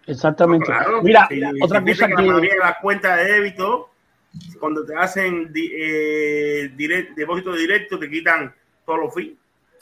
[0.10, 0.66] Exactamente.
[0.66, 2.56] Claro, Mira, si- otra si cosa piensas la mayoría que.
[2.56, 3.90] de las cuentas de débito,
[4.60, 8.54] cuando te hacen eh, direct- depósito directo, te quitan
[8.86, 9.32] todos los fees.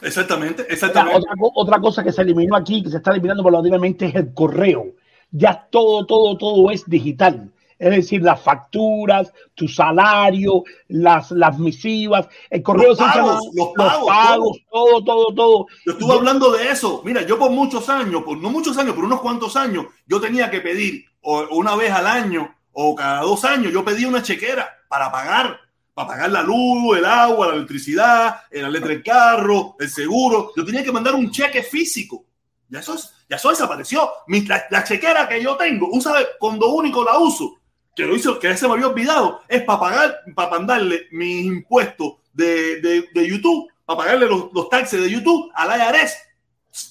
[0.01, 1.17] Exactamente, Mira, exactamente.
[1.17, 4.91] otra, otra cosa que se eliminó aquí, que se está eliminando paulatinamente, es el correo.
[5.31, 7.49] Ya todo, todo, todo es digital.
[7.79, 14.07] Es decir, las facturas, tu salario, las, las misivas, el correo Los pagos, más- los
[14.07, 15.65] pagos, todo, todo, todo.
[15.85, 17.01] Yo estuve hablando de eso.
[17.05, 20.49] Mira, yo por muchos años, por no muchos años, por unos cuantos años, yo tenía
[20.49, 24.69] que pedir o una vez al año o cada dos años, yo pedía una chequera
[24.87, 25.59] para pagar,
[25.93, 30.51] para pagar la luz, el agua, la electricidad, la letra del carro, el seguro.
[30.55, 32.23] Yo tenía que mandar un cheque físico.
[32.69, 34.09] Ya eso, es- ya eso desapareció.
[34.27, 37.55] Mi- la, la chequera que yo tengo, un sabe, cuando único la uso,
[37.97, 42.17] que lo hizo, que se me había olvidado, es para pagar, para mandarle mis impuestos
[42.31, 46.15] de, de, de YouTube, para pagarle los, los taxes de YouTube al IRS,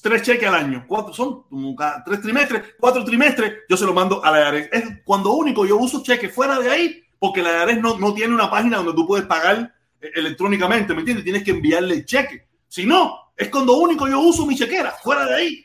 [0.03, 1.45] tres cheques al año, cuatro son
[2.05, 4.69] tres trimestres, cuatro trimestres, yo se lo mando al IRS.
[4.73, 8.35] Es cuando único yo uso cheques fuera de ahí, porque la IRS no, no tiene
[8.35, 11.23] una página donde tú puedes pagar eh, electrónicamente, ¿me entiendes?
[11.23, 12.49] Tienes que enviarle el cheque.
[12.67, 15.65] Si no, es cuando único yo uso mi chequera, fuera de ahí.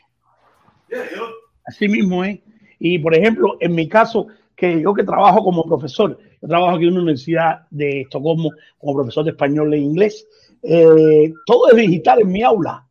[1.66, 2.38] Así mismo es.
[2.78, 4.28] Y por ejemplo, en mi caso,
[4.62, 9.24] que yo que trabajo como profesor, trabajo aquí en una universidad de Estocolmo como profesor
[9.24, 10.24] de español e inglés,
[10.62, 12.86] eh, todo es digital en mi aula.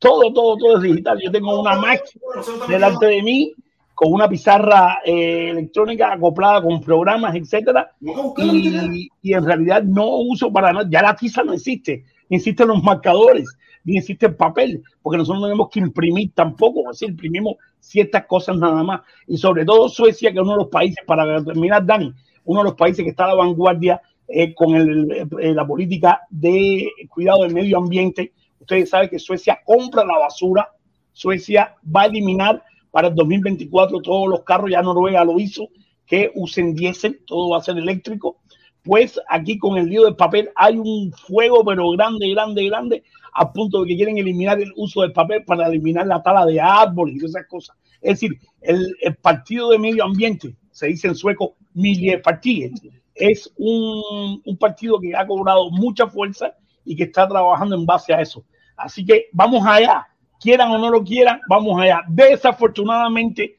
[0.00, 1.20] Todo, todo, todo es digital.
[1.22, 2.02] Yo tengo una Mac
[2.66, 3.54] delante de mí
[3.94, 7.92] con una pizarra eh, electrónica acoplada con programas, etcétera.
[8.38, 10.88] Y, y en realidad no uso para nada.
[10.90, 13.46] Ya la tiza no existe, existen los marcadores,
[13.84, 16.88] ni existe el papel, porque nosotros no tenemos que imprimir tampoco.
[16.90, 19.00] Decir, imprimimos ciertas cosas nada más.
[19.26, 22.12] Y sobre todo Suecia, que es uno de los países, para terminar, Dani,
[22.44, 26.88] uno de los países que está a la vanguardia eh, con eh, la política de
[27.08, 28.32] cuidado del medio ambiente.
[28.60, 30.68] Ustedes saben que Suecia compra la basura.
[31.12, 35.68] Suecia va a eliminar para el 2024 todos los carros, ya Noruega lo hizo,
[36.06, 38.38] que usen diésel, todo va a ser eléctrico.
[38.82, 43.02] Pues aquí con el lío del papel hay un fuego, pero grande, grande, grande,
[43.32, 46.60] a punto de que quieren eliminar el uso del papel para eliminar la tala de
[46.60, 47.76] árboles y esas cosas.
[48.00, 52.72] Es decir, el, el partido de medio ambiente, se dice en sueco Miljöpartiet,
[53.14, 56.54] es un, un partido que ha cobrado mucha fuerza
[56.84, 58.44] y que está trabajando en base a eso.
[58.76, 60.06] Así que vamos allá,
[60.40, 62.02] quieran o no lo quieran, vamos allá.
[62.08, 63.56] Desafortunadamente,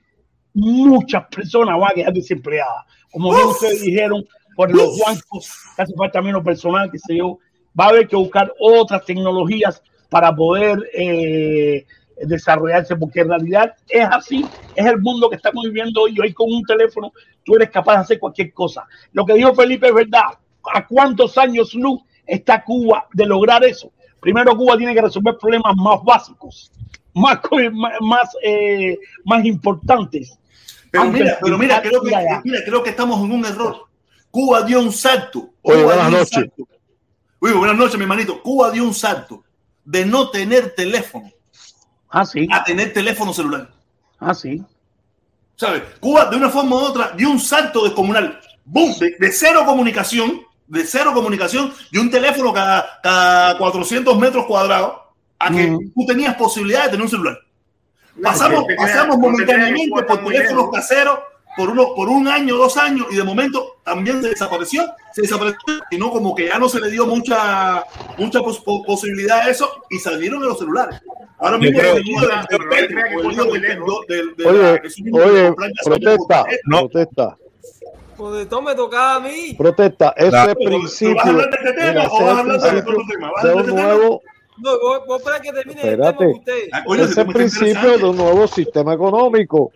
[0.53, 2.85] muchas personas van a quedar desempleadas.
[3.11, 4.25] Como bien ustedes dijeron,
[4.55, 7.39] por los bancos, que hace falta menos personal, que se yo,
[7.79, 11.85] va a haber que buscar otras tecnologías para poder eh,
[12.21, 14.45] desarrollarse, porque en realidad es así,
[14.75, 16.19] es el mundo que estamos viviendo hoy.
[16.19, 17.11] Hoy con un teléfono
[17.43, 18.85] tú eres capaz de hacer cualquier cosa.
[19.11, 20.37] Lo que dijo Felipe es verdad.
[20.73, 23.91] ¿A cuántos años luz está Cuba de lograr eso?
[24.19, 26.71] Primero Cuba tiene que resolver problemas más básicos,
[27.13, 27.39] más,
[27.73, 30.39] más, más, eh, más importantes.
[30.89, 33.87] Pero Antes mira, pero mira, creo que, mira, creo que estamos en un error.
[34.29, 35.53] Cuba dio un salto.
[35.63, 36.45] Oye, buenas noches.
[37.45, 38.41] Oye, buenas noches, mi hermanito.
[38.41, 39.43] Cuba dio un salto
[39.83, 41.29] de no tener teléfono
[42.09, 43.69] Ah, sí, a tener teléfono celular.
[44.21, 44.63] ah, sí.
[45.57, 45.83] ¿Sabes?
[45.99, 48.39] Cuba, de una forma u otra, dio un salto descomunal.
[48.63, 48.97] ¡Bum!
[48.97, 54.93] De, de cero comunicación, de cero comunicación, de un teléfono cada, cada 400 metros cuadrados,
[55.37, 55.91] a que Mm.
[55.93, 57.37] tú tenías posibilidad de tener un celular.
[58.21, 61.19] Pasamos, no pasamos momentáneamente por teléfonos caseros
[61.57, 64.83] por, uno, por un año, dos años, y de momento también se desapareció.
[65.13, 67.83] Se desapareció, sino como que ya no se le dio mucha,
[68.17, 71.01] mucha pos- po- posibilidad a eso y salieron de los celulares.
[71.39, 72.03] Ahora mismo el el
[74.35, 75.53] de Oye, de oye,
[75.83, 76.45] protesta.
[76.65, 76.79] No.
[76.87, 77.37] protesta.
[78.15, 79.55] Pues esto me tocaba a mí.
[79.57, 80.51] Protesta, ese Claro.
[80.51, 81.15] es ¿Pero principio.
[81.15, 83.31] ¿Vas a hablar de este tema mira, o vas a hablar de otro tema?
[83.31, 83.95] ¿Vas a de hablar un de este tema?
[83.97, 84.21] nuevo,
[84.55, 86.17] No, vos, vos espera que termine el Espérate.
[86.19, 86.53] tema usted.
[86.71, 89.71] Ah, coño, ese es tema el principio de un nuevo sistema económico.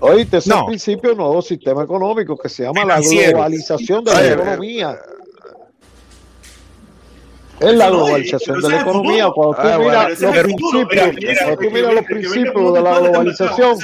[0.00, 0.60] Oíste, es No.
[0.60, 4.98] el principio de un nuevo sistema económico que se llama la globalización de la economía.
[7.60, 9.30] Es la globalización pero de la economía.
[9.32, 13.78] Cuando tú Ah, miras los principios, que que que de la globalización.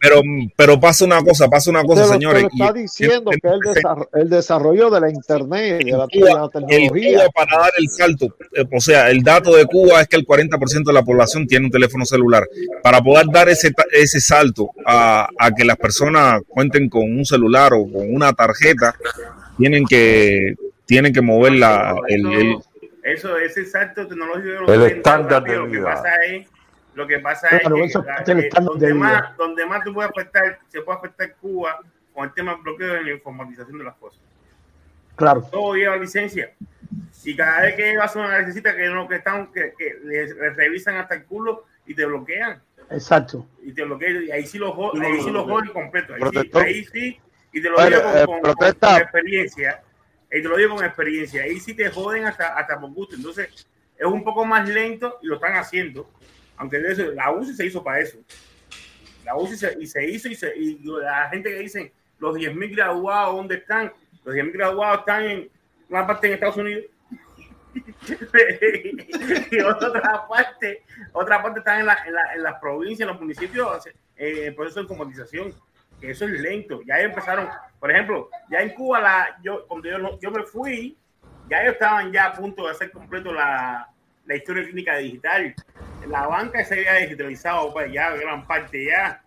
[0.00, 0.22] Pero,
[0.56, 2.42] pero pasa una cosa, pasa una cosa, te señores.
[2.42, 6.06] lo está y- diciendo que es el desarrollo, el desarrollo de la internet, de la,
[6.06, 7.18] de la el tecnología.
[7.18, 10.26] Cuba para dar el salto, eh, o sea, el dato de Cuba es que el
[10.26, 12.48] 40% de la población tiene un teléfono celular.
[12.82, 17.24] Para poder dar ese, ta- ese salto a, a que las personas cuenten con un
[17.26, 18.94] celular o con una tarjeta,
[19.58, 20.54] tienen que
[20.86, 22.56] tienen que mover la, el, el-
[23.02, 25.58] Eso, ese salto tecnológico El lo ven tan estándar de rápido.
[25.66, 25.84] Lo que vida.
[25.94, 26.48] pasa es,
[26.94, 28.94] lo que pasa Claro, es eso que es el eh, estándar de donde, vida.
[29.22, 31.80] más, donde más te puede afectar, se puede afectar Cuba
[32.14, 34.20] con el tema del bloqueo de la informatización de las cosas.
[35.16, 35.42] Claro.
[35.50, 36.52] Todo lleva licencia.
[37.24, 39.94] Y cada vez que vas a una necesita que no que están, que, que
[40.56, 42.60] revisan hasta el culo y te bloquean.
[42.90, 43.46] Exacto.
[43.62, 44.24] Y te bloquean.
[44.24, 45.54] Y ahí sí lo jo- No, ahí no, sí no, lo no.
[45.54, 46.14] joden completo.
[46.14, 47.20] Ahí sí, ahí sí.
[47.52, 48.68] Y te lo digo con, eh, con- con
[49.00, 49.82] experiencia.
[50.32, 51.42] Y te lo digo con experiencia.
[51.42, 53.16] Ahí sí te joden hasta, hasta por gusto.
[53.16, 56.10] Entonces, es un poco más lento y lo están haciendo.
[56.56, 58.18] Aunque eso, la UCI se hizo para eso.
[59.24, 62.74] La UCI se, y se hizo y, se, y la gente que dicen los 10.000
[62.74, 63.92] graduados, ¿dónde están?
[64.24, 65.50] Los 10.000 graduados están en
[65.88, 66.84] una parte en Estados Unidos.
[69.50, 70.82] y otra parte,
[71.12, 73.86] otra parte están en, en, la, en las provincias, en los municipios,
[74.16, 75.54] eh, el proceso de informatización,
[76.00, 76.80] que eso es lento.
[76.86, 77.48] Ya empezaron,
[77.82, 80.96] por ejemplo, ya en Cuba, la, yo, cuando yo, yo me fui,
[81.50, 83.88] ya ellos estaban ya a punto de hacer completo la,
[84.24, 85.52] la historia clínica digital.
[86.06, 89.20] La banca se había digitalizado, pues ya gran parte ya.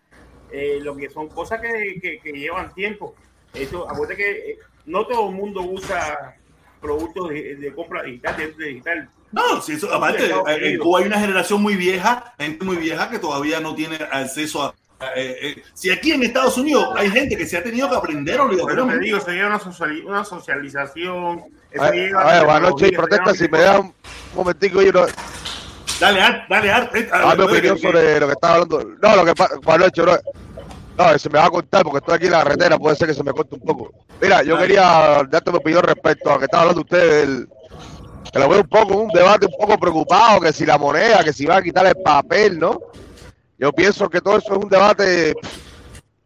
[0.53, 3.14] Eh, lo que son cosas que, que, que llevan tiempo.
[3.53, 6.38] Eso, acuérdate que eh, no todo el mundo usa
[6.80, 9.10] productos de, de compra digital, de, de digital.
[9.34, 13.19] No, si eso, aparte, en Cuba hay una generación muy vieja, gente muy vieja que
[13.19, 14.73] todavía no tiene acceso a.
[15.00, 17.96] a- eh, eh, si aquí en Estados Unidos hay gente que se ha tenido que
[17.96, 19.06] aprender eso te obligatoriamente.
[19.06, 21.44] digo, se lleva una, sociali- una socialización.
[21.78, 23.94] Ay, lleva ay, tecnología, Banoche, se protesta, si me da un
[24.34, 25.06] momentico, yo no,
[26.00, 26.96] Dale, Art, dale, Art.
[26.96, 28.84] eh, a- dame a- opinión que- sobre lo que estaba hablando.
[29.02, 30.18] No, lo que pasa, Banoche, no,
[30.98, 33.14] no, se me va a cortar porque estoy aquí en la carretera, puede ser que
[33.14, 33.92] se me corte un poco.
[34.22, 34.68] Mira, yo Dale.
[34.68, 37.48] quería darte mi opinión respecto a lo que estaba hablando usted, del-
[38.32, 41.32] que lo veo un poco, un debate un poco preocupado, que si la moneda, que
[41.32, 42.78] si va a quitar el papel, ¿no?
[43.57, 45.34] Yo pienso que todo eso es un debate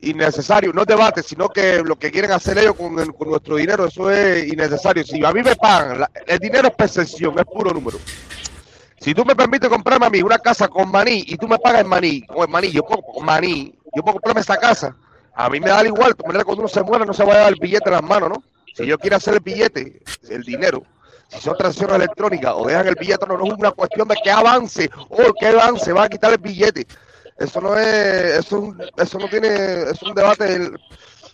[0.02, 3.86] innecesario, no debate, sino que lo que quieren hacer ellos con, el- con nuestro dinero,
[3.86, 5.04] eso es innecesario.
[5.04, 7.98] Si a mí me pagan, el dinero es percepción, es puro número.
[9.00, 11.82] Si tú me permites comprarme a mí una casa con maní y tú me pagas
[11.82, 14.96] el maní, con el maní, yo puedo con maní, yo puedo comprarme esa casa,
[15.36, 17.36] a mí me da igual, de manera cuando uno se muera no se va a
[17.36, 18.44] llevar el billete en las manos, ¿no?
[18.76, 20.84] Si yo quiero hacer el billete, el dinero,
[21.30, 24.32] si son transacciones electrónicas o dejan el billete, no, no es una cuestión de que
[24.32, 26.86] avance o que avance, va a quitar el billete.
[27.40, 29.48] Eso no es, eso, es un- eso no tiene,
[29.92, 30.44] es un debate.
[30.46, 30.78] del-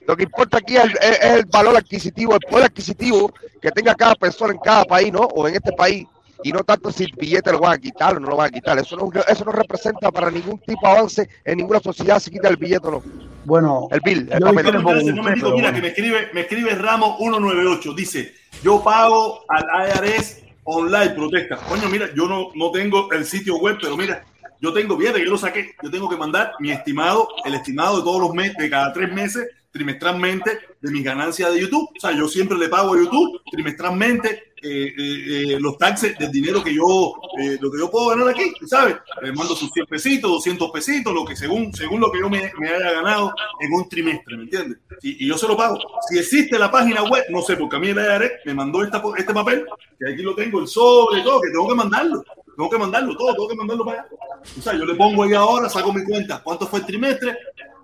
[0.07, 3.71] lo que importa aquí es el, es- es el valor adquisitivo, el poder adquisitivo que
[3.71, 5.21] tenga cada persona en cada país, ¿no?
[5.21, 6.05] O en este país.
[6.43, 8.51] Y no tanto si el billete lo van a quitar o no lo van a
[8.51, 8.77] quitar.
[8.77, 12.49] Eso no, eso no representa para ningún tipo de avance en ninguna sociedad si quita
[12.49, 13.03] el billete o no.
[13.45, 14.75] Bueno, El bill, el Yo papel.
[14.77, 15.73] Un momento, mira, bueno.
[15.73, 17.93] que me escribe, me escribe Ramos 198.
[17.95, 21.55] Dice: Yo pago al IRS online, protesta.
[21.57, 24.23] Coño, mira, yo no, no tengo el sitio web, pero mira,
[24.65, 25.75] yo tengo, fíjate, yo lo saqué.
[25.83, 29.13] Yo tengo que mandar mi estimado, el estimado de todos los meses, de cada tres
[29.13, 31.87] meses, trimestralmente, de mis ganancias de YouTube.
[31.95, 36.31] O sea, yo siempre le pago a YouTube trimestralmente eh, eh, eh, los taxes del
[36.31, 37.13] dinero que yo,
[37.61, 38.95] lo que yo puedo ganar aquí, ¿sabes?
[39.21, 42.39] Le mando sus 100 pesitos, 200 pesitos, lo que según, según lo que yo me,
[42.39, 44.79] haya ganado en un trimestre, ¿me entiendes?
[45.03, 45.77] Y, yo se lo pago.
[46.09, 49.03] Si existe la página web, no sé, porque a mí el IRS me mandó esta,
[49.15, 49.65] este papel,
[49.99, 52.23] que aquí lo tengo, el sobre, todo, que tengo que mandarlo.
[52.55, 54.09] Tengo que mandarlo todo, tengo que mandarlo para allá.
[54.57, 57.37] O sea, yo le pongo ahí ahora, saco mi cuenta, ¿cuánto fue el trimestre?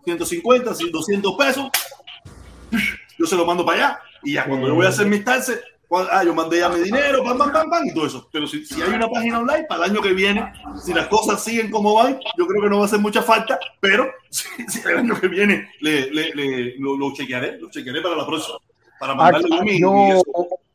[0.06, 1.70] 150, 200 pesos.
[3.18, 4.00] Yo se lo mando para allá.
[4.24, 5.60] Y ya cuando yo voy a hacer mis taxes,
[6.12, 8.30] ah, yo mandé ya mi dinero, pam, pam, pam, pam, y todo eso.
[8.32, 10.52] Pero si, si hay una página online para el año que viene,
[10.84, 13.60] si las cosas siguen como van, yo creo que no va a hacer mucha falta,
[13.80, 14.48] pero si,
[14.88, 18.58] el año que viene le, le- lo chequearé, lo chequearé para la próxima.
[19.02, 20.22] Para mandarle yo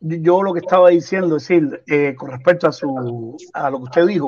[0.01, 3.85] yo, lo que estaba diciendo, es decir, eh, con respecto a su a lo que
[3.85, 4.27] usted dijo,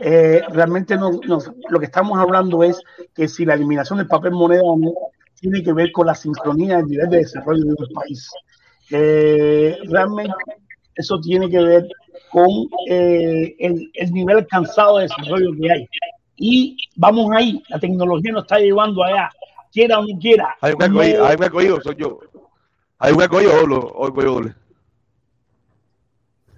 [0.00, 2.80] eh, realmente no, no- lo que estamos hablando es
[3.14, 4.92] que si la eliminación del papel moneda o no
[5.40, 8.28] tiene que ver con la sincronía del nivel de desarrollo de un país.
[8.90, 10.34] Eh, realmente
[10.94, 11.86] eso tiene que ver
[12.30, 12.48] con
[12.88, 15.86] eh, el, el nivel alcanzado de desarrollo que hay.
[16.36, 19.30] Y vamos ahí, la tecnología nos está llevando allá
[19.72, 20.56] quiera o no quiera.
[20.62, 22.18] Hay un ahí, hay un eco ahí, o soy yo.
[22.98, 24.40] Hay un eco ahí, o o.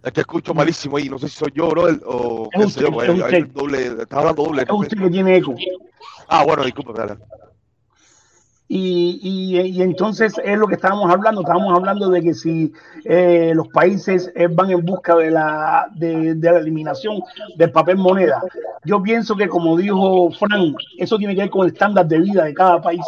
[0.03, 2.81] Es que escucho malísimo ahí, no sé si soy yo, bro, o Es qué sé
[2.81, 4.63] yo, pues, es hay- doble, estás hablando doble.
[4.63, 5.55] es usted que tiene eco.
[6.29, 7.19] Ah, bueno, disculpa.
[8.71, 12.73] Y, y, y entonces es lo que estábamos hablando, estábamos hablando de que si
[13.05, 17.23] eh, los países eh, van en busca de la, de, de la eliminación
[17.57, 18.43] del papel moneda.
[18.85, 22.45] Yo pienso que como dijo Frank, eso tiene que ver con el estándar de vida
[22.45, 23.01] de cada país.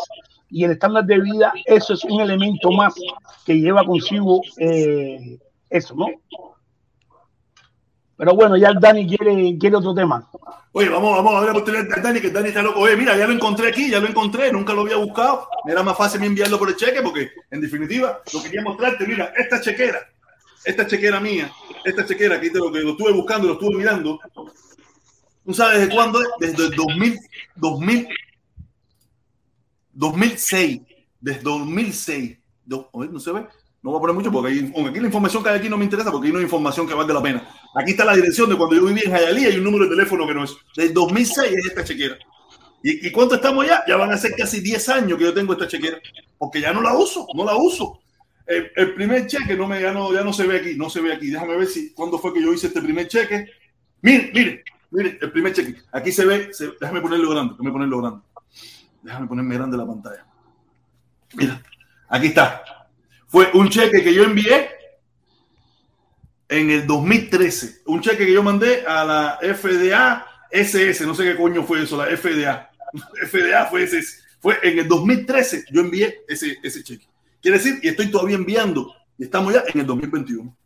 [0.51, 2.94] Y el estándar de vida, eso es un elemento más
[3.47, 6.06] que lleva consigo eh, eso, ¿no?
[8.16, 10.28] Pero bueno, ya el Dani quiere, quiere otro tema.
[10.72, 12.81] Oye, vamos, vamos a ver la oportunidad Dani, que Dani está loco.
[12.81, 15.48] Oye, mira, ya lo encontré aquí, ya lo encontré, nunca lo había buscado.
[15.66, 19.06] Era más fácil enviarlo por el cheque porque, en definitiva, lo quería mostrarte.
[19.06, 19.98] Mira, esta chequera,
[20.64, 21.51] esta chequera mía,
[21.85, 24.20] esta chequera, aquí te lo que lo estuve buscando, lo estuve mirando.
[25.44, 26.28] ¿Tú sabes desde cuándo es?
[26.39, 27.18] Desde el 2000,
[27.56, 28.09] 2000,
[29.92, 30.80] 2006.
[31.20, 32.38] Desde 2006.
[32.64, 33.46] Do- oye, no se ve.
[33.82, 35.84] No voy a poner mucho porque aunque aquí la información que hay aquí no me
[35.84, 37.48] interesa porque hay información que valga la pena.
[37.74, 40.26] Aquí está la dirección de cuando yo vivía en Jayalía y un número de teléfono
[40.26, 40.54] que no es.
[40.76, 42.18] Desde 2006 es esta chequera.
[42.82, 43.82] ¿Y, y cuánto estamos ya?
[43.88, 45.98] Ya van a ser casi 10 años que yo tengo esta chequera.
[46.36, 48.00] Porque ya no la uso, no la uso.
[48.46, 51.12] El, primer cheque no me, ya, no, ya no se ve aquí, no se ve
[51.14, 51.28] aquí.
[51.28, 53.46] Déjame ver si cuándo fue que yo hice este primer cheque.
[54.02, 55.76] Mire, mire, mire, el primer cheque.
[55.92, 56.50] Aquí se ve,
[56.80, 58.20] déjame ponerlo grande, déjame ponerlo grande.
[59.02, 60.27] Déjame ponerme grande la pantalla.
[61.35, 61.62] Mira,
[62.09, 62.62] aquí está.
[63.27, 64.68] Fue un cheque que yo envié
[66.48, 67.82] en el 2013.
[67.86, 71.97] Un cheque que yo mandé a la FDA SS, no sé qué coño fue eso,
[71.97, 72.70] la FDA.
[73.28, 74.02] FDA fue ese.
[74.40, 77.06] Fue en el 2013 yo envié ese, ese cheque.
[77.40, 80.56] Quiere decir, y estoy todavía enviando, y estamos ya en el 2021.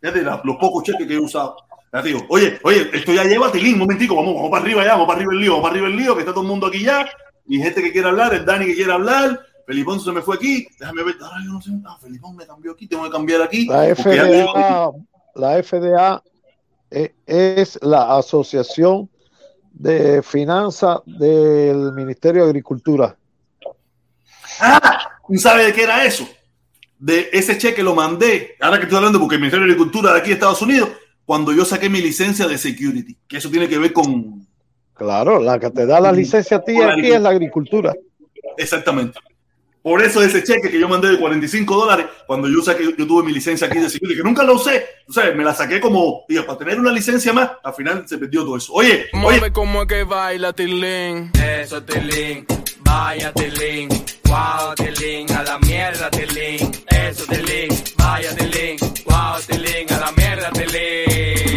[0.00, 1.56] Fíjate los pocos cheques que he usado.
[1.92, 4.92] Ya digo, oye, oye, esto ya lleva tilín, un momentico, vamos, vamos para arriba ya,
[4.92, 6.68] vamos para arriba el lío, vamos para arriba el lío, que está todo el mundo
[6.68, 7.04] aquí ya,
[7.46, 10.66] y gente que quiere hablar, el Dani que quiere hablar, Felipón se me fue aquí,
[10.78, 13.66] déjame ver, ahora yo no sé, ah, Felipón me cambió aquí, tengo que cambiar aquí.
[13.66, 14.92] La FDA,
[15.34, 16.22] la FDA
[16.90, 19.08] eh, es la Asociación
[19.72, 23.16] de Finanzas del Ministerio de Agricultura.
[24.60, 26.28] Ah, ¿tú sabes de qué era eso?
[26.98, 30.18] De ese cheque lo mandé, ahora que estoy hablando porque el Ministerio de Agricultura de
[30.18, 30.90] aquí de Estados Unidos,
[31.24, 34.46] cuando yo saqué mi licencia de security, que eso tiene que ver con,
[35.00, 37.94] Claro, la que te da la licencia a ti la aquí es la agricultura.
[38.58, 39.18] exactamente.
[39.82, 43.22] Por eso ese cheque que yo mandé de 45 dólares, cuando yo saqué, yo tuve
[43.22, 46.26] mi licencia aquí de security, que nunca lo usé, o sea, me la saqué como,
[46.28, 48.74] digo, para tener una licencia más, al final se perdió todo eso.
[48.74, 51.30] Oye, oye, Mueve como es que baila Tilín.
[51.42, 52.44] Eso Tilín.
[52.80, 53.88] Vaya Tilín.
[54.24, 55.32] Wow Tilín.
[55.32, 56.70] A la mierda Tilín.
[56.86, 57.68] Eso Tilín.
[57.96, 58.76] Vaya Tilín.
[59.06, 59.90] Wow Tilín.
[59.94, 61.49] A la mierda Tilín.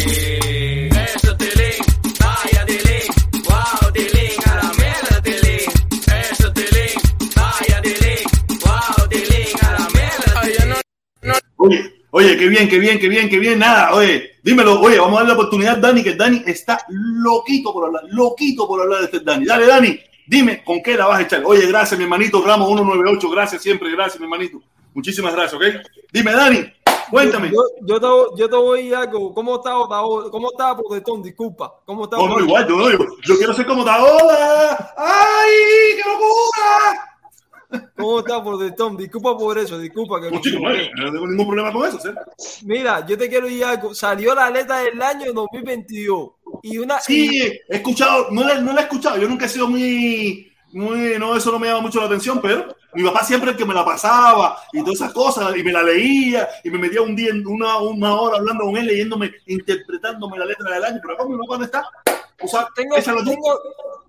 [11.64, 13.58] Oye, oye, qué bien, qué bien, qué bien, qué bien.
[13.58, 17.72] Nada, oye, dímelo, oye, vamos a darle la oportunidad a Dani, que Dani está loquito
[17.72, 19.46] por hablar, loquito por hablar de este Dani.
[19.46, 21.42] Dale, Dani, dime con qué la vas a echar.
[21.46, 24.60] Oye, gracias, mi hermanito Ramos 198, gracias siempre, gracias, mi hermanito.
[24.92, 25.62] Muchísimas gracias, ¿ok?
[26.12, 26.70] Dime, Dani,
[27.10, 27.50] cuéntame.
[27.50, 29.32] Yo, yo, te, yo te voy algo.
[29.32, 30.30] ¿Cómo está Otaola?
[30.30, 31.22] ¿Cómo está Protestón?
[31.22, 31.80] Disculpa.
[31.86, 32.18] ¿Cómo está?
[32.18, 34.92] No, no, igual, yo, no, yo, yo quiero ser como Taola.
[34.98, 37.13] ¡Ay, qué locura!
[37.96, 38.96] ¿Cómo está Protestón?
[38.96, 40.20] Disculpa por eso, disculpa.
[40.20, 42.10] Que Pues, chico, no tengo ningún problema con eso, ¿sí?
[42.64, 43.94] Mira, yo te quiero decir algo.
[43.94, 46.30] Salió la letra del año 2022.
[46.62, 47.00] Y una.
[47.00, 47.38] Sí,
[47.68, 51.36] he escuchado, no la, no la he escuchado, yo nunca he sido muy, muy, no,
[51.36, 53.84] eso no me llama mucho la atención, pero mi papá siempre el que me la
[53.84, 57.78] pasaba y todas esas cosas, y me la leía, y me metía un día, una,
[57.78, 61.84] una hora hablando con él, leyéndome, interpretándome la letra del año, pero ¿cómo no está?
[62.44, 62.96] O sea, tengo,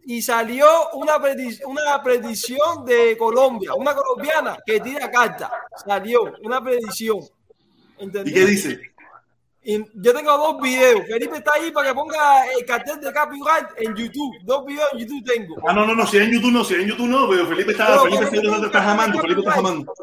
[0.08, 5.52] y salió una, predi- una predicción de Colombia, una colombiana que tira carta.
[5.86, 7.20] Salió una predicción.
[7.98, 8.32] ¿Entendés?
[8.32, 8.80] ¿Y qué dice?
[9.68, 11.02] Y yo tengo dos videos.
[11.08, 14.36] Felipe está ahí para que ponga el cartel de copyright en YouTube.
[14.44, 15.56] Dos videos en YouTube tengo.
[15.68, 17.48] Ah, no, no, no, si es en YouTube no, si es en YouTube no, pero
[17.48, 19.94] Felipe está, Pero, Felipe está jamando, Felipe está jamando.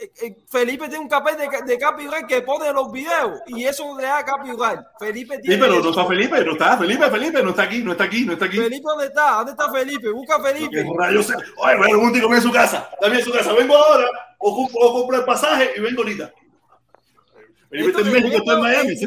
[0.00, 3.96] Eh, eh, Felipe tiene un papel de, de copyright que pone los videos y eso
[3.98, 4.80] le da copyright.
[4.98, 5.58] Felipe Sí, tiene.
[5.66, 8.32] pero no está Felipe, no está Felipe, Felipe, no está aquí, no está aquí, no
[8.34, 8.58] está aquí.
[8.58, 9.30] Felipe, ¿dónde está?
[9.32, 10.10] ¿Dónde está Felipe?
[10.10, 10.86] Busca a Felipe.
[10.86, 14.06] Oye, bueno, un tico en su casa, también en su casa, vengo ahora,
[14.38, 16.32] o, o compro el pasaje y vengo ahorita.
[17.68, 18.88] Felipe está en México, está en Miami.
[18.90, 19.06] el, ¿sí?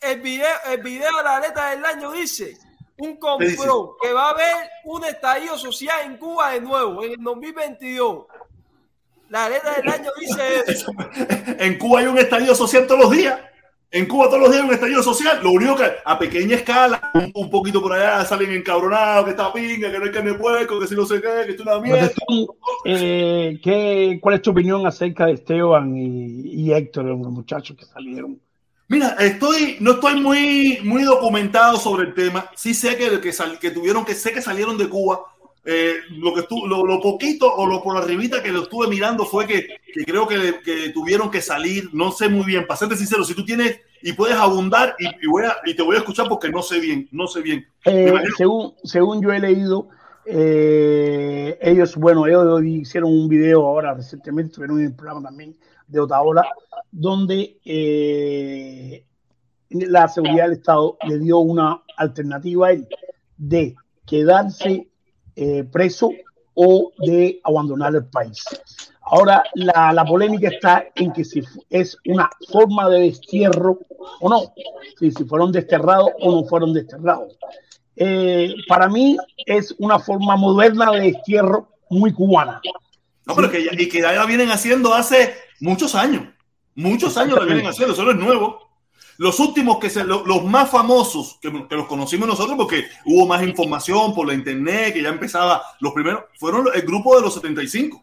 [0.00, 2.56] el video, el video de la letra del año dice
[2.96, 7.22] un compró que va a haber un estallido social en Cuba de nuevo en el
[7.22, 8.26] 2022.
[9.30, 10.92] La letra del año dice eso.
[11.58, 13.38] En Cuba hay un estadio social todos los días.
[13.92, 15.40] En Cuba todos los días hay un estallido social.
[15.42, 19.52] Lo único que a pequeña escala, un, un poquito por allá, salen encabronados, que está
[19.52, 21.80] pinga, que no hay carne de puerco, que si no sé qué, que es una
[21.80, 22.08] mierda.
[22.08, 22.46] Protestón,
[22.84, 27.84] eh, ¿qué, ¿Cuál es tu opinión acerca de Esteban y, y Héctor, los muchachos que
[27.84, 28.40] salieron?
[28.86, 32.48] Mira, estoy, no estoy muy, muy documentado sobre el tema.
[32.56, 35.20] Sí sé que, que, sal- que tuvieron que, sé que salieron de Cuba.
[35.64, 39.26] Eh, lo que estu- lo, lo poquito o lo por arribita que lo estuve mirando
[39.26, 41.90] fue que, que creo que, que tuvieron que salir.
[41.92, 42.66] No sé muy bien.
[42.66, 45.82] Para serte sincero, si tú tienes y puedes abundar y, y voy a, y te
[45.82, 47.66] voy a escuchar porque no sé bien, no sé bien.
[47.84, 49.88] Eh, según, según yo he leído,
[50.24, 55.56] eh, ellos, bueno, ellos hicieron un video ahora recientemente, tuvieron un programa también
[55.86, 56.46] de Otaola,
[56.90, 57.56] donde
[59.70, 62.88] la seguridad del Estado le dio una alternativa a él
[63.36, 63.74] de
[64.06, 64.88] quedarse
[65.40, 66.10] eh, preso
[66.52, 68.44] o de abandonar el país.
[69.00, 73.78] Ahora, la, la polémica está en que si es una forma de destierro
[74.20, 74.52] o no,
[74.98, 77.38] si, si fueron desterrados o no fueron desterrados.
[77.96, 82.60] Eh, para mí es una forma moderna de destierro muy cubana.
[83.24, 86.24] No, pero que ya, y que ya la vienen haciendo hace muchos años.
[86.74, 88.69] Muchos años la vienen haciendo, eso no es nuevo.
[89.22, 93.26] Los últimos que se, lo- los más famosos que, que los conocimos nosotros porque hubo
[93.26, 97.34] más información por la internet, que ya empezaba, los primeros fueron el grupo de los
[97.34, 98.02] 75.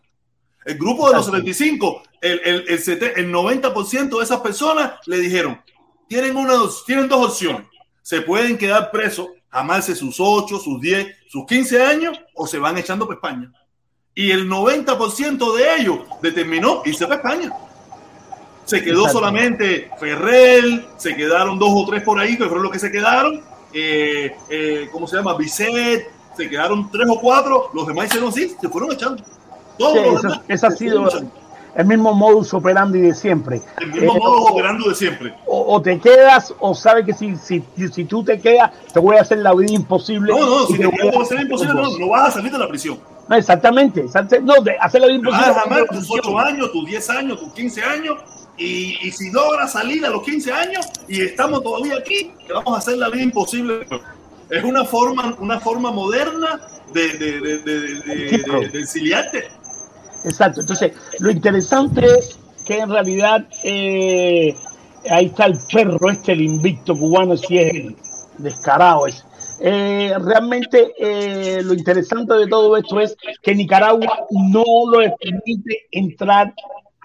[0.63, 1.47] El grupo de los Exacto.
[1.47, 5.59] 75, el, el, el, sete- el 90% de esas personas le dijeron,
[6.07, 6.53] tienen, una,
[6.85, 7.63] tienen dos opciones.
[8.03, 12.77] Se pueden quedar presos, amarse sus 8, sus 10, sus 15 años o se van
[12.77, 13.51] echando para España.
[14.13, 17.51] Y el 90% de ellos determinó irse para España.
[18.67, 22.79] Se quedó solamente Ferrell, se quedaron dos o tres por ahí, que fueron los que
[22.79, 23.41] se quedaron.
[23.73, 25.35] Eh, eh, ¿Cómo se llama?
[25.35, 27.69] Bizet, se quedaron tres o cuatro.
[27.73, 29.23] Los demás hicieron así, se fueron echando.
[29.79, 31.07] Todos Sí, los ese ha sido
[31.75, 33.61] el mismo modus operandi de siempre.
[33.79, 35.33] el mismo Eh, modo o- operando de siempre.
[35.45, 37.63] o, o te quedas o sabes que si, si,
[37.93, 40.33] si tú te quedas te voy a hacer la vida imposible.
[40.33, 42.27] No, no, si te te voy a- quedas, va a ser imposible, no, no vas
[42.29, 42.99] a salir de la prisión.
[43.29, 44.53] No, exactamente, exactamente.
[44.53, 45.59] No, de hacer la vida Te vas imposible.
[45.61, 48.17] a amar tus 8 años, tus 10 años, tus 15 años,
[48.57, 52.77] y, y si logras salir a los 15 años y estamos todavía aquí, vamos a
[52.77, 53.87] hacer la vida imposible.
[54.49, 56.59] Es una forma, una forma moderna
[56.93, 59.45] de, de, exiliarte.
[60.23, 60.61] Exacto.
[60.61, 64.55] Entonces, lo interesante es que en realidad eh,
[65.09, 67.95] ahí está el perro este, el invicto cubano, si es el
[68.37, 69.23] descarado ese.
[69.59, 76.53] Eh, realmente eh, lo interesante de todo esto es que Nicaragua no lo permite entrar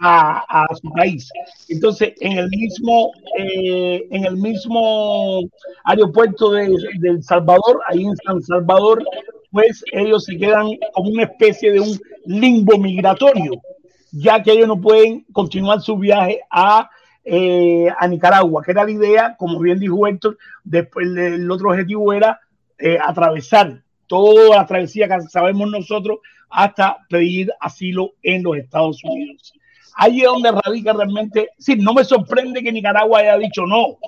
[0.00, 1.30] a, su país.
[1.68, 5.42] Entonces, en el mismo, eh, en el mismo
[5.84, 9.04] aeropuerto de, de El Salvador, ahí en San Salvador,
[9.52, 13.52] pues ellos se quedan como una especie de un limbo migratorio,
[14.10, 16.90] ya que ellos no pueden continuar su viaje a,
[17.24, 22.12] eh, a Nicaragua, que era la idea, como bien dijo Héctor, después el otro objetivo
[22.12, 22.40] era
[22.78, 26.18] eh, atravesar toda la travesía que sabemos nosotros
[26.50, 29.52] hasta pedir asilo en los Estados Unidos.
[29.94, 33.98] Ahí es donde radica realmente, sí, no me sorprende que Nicaragua haya dicho no,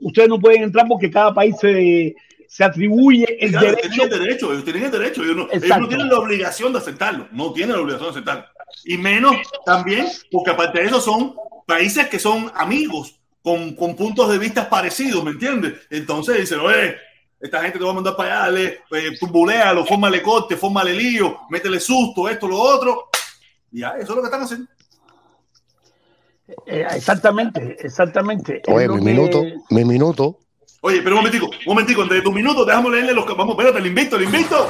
[0.00, 2.14] ustedes no pueden entrar porque cada país se,
[2.48, 5.78] se atribuye el Claro, derecho tienen el derecho, ellos tienen el derecho, ellos no, ellos
[5.78, 8.44] no tienen la obligación de aceptarlo, no tienen la obligación de aceptarlo.
[8.84, 11.34] Y menos también, porque aparte de eso son
[11.66, 15.74] países que son amigos, con, con puntos de vista parecidos, ¿me entiendes?
[15.90, 16.96] Entonces dicen, oye,
[17.40, 21.40] esta gente te va a mandar para allá, dale, eh, turbuléalo, fórmale corte, fórmale lío,
[21.50, 23.08] métele susto, esto, lo otro.
[23.72, 24.68] Y ya, eso es lo que están haciendo.
[26.66, 28.62] Eh, exactamente, exactamente.
[28.66, 30.38] Es Oye, mi que- minuto, mi minuto.
[30.82, 33.78] Oye, pero un momentico, un momentico, antes de tu minuto, déjame leerle los vamos, espérate,
[33.78, 34.66] el invicto, el invicto.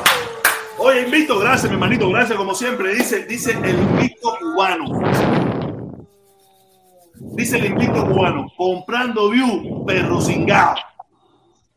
[0.78, 2.94] Oye, invicto, gracias, mi hermanito, gracias como siempre.
[2.94, 5.01] Dice, dice el invicto cubano.
[7.15, 10.74] Dice el invicto cubano, comprando view, perro cingado.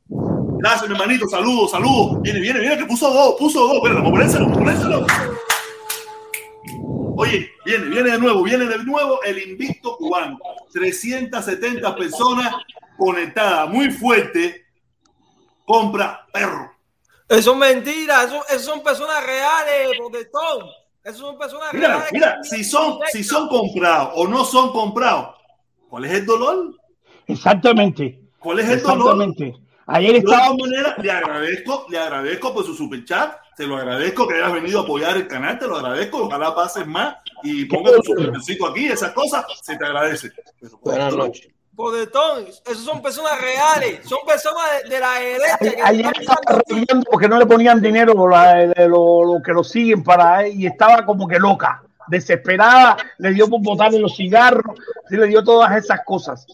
[0.09, 2.21] Gracias, mi hermanito, saludos, saludos.
[2.21, 3.75] Viene, viene, viene, que puso dos, puso dos.
[3.75, 4.11] Espérate, vamos
[4.57, 5.05] ponérselo.
[7.17, 10.37] Oye, viene, viene de nuevo, viene de nuevo el invicto cubano.
[10.73, 12.53] 370 personas
[12.97, 14.65] conectadas, muy fuerte.
[15.65, 16.71] Compra perro.
[17.27, 20.67] Eso es mentira, eso, eso son personas reales, protestón.
[21.03, 22.11] Eso son personas Mira, reales.
[22.13, 25.35] mira, si son, si son comprados o no son comprados,
[25.89, 26.75] ¿cuál es el dolor?
[27.27, 29.13] Exactamente, ¿Cuál es el dolor?
[29.23, 29.53] exactamente.
[29.87, 33.77] Ayer De estaba todas maneras, le agradezco, le agradezco por su super chat, te lo
[33.77, 37.65] agradezco que hayas venido a apoyar el canal, te lo agradezco, ojalá pases más y
[37.65, 40.31] ponga tu supercito aquí, esas cosas, se te agradece.
[40.59, 41.47] Pero, Buenas noches.
[41.75, 45.57] Protestón, esos son personas reales, son personas de, de la derecha.
[45.59, 50.01] que ayer estaba reviviendo porque no le ponían dinero de lo, lo que lo siguen
[50.01, 54.77] para él y estaba como que loca, desesperada, le dio por botarle los cigarros,
[55.09, 56.45] sí, le dio todas esas cosas.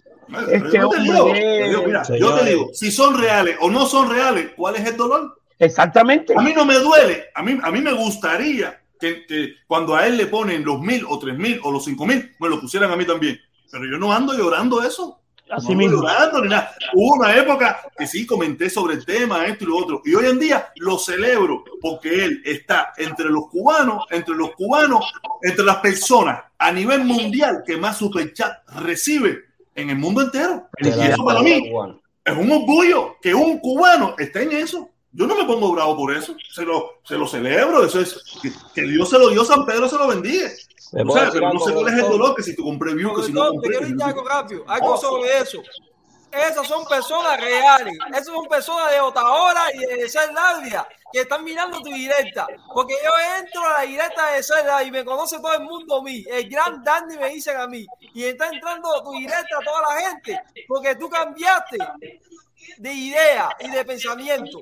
[0.50, 3.70] Este yo, te hombre digo, es- digo, mira, yo te digo, si son reales o
[3.70, 5.38] no son reales, ¿cuál es el dolor?
[5.62, 6.34] Exactamente.
[6.36, 10.08] A mí no me duele, a mí, a mí me gustaría que, que cuando a
[10.08, 12.92] él le ponen los mil o tres mil o los cinco mil, me lo pusieran
[12.92, 13.40] a mí también.
[13.72, 15.20] Pero yo no ando llorando eso.
[15.52, 16.02] Así no ando mismo.
[16.02, 16.72] llorando ni nada.
[16.94, 20.02] Hubo una época que sí comenté sobre el tema, esto y lo otro.
[20.04, 25.14] Y hoy en día lo celebro porque él está entre los cubanos, entre los cubanos,
[25.44, 30.70] entre las personas a nivel mundial que más superchat recibe en el mundo entero.
[30.80, 31.72] Y eso para mí
[32.26, 34.90] es un orgullo que un cubano esté en eso.
[35.14, 36.36] Yo no me pongo bravo por eso.
[36.52, 37.84] Se lo, se lo celebro.
[37.84, 40.50] Eso es que, que Dios se lo dio, San Pedro se lo bendiga.
[40.94, 43.16] ¿Me O sea, pero no sé cuál es el dolor, que si tú compré view,
[43.16, 43.78] que si no Doctor, te compré.
[43.78, 45.62] quiero decir algo rápido, algo sobre eso.
[46.32, 51.82] Esas son personas reales, esas son personas de Otaola y de Cerlavia que están mirando
[51.82, 52.48] tu directa.
[52.74, 56.04] Porque yo entro a la directa de Cerlavia y me conoce todo el mundo a
[56.04, 56.24] mí.
[56.30, 57.86] El gran Dandy me dicen a mí.
[58.14, 60.42] Y está entrando a tu directa toda la gente.
[60.68, 61.78] Porque tú cambiaste
[62.78, 64.62] de idea y de pensamiento.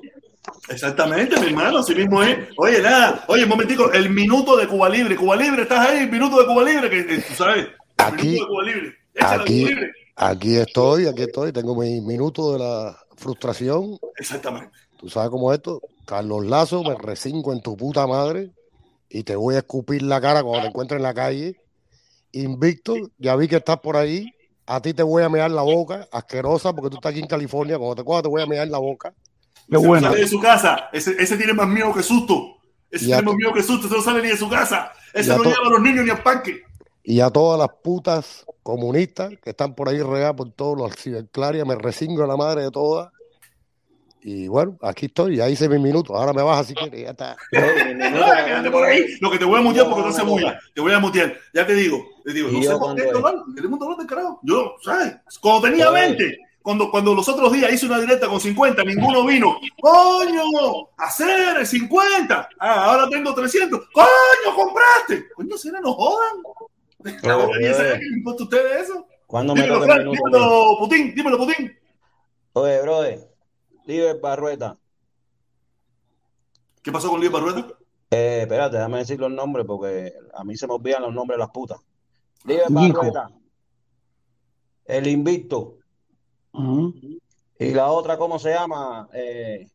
[0.68, 2.38] Exactamente, mi hermano, así mismo es.
[2.56, 5.16] Oye, nada, oye, un momentico, el minuto de Cuba Libre.
[5.16, 7.66] Cuba Libre, estás ahí, el minuto de Cuba Libre, que eh, tú sabes.
[7.66, 8.94] El Aquí- minuto de Cuba Libre.
[9.20, 9.92] Aquí- Cuba Libre.
[10.16, 13.98] Aquí estoy, aquí estoy, tengo mi minuto de la frustración.
[14.18, 14.70] Exactamente.
[14.98, 15.80] Tú sabes cómo es esto.
[16.04, 18.50] Carlos Lazo, me recinco en tu puta madre
[19.08, 21.56] y te voy a escupir la cara cuando te encuentre en la calle.
[22.32, 24.26] Invicto, ya vi que estás por ahí.
[24.66, 27.76] A ti te voy a mear la boca, asquerosa, porque tú estás aquí en California.
[27.78, 29.12] Cuando te coja, te voy a mear la boca.
[29.70, 30.08] Qué Ese no bueno.
[30.08, 30.88] sale de su casa.
[30.92, 32.56] Ese, ese tiene más miedo que susto.
[32.90, 33.86] Ese Ya tiene más to- miedo que susto.
[33.86, 34.92] Ese no sale ni de su casa.
[35.14, 36.62] Ese no lleva a los niños ni al parque.
[37.02, 41.66] Y a todas las putas comunistas que están por ahí regadas por todos los ciberclarias,
[41.66, 43.10] me recingo a la madre de todas.
[44.22, 46.14] Y bueno, aquí estoy, ya hice mi minuto.
[46.14, 47.36] Ahora me baja si quieres, ya está.
[47.50, 49.04] Quédate por ahí.
[49.20, 50.58] Lo que te voy a mutear porque no se bulla.
[50.74, 51.34] Te voy a mutear.
[51.54, 52.04] Ya te digo.
[52.24, 53.44] Te digo, no sé por qué, dolor.
[53.54, 54.38] Tenemos un dolor de carajo.
[54.42, 55.14] Yo, ¿sabes?
[55.40, 56.16] Cuando tenía Joder.
[56.18, 59.56] 20, cuando, cuando los otros días hice una directa con 50, ninguno vino.
[59.80, 60.88] ¡Coño!
[60.96, 62.48] ¡Hacer 50!
[62.58, 63.88] Ah, ahora tengo 300.
[63.92, 65.28] ¡Coño, compraste!
[65.34, 66.42] Coño, si no jodan.
[67.02, 67.46] La Joder.
[67.46, 69.06] bobería esa, ¿qué le importa a ustedes eso?
[69.26, 70.20] ¿Cuándo me Dímelo, el Frank, minuto?
[70.26, 71.78] dímelo, Putin, dímelo, Putin.
[72.52, 73.30] Oye, brother,
[73.86, 74.76] Liber Barrueta.
[76.82, 77.66] ¿Qué pasó con Luis Barrueta?
[78.10, 81.40] Eh, espérate, déjame decir los nombres porque a mí se me olvidan los nombres de
[81.40, 81.78] las putas.
[82.44, 82.64] Liber.
[82.68, 83.30] Barrueta.
[84.84, 85.76] El Invicto.
[87.58, 89.08] Y la otra, ¿cómo se llama?
[89.12, 89.68] Eh,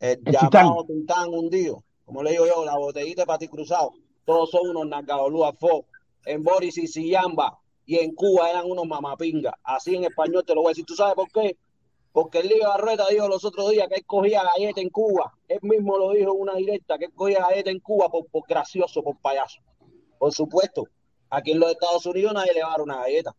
[0.00, 1.82] el El llamado Tintán hundido.
[2.04, 3.92] Como le digo yo, la botellita de Pati Cruzado.
[4.24, 5.86] Todos son unos Nagaolúa Fo.
[6.24, 7.58] En Boris y Siyamba.
[7.84, 9.54] Y en Cuba eran unos mamapingas.
[9.64, 10.84] Así en español te lo voy a decir.
[10.86, 11.56] ¿Tú sabes por qué?
[12.12, 15.32] Porque el Liga Barrueta dijo los otros días que él cogía galleta en Cuba.
[15.48, 18.42] Él mismo lo dijo en una directa, que él cogía galleta en Cuba por, por
[18.46, 19.60] gracioso, por payaso.
[20.18, 20.84] Por supuesto,
[21.30, 23.34] aquí en los Estados Unidos nadie le va a dar una galleta.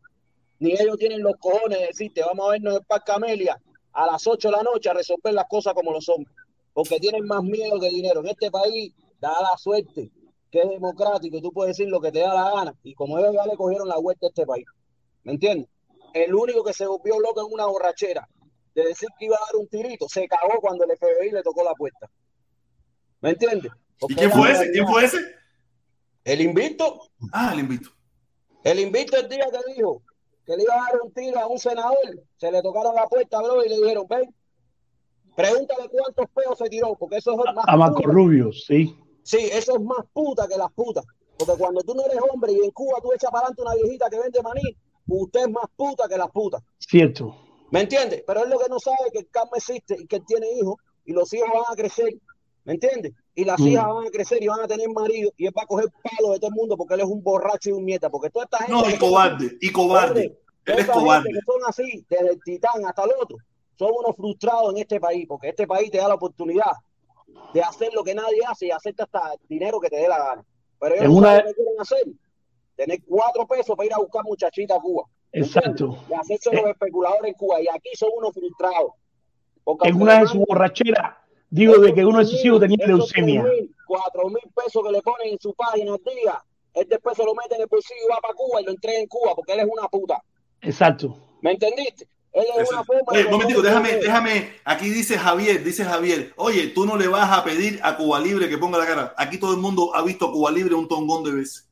[0.64, 3.62] Ni ellos tienen los cojones de decirte, vamos a vernos en Parque Amelia
[3.92, 6.26] a las 8 de la noche a resolver las cosas como lo son.
[6.72, 8.22] Porque tienen más miedo que dinero.
[8.22, 10.10] En este país da la suerte
[10.50, 12.74] que es democrático y tú puedes decir lo que te da la gana.
[12.82, 14.64] Y como ellos ya le cogieron la vuelta a este país.
[15.24, 15.68] ¿Me entiendes?
[16.14, 18.26] El único que se volvió loco en una borrachera
[18.74, 21.66] de decir que iba a dar un tirito, se cagó cuando el FBI le tocó
[21.66, 22.10] la puerta.
[23.20, 23.74] ¿Me entiendes?
[24.08, 24.72] ¿Y quién fue ese?
[24.72, 25.18] ¿Quién fue ese?
[26.24, 27.02] El invicto.
[27.34, 27.90] Ah, el invito.
[28.64, 30.02] El invicto el día que dijo
[30.46, 31.98] que le iba a dar un tiro a un senador,
[32.38, 34.34] se le tocaron la puerta, bro, y le dijeron, ven,
[35.36, 38.12] pregúntale cuántos peos se tiró, porque eso es más A Marco puta.
[38.12, 38.96] Rubio, sí.
[39.24, 41.06] Sí, eso es más puta que las putas.
[41.38, 44.10] Porque cuando tú no eres hombre y en Cuba tú echas para adelante una viejita
[44.10, 46.62] que vende maní, usted es más puta que las putas.
[46.78, 47.36] Cierto.
[47.72, 48.24] ¿Me entiendes?
[48.28, 50.76] Pero es lo que no sabe que el karma existe y que él tiene hijos
[51.06, 52.14] y los hijos van a crecer.
[52.66, 53.12] ¿Me entiendes?
[53.36, 53.68] Y las Mm.
[53.68, 56.32] hijas van a crecer y van a tener marido y él va a coger palo
[56.34, 58.10] de todo el mundo porque él es un borracho y un mierda.
[58.10, 58.72] Porque toda esta gente.
[58.74, 60.40] No, y son cobarde, y cobarde.
[60.66, 61.30] Él es cobarde.
[61.30, 63.36] que son así, desde el titán hasta el otro,
[63.78, 66.72] son unos frustrados en este país, porque este país te da la oportunidad
[67.54, 70.46] de hacer lo que nadie hace y hacerte hasta dinero que te dé la gana.
[70.80, 72.04] Pero ellos no una- que quieren hacer.
[72.76, 75.04] Tener cuatro pesos para ir a buscar muchachita a Cuba.
[75.34, 75.98] Exacto.
[76.10, 77.62] Y hacerse los especuladores en Cuba.
[77.62, 78.92] Y aquí son unos frustrados.
[79.64, 81.16] Porque En una de sus borracheras,
[81.54, 83.44] digo de que uno de sus hijos tenía leucemia.
[83.44, 86.44] 3.000, cuatro mil pesos que le ponen en su página al día,
[86.74, 89.00] él después se lo mete en el bolsillo y va para Cuba y lo entrega
[89.00, 90.22] en Cuba porque él es una puta.
[90.62, 91.16] Exacto.
[91.42, 92.08] ¿Me entendiste?
[92.32, 92.74] Él es Eso.
[92.74, 94.54] una forma Oye, momentico, déjame, déjame.
[94.66, 98.50] Aquí dice Javier, dice Javier, oye, tú no le vas a pedir a Cuba Libre
[98.50, 99.14] que ponga la cara.
[99.18, 101.70] Aquí todo el mundo ha visto a Cuba Libre un tongón de veces.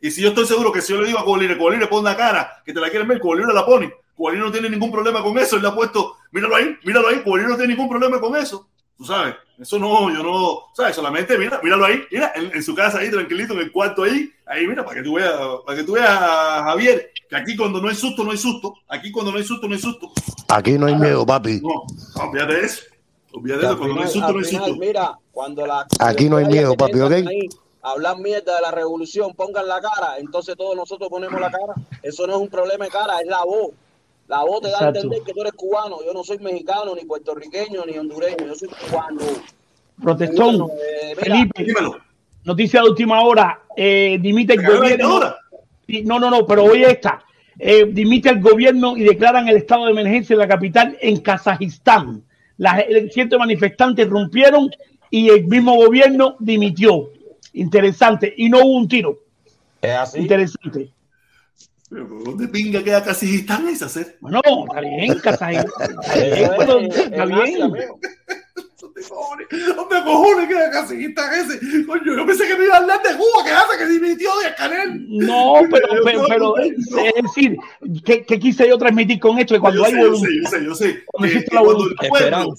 [0.00, 1.88] Y si yo estoy seguro que si yo le digo a Cuba Libre, Cuba Libre
[1.88, 3.92] pon la cara, que te la quieren ver, Cuba Libre la pone.
[4.14, 5.56] Cuba Libre no tiene ningún problema con eso.
[5.56, 8.36] Él le ha puesto, míralo ahí, míralo ahí, Cuba Libre no tiene ningún problema con
[8.36, 8.68] eso.
[8.96, 10.94] Tú sabes, eso no, yo no, ¿sabes?
[10.94, 14.30] Solamente, mira, míralo ahí, mira, en, en su casa ahí, tranquilito, en el cuarto ahí,
[14.46, 15.32] ahí, mira, para que tú veas,
[15.66, 18.74] para que tú veas, Javier, que aquí cuando no hay susto, no hay susto.
[18.88, 20.12] Aquí cuando no hay susto, no hay susto.
[20.48, 21.60] Aquí no hay miedo, papi.
[21.60, 21.70] No,
[22.16, 22.82] no, olvídate de eso.
[23.32, 24.80] Olvídate de eso, cuando no hay final- susto, no hay final, susto.
[24.80, 27.12] Mira, cuando la Aquí no hay miedo, papi, ¿ok?
[27.12, 27.48] ahí,
[27.82, 31.74] hablar mierda de la revolución, pongan la cara, entonces todos nosotros ponemos la cara.
[32.00, 33.70] Eso no es un problema de cara, es la voz.
[34.28, 35.98] La voz te da a entender que tú eres cubano.
[36.04, 38.46] Yo no soy mexicano, ni puertorriqueño, ni hondureño.
[38.46, 39.20] Yo soy cubano.
[40.02, 41.98] Protestón, eh, mira, Felipe, Dímelo.
[42.42, 45.34] noticia de última hora, eh, dimite el ¿Se acabó la gobierno.
[46.04, 47.22] No, no, no, pero oye esta.
[47.58, 52.24] Eh, dimite el gobierno y declaran el estado de emergencia en la capital en Kazajistán.
[52.56, 54.70] Las cientos de manifestantes rompieron
[55.10, 57.10] y el mismo gobierno dimitió.
[57.52, 58.34] Interesante.
[58.36, 59.18] Y no hubo un tiro.
[59.80, 60.18] es así.
[60.20, 60.90] Interesante.
[61.94, 64.16] Pero, ¿Dónde pinga queda Kazajistán esa ser?
[64.20, 65.90] Bueno, está bien, Kazajistán.
[66.02, 67.62] Está bien, Eso es pero en- está en Asia, bien.
[67.62, 68.00] amigo.
[68.80, 69.46] ¿Dónde cojones?
[69.76, 71.86] ¿Dónde queda Kazajistán ese?
[71.86, 74.54] Coño, yo pensé que me iba a hablar de Cuba, que hace que dimitió de
[74.56, 75.06] Canel.
[75.08, 76.74] No, pero, pero, pero, es
[77.22, 77.56] decir,
[78.04, 79.54] ¿qué, qué quise yo transmitir con esto?
[79.54, 81.04] Que cuando yo hay sé, yo voluntad, sé, yo sé, yo sé.
[81.06, 82.54] Cuando el pueblo,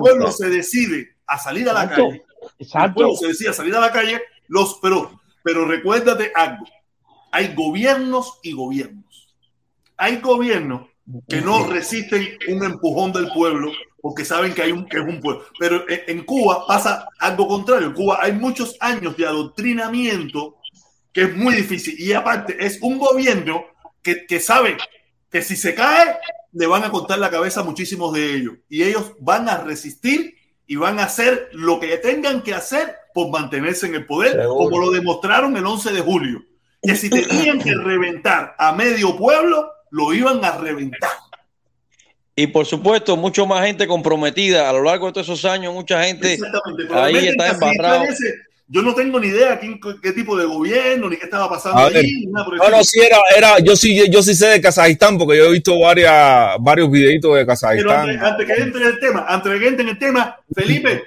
[0.00, 2.24] cuando el se decide a salir a la Exacto, calle,
[2.58, 2.94] el exacto.
[2.94, 6.64] pueblo se decide a salir a la calle, los, pero, pero recuérdate algo.
[7.34, 9.34] Hay gobiernos y gobiernos.
[9.96, 10.88] Hay gobiernos
[11.28, 15.18] que no resisten un empujón del pueblo porque saben que hay un que es un
[15.18, 15.42] pueblo.
[15.58, 17.88] Pero en, Cuba pasa algo contrario.
[17.88, 20.58] En Cuba hay muchos años de adoctrinamiento
[21.12, 21.98] que es muy difícil.
[21.98, 23.64] Y aparte, es un gobierno
[24.00, 24.76] que, que sabe
[25.28, 26.16] que si se cae,
[26.52, 28.54] le van a cortar la cabeza a muchísimos de ellos.
[28.68, 30.36] Y ellos van a resistir
[30.68, 34.54] y van a hacer lo que tengan que hacer por mantenerse en el poder, Seguro.
[34.54, 36.44] como lo demostraron el 11 de julio.
[36.86, 41.10] Que si tenían que reventar a medio pueblo, lo iban a reventar.
[42.36, 46.02] Y por supuesto, mucho más gente comprometida a lo largo de todos esos años, mucha
[46.02, 46.92] gente Exactamente.
[46.94, 48.34] ahí está ese,
[48.66, 51.88] Yo no tengo ni idea quién- qué tipo de gobierno, ni qué estaba pasando A
[51.90, 51.98] ver.
[51.98, 52.24] allí.
[52.26, 55.36] ni nada por No, sí era, era, yo sí, yo sí sé de Kazajistán porque
[55.36, 58.08] yo he visto varias, varios videitos de Pero Kazajistán.
[58.10, 61.02] antes, antes que entre en el tema, antes de que entre en el tema, Felipe,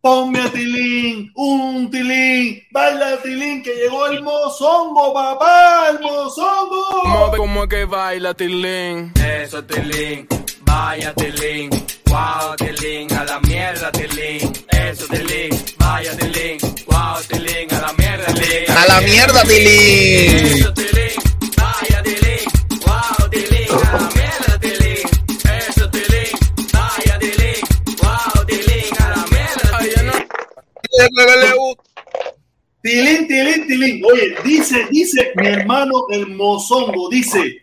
[0.00, 6.84] ponme a Tilín, un Tilín, baila Tilín, que llegó el mozongo, papá, el mozongo.
[7.02, 9.12] ¿Cómo, cómo es que baila Tilín?
[9.42, 10.26] Eso Tilín,
[10.62, 11.70] vaya Tilín,
[12.06, 18.26] wow Tilín, a la mierda Tilín, eso Tilín, vaya Tilín, wow Tilín, a la mierda
[18.34, 18.70] Tilín.
[18.76, 20.46] A la mierda, Tilín.
[20.54, 21.12] Eso Tilín,
[21.56, 22.44] vaya Tilín,
[22.86, 24.27] wow Tilín, a la mierda
[32.82, 34.04] Tilín, Tilín, Tilín.
[34.04, 37.62] Oye, dice, dice mi hermano el mozongo, dice,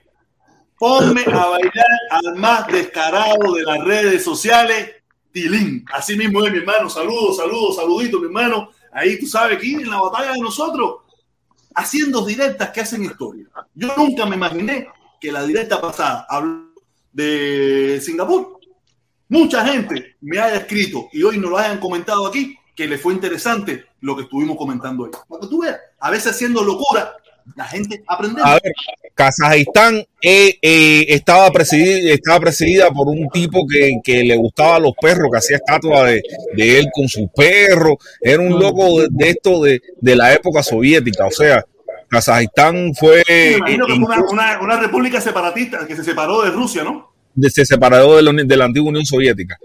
[0.77, 4.91] ponme a bailar al más descarado de las redes sociales,
[5.31, 5.85] Tilín.
[5.91, 6.89] Así mismo es mi hermano.
[6.89, 8.69] Saludos, saludos, saluditos, mi hermano.
[8.91, 11.01] Ahí tú sabes que en la batalla de nosotros,
[11.73, 13.45] haciendo directas que hacen historia.
[13.73, 14.87] Yo nunca me imaginé
[15.19, 16.73] que la directa pasada habló
[17.11, 18.59] de Singapur.
[19.27, 23.13] Mucha gente me haya escrito y hoy nos lo hayan comentado aquí que le fue
[23.13, 25.11] interesante lo que estuvimos comentando hoy.
[25.27, 27.13] Para que tú veas, a veces haciendo locura,
[27.55, 28.41] la gente aprende.
[28.43, 28.73] A ver,
[29.13, 34.79] Kazajistán eh, eh, estaba, presidida, estaba presidida por un tipo que, que le gustaba a
[34.79, 36.21] los perros, que hacía estatua de,
[36.55, 37.97] de él con su perro.
[38.21, 41.25] Era un loco de, de esto de, de la época soviética.
[41.27, 41.63] O sea,
[42.09, 43.23] Kazajistán fue.
[43.27, 47.13] Me imagino que fue una, una- una república separatista que se separó de Rusia, ¿no?
[47.49, 49.57] se separó de la, de la antigua Unión Soviética.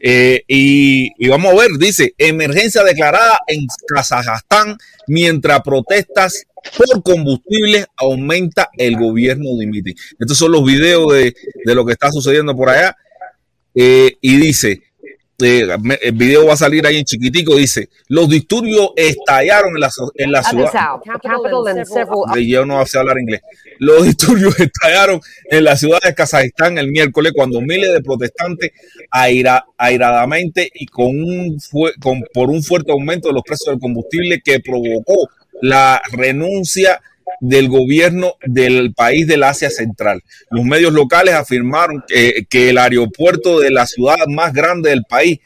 [0.00, 4.76] Eh, y, vamos a ver, dice, emergencia declarada en Kazajstán
[5.06, 6.44] mientras protestas
[6.76, 9.94] por combustible aumenta el gobierno dimite.
[10.18, 11.34] Estos son los videos de,
[11.64, 12.96] de lo que está sucediendo por allá.
[13.74, 14.82] Eh, y dice,
[15.40, 19.80] eh, me- el video va a salir ahí en chiquitico, dice, los disturbios estallaron en
[19.80, 20.66] la, en la ciudad.
[22.48, 23.42] Yo no sé hablar inglés.
[23.78, 28.72] Los disturbios estallaron en la ciudad de Kazajistán el miércoles cuando miles de protestantes
[29.12, 33.80] aira- airadamente y con un fue- con- por un fuerte aumento de los precios del
[33.80, 35.28] combustible que provocó
[35.62, 37.00] la renuncia
[37.40, 40.22] del gobierno del país del Asia Central.
[40.50, 45.38] Los medios locales afirmaron que, que el aeropuerto de la ciudad más grande del país,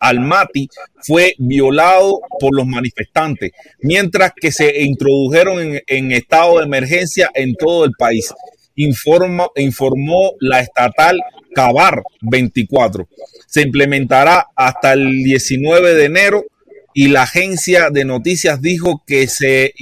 [0.00, 0.68] Almaty,
[1.00, 7.54] fue violado por los manifestantes, mientras que se introdujeron en, en estado de emergencia en
[7.54, 8.32] todo el país.
[8.76, 11.20] Informa, informó la estatal
[11.54, 13.08] Cabar 24.
[13.46, 16.44] Se implementará hasta el 19 de enero
[16.92, 19.72] y la agencia de noticias dijo que se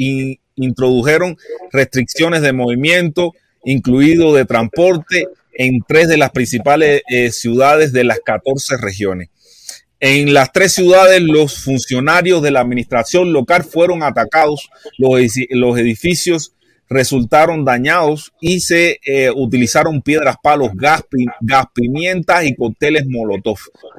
[0.56, 1.36] introdujeron
[1.72, 3.32] restricciones de movimiento,
[3.64, 9.28] incluido de transporte, en tres de las principales eh, ciudades de las 14 regiones.
[10.00, 14.68] En las tres ciudades, los funcionarios de la administración local fueron atacados,
[14.98, 16.54] los, edi- los edificios
[16.88, 21.02] resultaron dañados y se eh, utilizaron piedras, palos, gas,
[21.40, 23.58] gas pimientas y cócteles Molotov.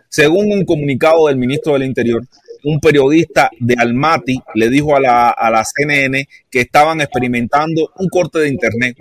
[0.09, 2.21] Según un comunicado del ministro del Interior,
[2.63, 8.07] un periodista de Almaty le dijo a la, a la CNN que estaban experimentando un
[8.09, 8.95] corte de internet.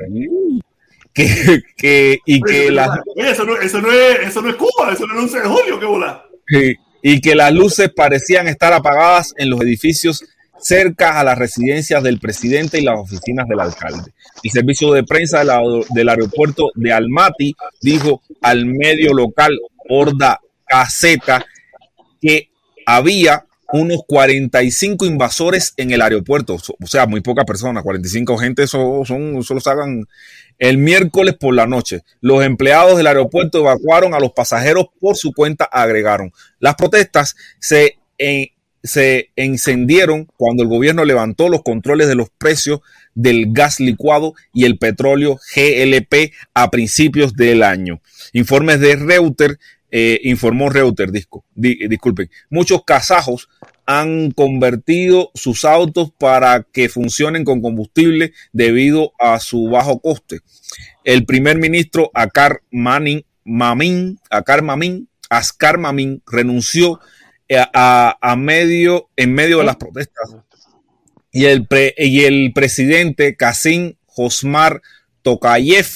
[1.14, 5.06] Que, que- y que las eso no, eso, no es, eso no es Cuba, eso
[5.06, 6.24] no es el 11 de julio, qué bola.
[6.46, 10.24] Sí, y que las luces parecían estar apagadas en los edificios
[10.58, 14.12] cerca a las residencias del presidente y las oficinas del alcalde.
[14.42, 15.60] El servicio de prensa de la-
[15.90, 19.58] del aeropuerto de Almaty dijo al medio local
[19.90, 21.44] Horda Caseta
[22.22, 22.48] que
[22.86, 29.02] había unos 45 invasores en el aeropuerto, o sea, muy pocas personas, 45 gente, eso
[29.04, 30.06] son, eso lo sacan
[30.58, 32.02] el miércoles por la noche.
[32.20, 36.32] Los empleados del aeropuerto evacuaron a los pasajeros por su cuenta, agregaron.
[36.60, 38.50] Las protestas se, eh,
[38.82, 42.80] se encendieron cuando el gobierno levantó los controles de los precios
[43.14, 48.00] del gas licuado y el petróleo GLP a principios del año.
[48.32, 49.58] Informes de Reuters,
[49.92, 53.48] eh, informó Reuters, disco, di- disculpen, muchos kazajos
[53.86, 60.40] han convertido sus autos para que funcionen con combustible debido a su bajo coste.
[61.04, 67.00] El primer ministro Akar Manin, Mamin, Akar Mamin, Askar Mamin renunció
[67.74, 70.36] a, medio, en medio de las protestas
[71.30, 71.66] y el,
[71.98, 74.80] y el presidente Kasim Josmar
[75.22, 75.86] Tokayev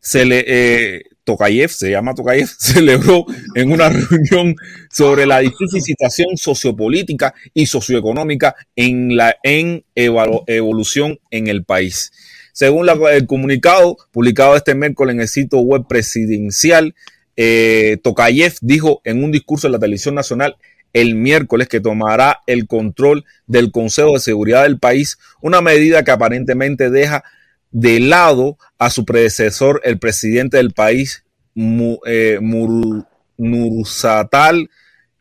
[0.00, 3.24] se le, eh, Tokayev, se llama Tokayev, celebró
[3.54, 4.56] en una reunión
[4.90, 12.12] sobre la difícil situación sociopolítica y socioeconómica en la en evolución en el país.
[12.52, 16.94] Según la- el comunicado publicado este miércoles en el sitio web presidencial,
[17.36, 20.56] eh, Tokayev dijo en un discurso en la televisión nacional
[20.92, 26.10] el miércoles que tomará el control del Consejo de Seguridad del país, una medida que
[26.10, 27.22] aparentemente deja
[27.70, 31.24] de lado a su predecesor, el presidente del país,
[31.54, 33.06] Mu- eh, Mur-
[33.36, 34.68] Nursatal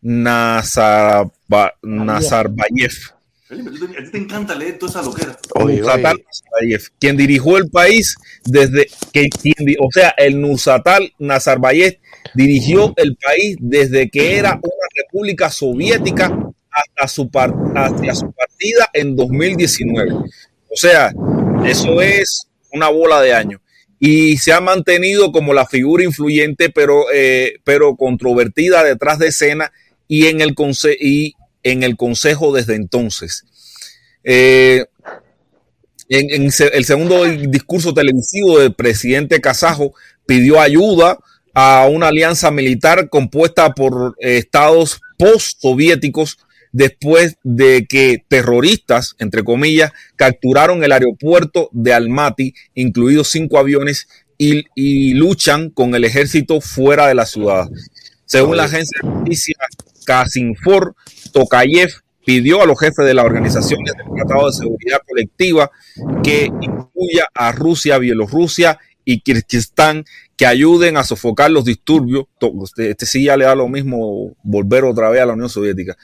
[0.01, 2.91] Nazarba- Nazarbayev.
[3.47, 5.37] Felipe, a ti te encanta leer toda esa loquera.
[5.55, 8.15] Nursatal Nazarbayev, quien dirigió el país
[8.45, 11.97] desde que, quien o sea, el Nursatal Nazarbayev
[12.35, 16.25] dirigió el país desde que era una república soviética
[16.71, 17.29] hasta su,
[17.75, 20.11] hacia su partida en 2019.
[20.13, 21.11] O sea,
[21.65, 23.61] eso es una bola de años.
[23.99, 29.71] Y se ha mantenido como la figura influyente, pero, eh, pero controvertida detrás de escena
[30.07, 31.33] y en el, conse- y
[31.63, 33.43] en el consejo desde entonces.
[34.23, 34.85] Eh,
[36.07, 39.93] en, el segundo discurso televisivo del presidente kazajo
[40.25, 41.19] pidió ayuda
[41.53, 46.37] a una alianza militar compuesta por eh, estados post-soviéticos
[46.71, 54.63] después de que terroristas, entre comillas, capturaron el aeropuerto de Almaty, incluidos cinco aviones, y,
[54.73, 57.67] y luchan con el ejército fuera de la ciudad.
[58.25, 59.57] Según la agencia de noticias
[60.05, 60.95] Kasinfor,
[61.33, 61.91] Tokayev
[62.25, 65.71] pidió a los jefes de las organizaciones del Tratado de Seguridad Colectiva
[66.23, 70.05] que incluya a Rusia, Bielorrusia y Kirguistán
[70.37, 72.25] que ayuden a sofocar los disturbios.
[72.63, 75.97] Este, este sí ya le da lo mismo volver otra vez a la Unión Soviética.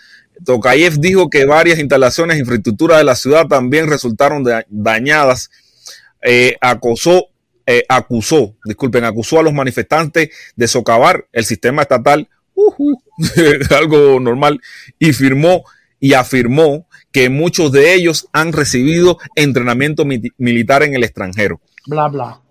[0.43, 5.49] Tokayev dijo que varias instalaciones e infraestructuras de la ciudad también resultaron da- dañadas.
[6.21, 6.55] Eh,
[7.67, 12.99] eh, acusó, disculpen, acusó a los manifestantes de socavar el sistema estatal, ujú,
[13.77, 14.61] algo normal,
[14.99, 15.63] y firmó
[15.99, 21.61] y afirmó que muchos de ellos han recibido entrenamiento mi- militar en el extranjero.
[21.87, 22.41] Bla, bla.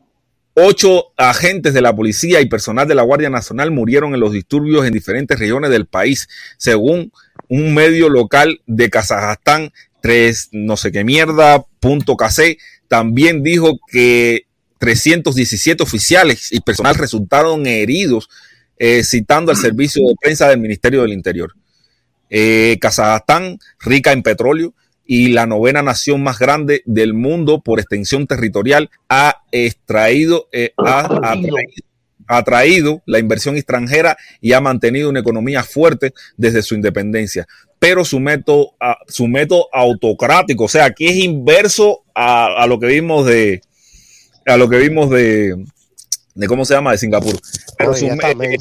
[0.57, 4.87] Ocho agentes de la policía y personal de la Guardia Nacional murieron en los disturbios
[4.87, 6.29] en diferentes regiones del país,
[6.59, 7.11] según
[7.49, 14.47] un medio local de Kazajstán, tres no sé qué mierda, punto KC, también dijo que
[14.79, 18.29] 317 oficiales y personal resultaron heridos,
[18.79, 21.53] eh, citando al servicio de prensa del Ministerio del Interior.
[22.31, 24.73] Eh, Kazajstán, rica en petróleo
[25.07, 31.01] y la novena nación más grande del mundo por extensión territorial, ha extraído, eh, ha,
[31.01, 31.57] ha traído,
[32.27, 37.47] ha traído la inversión extranjera y ha mantenido una economía fuerte desde su independencia.
[37.79, 42.79] Pero su método, a- su método autocrático, o sea, que es inverso a, a lo
[42.81, 43.61] que vimos de,
[44.47, 45.65] a lo que vimos de,
[46.35, 47.35] de cómo se llama, de Singapur.
[47.79, 48.57] Pero Oye, su, eh,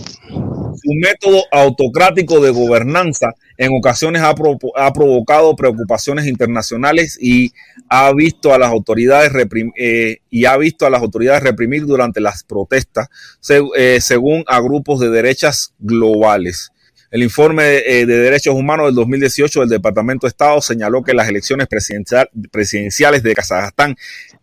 [1.02, 7.54] método autocrático de gobernanza en ocasiones ha, pro- ha provocado preocupaciones internacionales y
[7.90, 12.22] ha visto a las autoridades reprim- eh, y ha visto a las autoridades reprimir durante
[12.22, 13.08] las protestas,
[13.40, 16.70] se- eh, según a grupos de derechas globales.
[17.12, 21.30] El informe eh, de derechos humanos del 2018 del Departamento de Estado señaló que las
[21.30, 23.96] elecciones presidencial- presidenciales de Kazajstán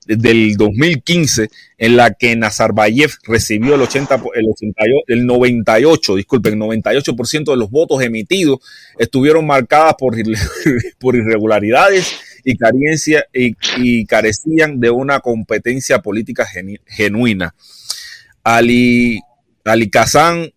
[0.06, 6.58] del 2015, en la que Nazarbayev recibió el 80, po- el 88, el 98, disculpen,
[6.58, 8.58] 98% de los votos emitidos
[8.98, 10.16] estuvieron marcadas por,
[10.98, 12.12] por irregularidades
[12.44, 17.54] y, carencia, y, y carecían de una competencia política genu- genuina.
[18.42, 19.20] Ali,
[19.64, 20.50] Ali Kazan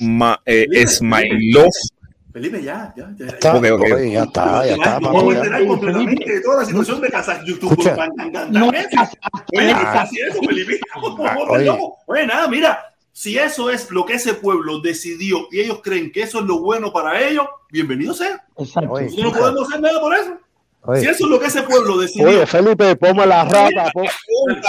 [0.00, 1.70] Ma- eh, Esmailov.
[2.32, 3.26] Felipe, ya, ya, ya.
[3.26, 3.82] Está, Ok, ok.
[3.94, 4.98] oye, ya está, ya está.
[5.00, 7.70] Vamos a enterar completamente de toda la situación de Kazaj YouTube.
[7.70, 7.96] Escucha.
[8.50, 9.10] No, Oye, ¿qué Ah.
[9.82, 10.80] está haciendo, Felipe?
[10.94, 11.70] Ah, oye.
[12.06, 12.78] Oye, nada, mira,
[13.12, 16.60] si eso es lo que ese pueblo decidió y ellos creen que eso es lo
[16.60, 18.44] bueno para ellos, bienvenido sea.
[18.58, 18.92] Exacto.
[18.92, 20.36] Oye, no podemos hacer nada por eso.
[20.82, 21.00] Oye.
[21.00, 24.06] Si eso es lo que ese pueblo decidió, Oye, Felipe, ponme la rata, pon-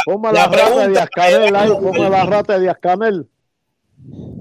[0.06, 3.28] ponme la La rata de pregunta- Díaz Canel ahí, ponme la rata de Díaz Canel.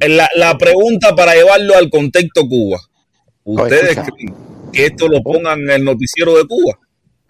[0.09, 2.79] La, la pregunta para llevarlo al contexto Cuba.
[3.57, 4.35] ¿Ustedes creen
[4.73, 6.79] que esto lo pongan en el noticiero de Cuba?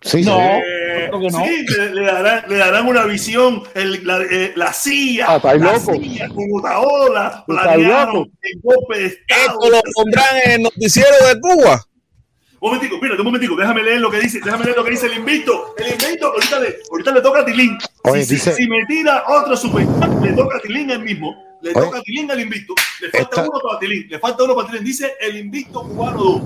[0.03, 0.36] Sí, No.
[0.36, 0.43] sí.
[0.43, 1.45] eh, creo que no.
[1.45, 5.61] sí, le, le darán, le darán una visión, el- la, eh, la CIA, Ah, ¿estáis
[5.61, 5.93] la loco?
[5.93, 6.31] CIA, el
[8.62, 9.40] golpe de Estado.
[9.47, 11.85] ¿Esto lo pondrán en el noticiero de Cuba?
[12.61, 15.07] Un momentico, espérate un momentico, déjame leer lo que dice, déjame leer lo que dice
[15.07, 15.74] el invicto.
[15.78, 17.78] El invicto, ahorita le, ahorita le toca a Tilín.
[18.03, 19.86] Oye, si, dice- si, si me tira otro super,
[20.23, 21.36] le toca a Tilín el mismo.
[21.63, 21.81] Le Oye.
[21.87, 22.75] toca a Tilín al invicto.
[23.01, 24.07] Le falta Esta- uno para Tilín.
[24.09, 24.85] Le falta uno para Tilín.
[24.85, 26.43] Dice el invicto cubano 2.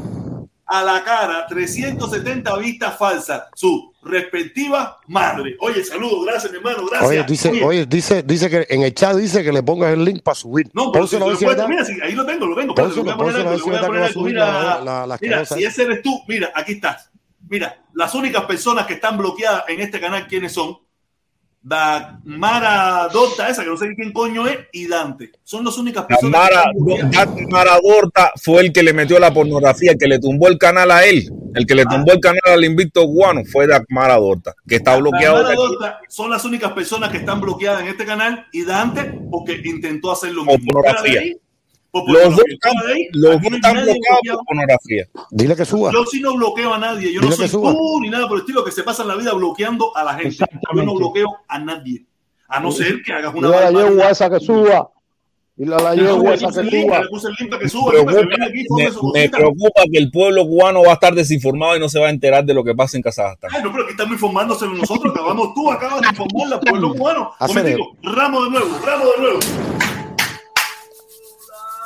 [0.64, 3.42] A la cara, 370 vistas falsas.
[3.54, 5.54] Su respectiva madre.
[5.60, 7.10] Oye, saludos, gracias, mi hermano, gracias.
[7.10, 10.22] Oye, dice, oye, dice, dice que en el chat dice que le pongas el link
[10.22, 10.70] para subir.
[10.72, 12.72] No, pero si lo puedes- mira, si ahí lo tengo, lo tengo.
[12.72, 14.22] espérate, Pónselo, le voy a poner algo, voy a algo.
[14.22, 17.10] Mira, la- la- la mira, asquerosa si ese eres tú, mira, aquí estás.
[17.48, 20.78] Mira, las únicas personas que están bloqueadas en este canal, ¿quiénes son?
[21.62, 25.30] Damara Dorta, esa que no sé quién coño es, y Dante.
[25.44, 27.50] Son las únicas personas Mara, que están bloqueadas.
[27.50, 30.90] Mara Dorta fue el que le metió la pornografía, el que le tumbó el canal
[30.90, 31.32] a él.
[31.54, 35.54] El que le tumbó el canal al invicto cubano fue Mara Dorta, que está bloqueado.
[35.54, 40.10] Dorta son las únicas personas que están bloqueadas en este canal y Dante porque intentó
[40.12, 40.72] hacer lo mismo.
[40.72, 41.20] pornografía.
[41.94, 42.44] Ahí, por Los dos
[42.86, 44.38] ahí, los dos están bloqueados bloqueado.
[44.38, 45.08] por pornografía.
[45.30, 45.92] Dile que suba.
[45.92, 47.12] Yo sí no bloqueo a nadie.
[47.12, 49.16] Yo Dile no soy tú ni nada por el estilo que se pasa en la
[49.16, 50.44] vida bloqueando a la gente.
[50.74, 52.04] Yo no bloqueo a nadie.
[52.48, 54.78] A no ser que hagas una Dile a la yegua esa que suba.
[54.78, 57.92] A la Le yegua esa que suba.
[59.14, 62.06] Me preocupa, y que el pueblo cubano va a estar desinformado y no se va
[62.06, 63.50] a enterar de lo que pasa en Kazajstán.
[63.54, 65.12] Ay, no, pero aquí estamos informándose nosotros.
[65.14, 67.30] Acabamos tú, acabas de informarla, pueblo cubano.
[67.38, 69.38] Ramo de nuevo, ramo de nuevo.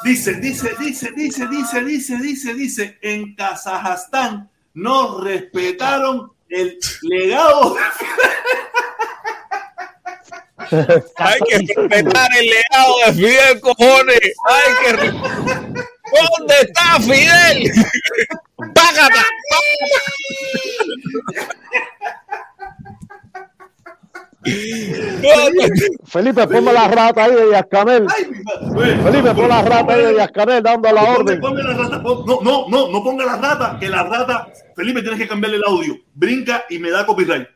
[0.06, 7.76] Dice, dice, dice, dice, dice, dice, dice, dice, en Kazajstán no respetaron el legado
[11.16, 14.20] Hay que respetar el legado de Fidel, cojones.
[14.48, 15.10] Hay que.
[15.10, 17.72] ¿Dónde está Fidel?
[18.74, 19.24] ¡Págata!
[26.06, 28.06] Felipe, ponme la rata ahí de madre.
[29.02, 31.40] Felipe, pon la rata ahí de Díaz Canel dando la orden.
[31.40, 35.28] la rata, no, no, no, no ponga la rata, que la rata, Felipe, tienes que
[35.28, 35.96] cambiarle el audio.
[36.14, 37.48] Brinca y me da copyright.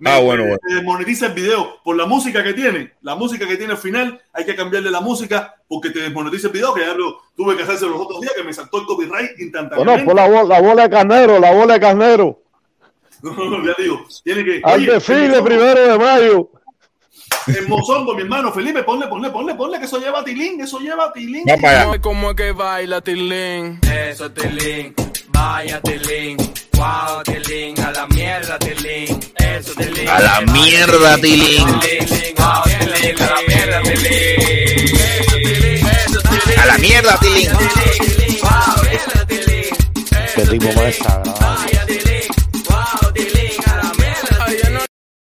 [0.00, 0.58] Me, Ah, bueno, bueno.
[0.68, 2.94] desmonetiza el video por la música que tiene.
[3.02, 6.52] La música que tiene al final, hay que cambiarle la música porque te desmonetiza el
[6.52, 9.30] video, que ya lo tuve que hacerse los otros días, que me saltó el copyright
[9.36, 10.04] Bueno, instantáneamente.
[10.04, 12.42] pon la, bo- la bola de carnero, la bola de carnero.
[13.22, 14.60] No, no, ya digo, tiene que.
[14.64, 16.50] Al Oye, desfile primero de mayo.
[17.46, 20.78] En Mozongo, mi hermano, Felipe, ponle, ponle, ponle, ponle, que eso lleva a Tilín, eso
[20.78, 21.44] lleva a Tilín.
[21.48, 22.00] Va para allá.
[22.00, 23.80] ¿Cómo es que baila Tilín?
[23.82, 24.94] Eso Tilín,
[25.28, 26.38] vaya Tilín,
[26.72, 30.08] wow Tilín, a la mierda Tilín, eso Tilín.
[30.08, 31.80] A la mierda, Tilín.
[31.80, 34.98] Tilín, wow Tilín, a la mierda Tilín.
[36.56, 37.50] A la mierda, Tilín.
[40.34, 41.83] Qué tipo más desagradable.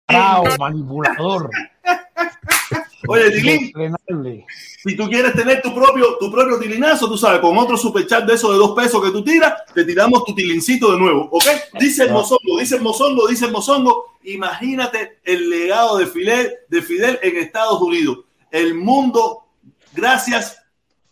[0.08, 1.50] Bravo, manipulador.
[3.08, 4.46] Oye.
[4.84, 8.34] Si tú quieres tener tu propio, tu propio tilinazo, tú sabes, con otro superchat de
[8.34, 11.46] esos de dos pesos que tú tiras, te tiramos tu tilincito de nuevo, ¿ok?
[11.80, 16.82] Dice el mozongo, dice el mozongo, dice el mozongo, imagínate el legado de Fidel, de
[16.82, 18.20] Fidel en Estados Unidos.
[18.52, 19.46] El mundo,
[19.94, 20.62] gracias,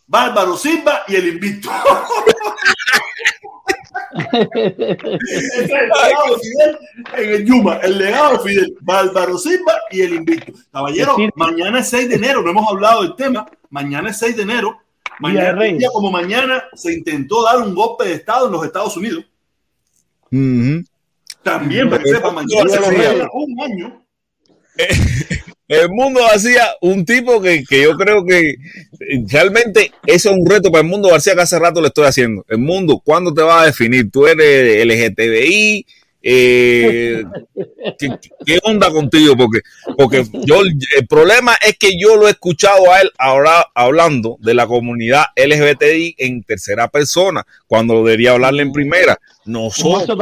[0.06, 1.70] Bárbaro Silva y el invicto.
[4.14, 6.78] Es el legado de Fidel
[7.16, 10.52] en el Yuma, el legado de Fidel, Bárbaro Silva y el invicto.
[10.72, 11.28] Caballero, Sí.
[11.34, 14.78] mañana es 6 de enero, no hemos hablado del tema, mañana es 6 de enero,
[15.18, 19.24] mañana, día como mañana se intentó dar un golpe de Estado en los Estados Unidos.
[21.42, 24.02] También, para que sepa, mañana se un año.
[25.72, 28.56] El mundo García, un tipo que, que yo creo que
[29.26, 32.44] realmente eso es un reto para el mundo García que hace rato le estoy haciendo.
[32.50, 34.10] El mundo, ¿cuándo te vas a definir?
[34.10, 35.86] ¿Tú eres LGTBI?
[36.24, 37.24] Eh,
[37.98, 38.08] ¿qué,
[38.46, 39.36] qué onda contigo?
[39.36, 39.60] Porque,
[39.96, 44.54] porque yo, el problema es que yo lo he escuchado a él ahora hablando de
[44.54, 49.18] la comunidad LGBTI en tercera persona, cuando debería hablarle en primera.
[49.44, 50.18] Nosotros,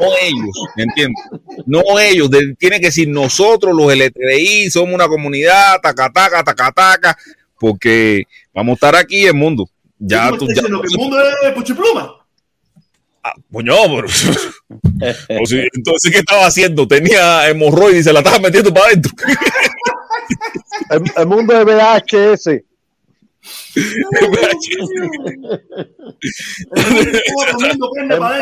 [0.00, 1.24] no ellos, ¿me entiendes?
[1.66, 6.72] No ellos, de- tiene que decir nosotros los LGBTI somos una comunidad, taca, taca, taca,
[6.72, 7.16] taca,
[7.60, 9.68] porque vamos a estar aquí en el mundo.
[9.98, 12.25] Ya ¿Tú ya, que el mundo es puchipluma?
[13.52, 14.08] Coño, pero.
[14.98, 15.44] O
[15.74, 16.88] entonces, ¿qué estaba haciendo?
[16.88, 19.12] Tenía hemorroides y se la estaba metiendo para adentro.
[20.90, 22.46] El, el mundo de VHS.
[22.46, 22.64] El,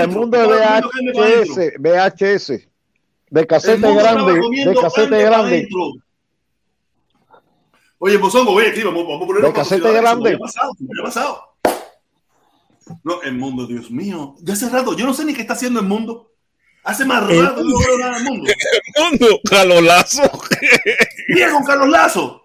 [0.00, 2.68] el mundo de VHS, VHS.
[3.30, 5.68] De casete El mundo estaba grande, de casete grande.
[7.98, 10.30] Oye, Mozongo, oye, aquí vamos, vamos a poner De casete grande.
[10.30, 10.72] ¿Qué ha pasado?
[10.78, 11.53] ¿Qué ha pasado?
[13.02, 14.36] No, el mundo, Dios mío.
[14.40, 16.30] Ya hace rato, yo no sé ni qué está haciendo el mundo.
[16.84, 18.50] Hace más El rato que no veo nada del mundo.
[18.94, 20.22] El mundo, Carlos Lazo.
[21.28, 22.42] Mira con Carlos Lazo.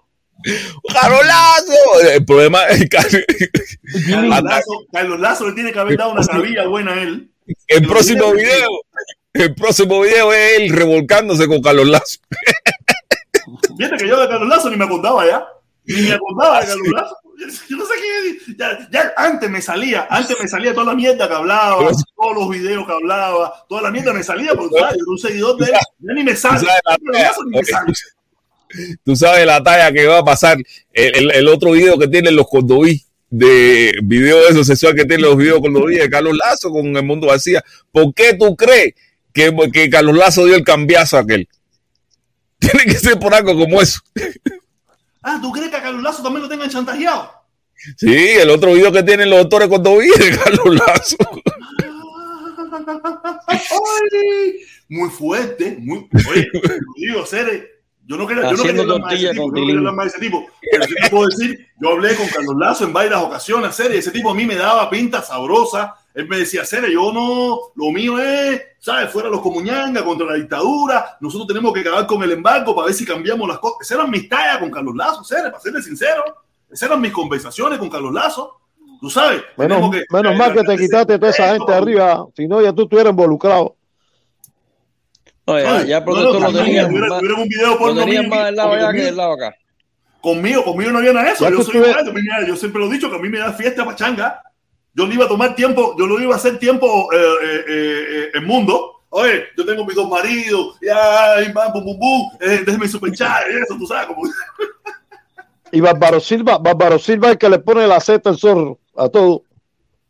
[0.93, 2.09] Carlos Lazo.
[2.13, 6.67] El problema es que Carlos Lazo, Carlos Lazo le tiene que haber dado una cabilla
[6.67, 7.29] buena a él.
[7.67, 8.69] el próximo video,
[9.33, 12.19] el próximo video es él revolcándose con Carlos Lazo.
[13.77, 15.45] Fíjate que yo de Carlos Lazo ni me acordaba ya.
[15.83, 17.17] Ni me acordaba de Carlos Lazo.
[17.69, 18.55] Yo no sé qué.
[18.57, 21.77] Ya, ya antes me salía, antes me salía toda la mierda que hablaba,
[22.15, 25.57] todos los videos que hablaba, toda la mierda me salía, porque yo era un seguidor
[25.57, 26.67] de él, ya ni me sale.
[29.03, 30.57] Tú sabes la talla que va a pasar.
[30.93, 35.05] El, el- el otro video que tienen los Cordoví, de video de eso sexual que
[35.05, 37.63] tienen los videos Cordoví de Carlos Lazo con el mundo García.
[37.91, 38.93] ¿Por qué tú crees
[39.33, 41.47] que, que Carlos Lazo dio el cambiazo a aquel?
[42.59, 44.01] Tiene que ser por algo como eso.
[45.21, 47.31] Ah, ¿tú crees que a Carlos Lazo también lo tengan chantajeado?
[47.97, 51.17] Sí, el otro video que tienen los doctores Cordoví de Carlos Lazo.
[53.47, 54.59] Ay,
[54.89, 56.07] muy fuerte, muy.
[56.29, 56.61] Oye, lo
[56.95, 59.53] digo, Cere, yo no quería, yo no quería hablar más de ese tipo, yo no
[59.53, 62.55] quería hablar más de ese tipo, pero sí te puedo decir, yo hablé con Carlos
[62.57, 66.38] Lazo en varias ocasiones, Cere, ese tipo a mí me daba pinta sabrosa, él me
[66.40, 69.10] decía, Cere, yo no, lo mío es, ¿sabes?
[69.11, 72.95] Fuera los comuñangas contra la dictadura, nosotros tenemos que acabar con el embargo para ver
[72.95, 73.77] si cambiamos las cosas.
[73.81, 76.23] Esas eran mis tallas con Carlos Lazo, Cere, para serle sincero,
[76.69, 78.60] esas eran mis conversaciones con Carlos Lazo,
[78.99, 79.41] tú sabes.
[79.56, 82.73] Menos, que- menos mal que te quitaste toda esa gente de arriba, si no ya
[82.73, 83.76] tú estuvieras involucrado.
[85.48, 88.45] No, ya, ya No, lo tenían más, tuviera un video lo porno tenían mío, más
[88.45, 89.56] del lado allá que conmigo- del lado acá.
[90.22, 91.45] Conmigo, conmigo no había nada de eso.
[91.45, 91.53] Soy
[92.48, 94.41] yo siempre lo he dicho que a mí me da fiesta pachanga.
[94.93, 98.05] Yo le iba a tomar tiempo, yo lo iba a hacer tiempo eh, eh, eh,
[98.09, 98.95] eh, el mundo.
[99.11, 103.75] Oye, yo tengo mis dos maridos, y bam, bum, bum, bum, eh, déjeme superchar, eso,
[103.77, 104.21] tú sabes, como.
[105.71, 109.07] Y Bárbaro Silva, Bárbaro Silva es el que le pone la seta al zorro a
[109.07, 109.43] todo.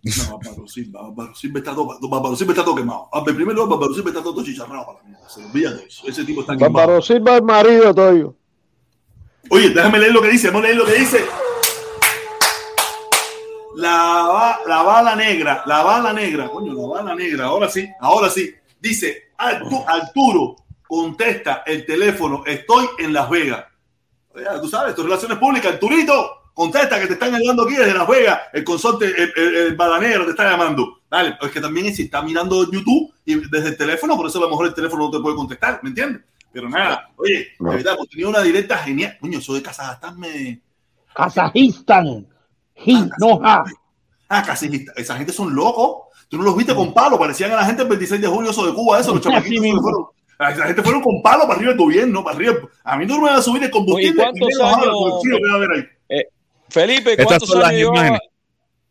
[0.01, 3.10] No, Bárbaro Silva, Bárbaro Silva está todo, Bárbaro Silva está todo quemado.
[3.11, 5.27] Ah, En primer lugar, Bárbaro Silva está todo chicharrado para la mierda.
[5.30, 6.07] Se olvida de eso.
[6.07, 6.72] Ese tipo está quemado.
[6.73, 8.35] Bárbaro Silva es marido todo.
[9.49, 11.26] Oye, déjame leer lo que dice, vamos a leer lo que dice.
[13.80, 18.53] La, la bala negra, la bala negra, coño, la bala negra, ahora sí, ahora sí.
[18.80, 20.56] Dice, Artu- Arturo,
[20.88, 23.65] contesta el teléfono, estoy en Las Vegas.
[24.34, 28.07] Oye, tú sabes, tus relaciones públicas, Arturito, contesta que te están hablando aquí desde Las
[28.07, 30.99] Vegas, el consorte, el, el, el bala negra te está llamando.
[31.10, 34.41] Dale, es que también si está mirando YouTube y desde el teléfono, por eso a
[34.41, 36.22] lo mejor el teléfono no te puede contestar, ¿me entiendes?
[36.51, 39.18] Pero nada, oye, de verdad, hemos tenido una directa genial.
[39.22, 40.60] Coño, eso de Kazajstán me.
[41.14, 42.27] Kazajistán.
[42.85, 43.64] Hi, no ha.
[44.30, 44.93] Ah, Kazajistán.
[44.97, 46.07] Esa gente son locos.
[46.30, 48.65] Tú no los viste con palo, parecían a la gente el 26 de junio, eso
[48.65, 49.81] de Cuba, eso, los chamaquitos.
[49.81, 50.06] fueron-
[50.38, 52.53] a Esa gente fueron con palo para arriba del gobierno, para arriba.
[52.84, 54.11] A mí no me van a subir el combustible.
[54.23, 55.84] Oye, ¿cuántos y menos ahora años- con el frío que va a haber ahí.
[56.10, 56.27] Eh,
[56.69, 57.91] Felipe, ¿cuántos años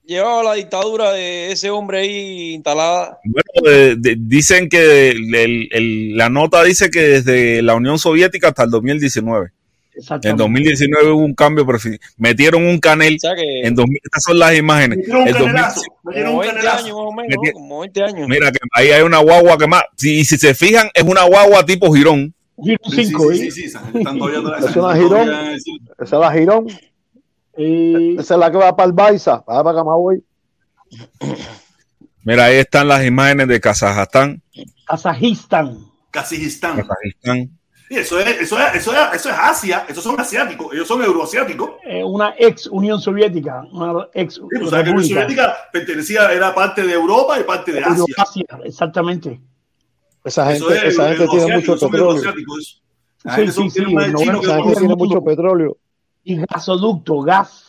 [0.04, 3.18] llevaba, la dictadura de ese hombre ahí instalada?
[3.24, 7.98] Bueno, de- de- dicen que el- el- el- la nota dice que desde la Unión
[7.98, 9.52] Soviética hasta el 2019.
[9.98, 10.42] En Exactamente.
[10.44, 13.16] 2019 hubo un cambio, prefi- metieron un canel.
[13.16, 14.98] O sea que En 2000 estas son las imágenes.
[14.98, 15.82] Metieron un El 2000 canelazo.
[16.04, 16.84] Metieron como un 20 canelazo.
[16.84, 17.52] años más o menos, ¿no?
[17.52, 18.28] como 20 años.
[18.28, 19.82] Mira que ahí hay una guagua que más.
[19.96, 22.32] Si, si se fijan, es una guagua tipo girón.
[22.64, 23.50] Sí, sí, 5, sí, sí, ¿eh?
[23.50, 25.28] sí, esa atrás, esa Es está girón.
[25.28, 26.66] Esa es la Girón.
[27.56, 29.42] Eh, Esa es la que va para el Baiza.
[29.48, 30.22] Va para Camagüey.
[32.24, 34.42] Mira, ahí están las imágenes de Kazajstán.
[34.86, 35.78] Kazajistán.
[36.10, 36.76] Kazajistán.
[36.76, 37.57] Kazajistán.
[37.90, 41.70] Eso es, eso es, eso es, eso es Asia, esos son asiáticos, ellos son euroasiáticos.
[41.86, 43.62] eh, una ex Unión Soviética.
[43.72, 45.04] Una ex Sí, pues, que Unión.
[45.04, 48.04] Soviética pertenecía, era parte de Europa y parte de Asia.
[48.64, 49.40] Exactamente.
[50.24, 52.22] Esa Eso gente, es esa gente tiene mucho petróleo.
[53.24, 55.76] La Sí, gente son- sí, de chino que 90% de Esa gente tiene mucho petróleo.
[56.24, 57.64] Y gasoducto, gas.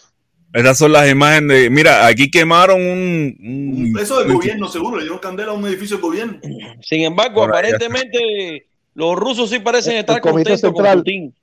[0.51, 1.69] Esas son las imágenes de.
[1.69, 3.37] Mira, aquí quemaron un.
[3.39, 4.97] un- Eso del gobierno, seguro.
[4.97, 6.39] Le dieron candela a un edificio del gobierno.
[6.81, 10.86] Sin embargo, aparentemente los rusos sí parecen El estar contentos con.
[10.98, 11.34] Putin.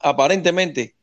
[0.00, 0.94] Aparentemente.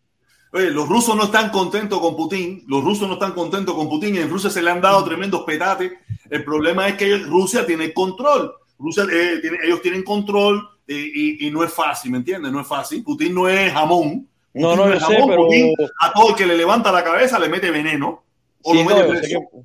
[0.51, 2.63] Oye, los rusos no están contentos con Putin.
[2.67, 4.17] Los rusos no están contentos con Putin.
[4.17, 5.91] En Rusia se le han dado tremendos petates.
[6.29, 8.53] El problema es que Rusia tiene control.
[8.77, 12.51] Rusia, eh, tiene- ellos tienen control eh, y, y no es fácil, ¿me entiendes?
[12.51, 13.03] No es fácil.
[13.03, 14.27] Putin no es jamón.
[14.53, 15.29] No, Putin no, yo es sé, jamón.
[15.29, 18.23] pero- Putin a todo el que le levanta la cabeza le mete veneno.
[18.61, 19.39] O Sí, lo no, mete preso.
[19.51, 19.63] que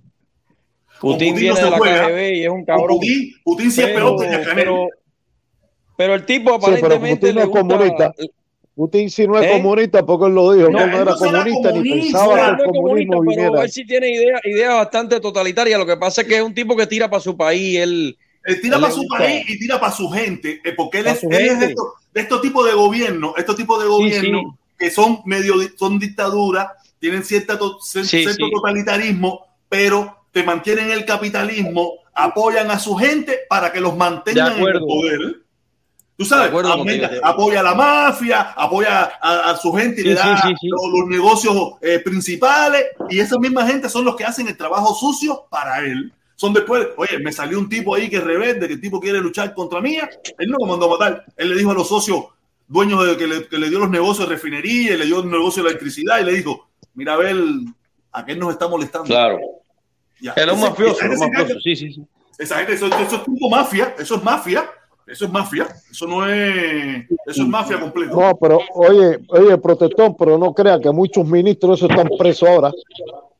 [1.00, 2.06] Putin no viene se de la juega.
[2.08, 2.88] KGB y es un cabrón.
[2.88, 4.88] Putin, Putin sí es Pero, peor que pero,
[5.98, 7.60] pero el tipo Sí, pero aparentemente Putin no es gusta...
[7.60, 8.14] comunista.
[8.76, 9.50] Putin sí no es ¿Eh?
[9.50, 12.34] comunista porque él lo dijo, No, que él no era será comunista ni comunista, pensaba
[12.36, 13.62] que No, el comunista, comunismo pero viniera.
[13.64, 15.78] él sí tiene ideas ideas bastante totalitarias.
[15.80, 17.76] Lo que pasa es que es un tipo que tira para su país.
[17.78, 20.98] Él, Él tira Él para su gusta- país y tira para su gente, eh, porque
[21.00, 23.86] él Pa' es, él es de, estos, de estos tipos de gobierno, estos tipos de
[23.86, 26.68] Sí, gobierno que son medio di- son dictaduras,
[27.00, 28.50] tienen cierta to- Sí, cierto sí.
[28.52, 34.68] totalitarismo, pero te mantienen el capitalismo, apoyan a su gente para que los mantengan en
[34.68, 35.18] el poder.
[36.18, 40.14] Tú sabes, aumenta- apoya a la mafia, apoya a, a su gente y Sí, le
[40.16, 40.68] da sí, sí, sí.
[40.68, 44.94] Los, los negocios eh, principales y esa misma gente son los que hacen el trabajo
[44.96, 46.12] sucio para él.
[46.34, 49.20] Son después, oye, me salió un tipo ahí que es rebelde, que el tipo quiere
[49.20, 50.10] luchar contra mía.
[50.38, 51.24] Él no lo mandó a matar.
[51.36, 52.24] Él le dijo a los socios
[52.66, 55.30] dueños de que le, que le dio los negocios de refinería, y le dio el
[55.30, 57.36] negocio de electricidad y le dijo, mira, a ver,
[58.12, 59.06] a qué nos está molestando.
[59.06, 59.38] claro.
[60.20, 60.32] Ya.
[60.32, 61.60] Es un mafioso, esa un mafioso.
[61.60, 62.02] Sí, sí, sí.
[62.38, 64.68] Esa gente, eso, eso es tipo mafia, eso es mafia,
[65.10, 68.14] eso es mafia, eso no es, eso es mafia completo.
[68.14, 72.72] No, pero oye, oye, protestón, pero no crea que muchos ministros están presos ahora.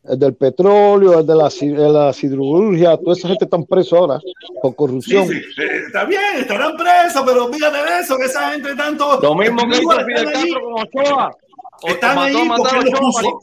[0.05, 4.19] El del petróleo, el de la, de la siderurgia, toda esa gente están presos ahora
[4.63, 5.27] por corrupción.
[5.29, 9.21] sí, eh, está bien, estarán presos, pero fíjate de eso, que esa gente tanto.
[9.21, 11.37] Lo mismo que hizo Fidel Castro con Ochoa.
[11.85, 13.41] Están mató allí a matar porque los puso.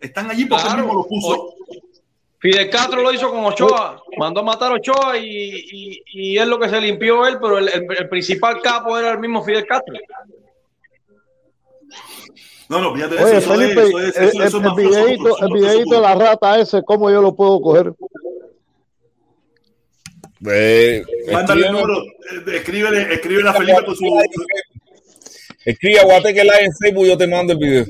[0.00, 0.84] Están allí porque él Claro.
[0.86, 1.54] mismo los puso.
[2.44, 5.24] Fidel Castro lo hizo con Ochoa, mandó a matar a Ochoa y,
[5.72, 9.12] y, y es lo que se limpió él, pero el, el- el principal capo era
[9.12, 9.94] el mismo Fidel Castro.
[12.68, 15.94] No, no, fíjate Oye, eso, eso Felipe, es, eso es, el, eso, el- es videíto
[15.94, 17.94] de la rata ese, ¿cómo yo lo puedo coger?
[20.46, 21.02] Eh.
[21.32, 24.04] Mándale el escribe- número, eh, escríbele, escríbele a Felipe con su.
[25.64, 27.84] Escribe a Guateque Live en Facebook, yo te mando el video.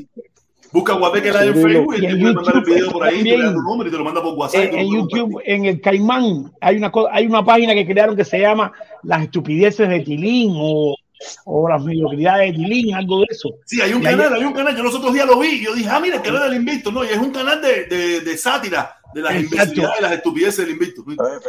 [0.74, 1.54] Busca Guateque Live en.
[1.62, 3.54] Facebook y Y te puede mandar el video por ahí, tú le das también.
[3.54, 4.64] tu número y te lo manda por WhatsApp.
[4.72, 8.24] y En, lo YouTube, en el Caimán, hay una, hay una página que crearon que
[8.24, 8.72] se llama
[9.04, 10.96] Las estupideces de Tilín o,
[11.44, 13.50] o las mediocridades de Tilín, algo de eso.
[13.64, 14.76] Sí, hay un Y canal, hay un canal.
[14.76, 16.90] Yo los otros días lo vi y yo dije, ah, mira, el canal del Invicto.
[16.90, 20.66] No, y es un canal de, de, de sátira de las imbecilidades y las estupideces
[20.66, 21.04] del Invicto.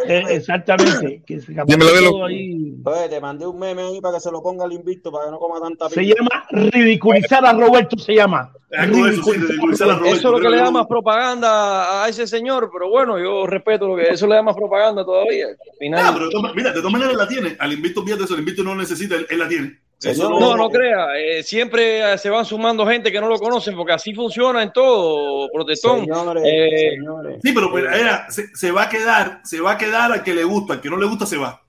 [0.07, 1.23] Eh, exactamente.
[1.26, 2.76] Que se todo ahí.
[2.85, 5.31] Oye, te mandé un meme ahí para que se lo ponga al invicto, para que
[5.31, 8.52] no coma tanta Se llama ridiculizar a Roberto, se llama.
[8.77, 13.88] Eso, es lo que le da más propaganda a ese señor, pero bueno, yo respeto
[13.88, 15.47] lo que eso le da más propaganda todavía.
[15.47, 17.56] Al Ah, final, pero de todas- mira, de todas maneras la tiene.
[17.60, 19.80] Al Invicto, fíjate eso, el Invicto no lo necesita, él, él la tiene.
[20.03, 23.76] Eso no, no crea, eh, siempre eh, se van sumando gente que no lo conocen,
[23.76, 26.02] porque así funciona en todo, protestón.
[26.02, 27.39] Señores, Eh, señores.
[27.41, 30.34] Sí, pero pues, era, se, se va a quedar, se va a quedar al que
[30.35, 31.61] le gusta, al que no le gusta se va.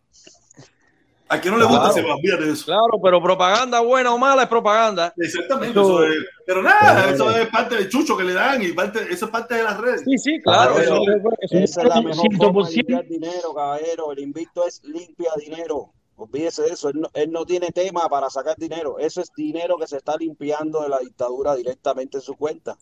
[1.28, 1.94] Al que no le gusta Claro.
[1.94, 2.64] se va, fíjate de eso.
[2.66, 5.12] Claro, pero propaganda buena o mala es propaganda.
[5.16, 8.72] Exactamente, Eso- eso es- pero nada, eso es parte del chucho que le dan y
[8.72, 10.02] parte, eso es parte de las redes.
[10.04, 10.74] Sí, sí, claro.
[10.76, 14.12] Claro, eso- eso- eso- Esa es la mejor Ciento forma por de limpiar dinero, caballero.
[14.12, 15.90] El invicto es limpia dinero.
[16.18, 16.88] Olvídese de eso.
[16.90, 18.98] Él no, él no tiene tema para sacar dinero.
[18.98, 22.76] Eso es dinero que se está limpiando de la dictadura directamente en su cuenta.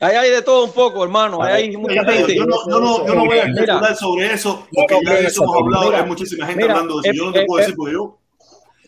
[0.00, 1.42] Ahí hay de todo un poco, hermano.
[1.42, 2.34] Ahí hay mucha gente.
[2.36, 5.42] Yo no, yo, no, yo no voy a especular sobre eso, porque ya de eso
[5.44, 5.98] hemos hablado, Mira.
[6.02, 7.16] hay muchísima gente Mira, hablando de eso.
[7.18, 8.18] Yo no te es- puedo es- decir porque yo.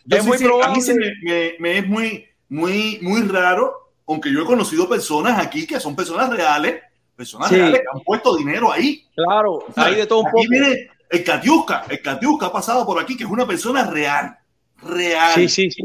[0.05, 2.99] yo es sí muy sé- a mí sí probable- me, me- me es muy, muy,
[3.03, 6.83] muy raro, aunque yo he conocido personas aquí que son personas reales,
[7.17, 7.57] personas Sí.
[7.57, 9.05] reales que han puesto dinero ahí.
[9.15, 10.45] Claro, hay de todo un poco.
[10.49, 14.37] viene el Katiuska, el Katiuska ha pasado por aquí, que es una persona real,
[14.83, 15.33] real.
[15.35, 15.83] Sí, sí, sí.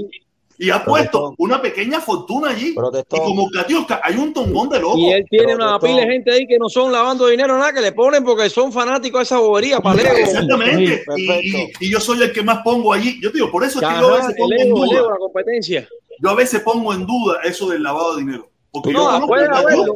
[0.62, 2.76] Y ha puesto una pequeña fortuna allí.
[2.76, 5.00] Y como Katiuska, hay un tongón de locos.
[5.00, 7.80] Y él tiene una pila de gente ahí que no son lavando dinero nada, que
[7.80, 10.12] le ponen porque son fanáticos de esa bobería, paleo.
[10.14, 10.76] Exactamente.
[10.98, 11.58] Sí, Y, perfecto.
[11.82, 13.20] y- y yo soy el que más pongo allí.
[13.22, 15.02] Yo te digo, por eso es que yo a veces pongo en duda.
[15.12, 15.88] la competencia.
[16.22, 18.50] Yo a veces pongo en duda eso del lavado de dinero.
[18.72, 19.94] Porque yo No, conozco puede al haberlo,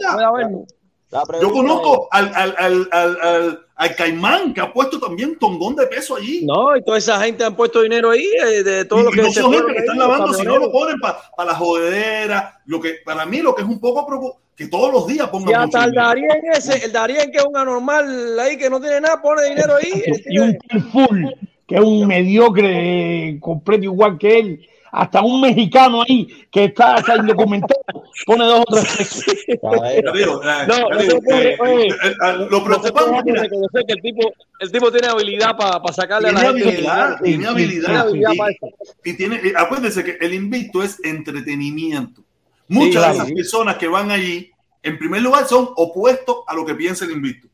[1.42, 6.16] Yo conozco al, al, al, al, al- Caimán que ha puesto también tongón de peso
[6.16, 6.46] allí.
[6.46, 9.18] No, y toda esa gente han puesto dinero ahí, eh, de todos y, los y
[9.18, 10.82] que no se son gente que están lavando, sino lo camioneros.
[10.82, 11.00] ponen
[11.36, 12.62] para la jodedera.
[12.66, 15.54] Lo que, para mí, lo que es un poco que todos los días pongan Y
[15.54, 15.92] mucho hasta el.
[15.94, 19.76] Darien ese, el Darien que es un anormal ahí que no tiene nada, pone dinero
[19.76, 20.04] ahí.
[20.28, 20.58] y un
[20.92, 21.26] full,
[21.68, 26.96] que es un mediocre eh, completo igual que él, hasta un mexicano ahí que está,
[26.96, 27.82] está indocumentado
[28.28, 29.26] pone dos o tres
[32.50, 36.54] lo preocupante reconocer que el tipo, el tipo tiene habilidad para sacarle a la tiene
[36.54, 36.70] gente.
[36.70, 37.98] habilidad, tiene Tiene habilidad.
[37.98, 38.68] habilidad Y- para eso.
[39.04, 42.24] y tiene, eh, acuérdense que el invicto es entretenimiento.
[42.68, 43.14] Muchas claro.
[43.14, 44.52] de esas personas que van allí,
[44.84, 47.48] en primer lugar, son opuestos a lo que piensa el invicto.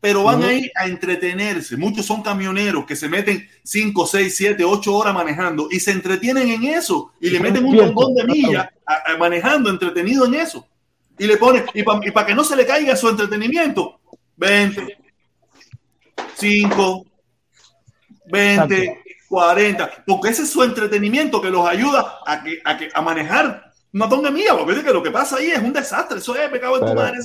[0.00, 1.76] Pero van ahí a entretenerse.
[1.76, 6.48] Muchos son camioneros que se meten 5, 6, 7, 8 horas manejando y se entretienen
[6.48, 10.66] en eso y le meten un montón de millas a- a- manejando, entretenido en eso.
[11.18, 14.00] Y le ponen, y para que no se le caiga su entretenimiento,
[14.38, 14.96] 20,
[16.36, 17.06] 5,
[18.26, 19.00] 20, Exacto.
[19.28, 23.69] 40, porque ese es su entretenimiento que los ayuda a, que, a, que, a manejar
[23.92, 26.34] una tonga de millas, porque es que lo que pasa ahí es un desastre, eso
[26.36, 27.18] es pecado en tu madre.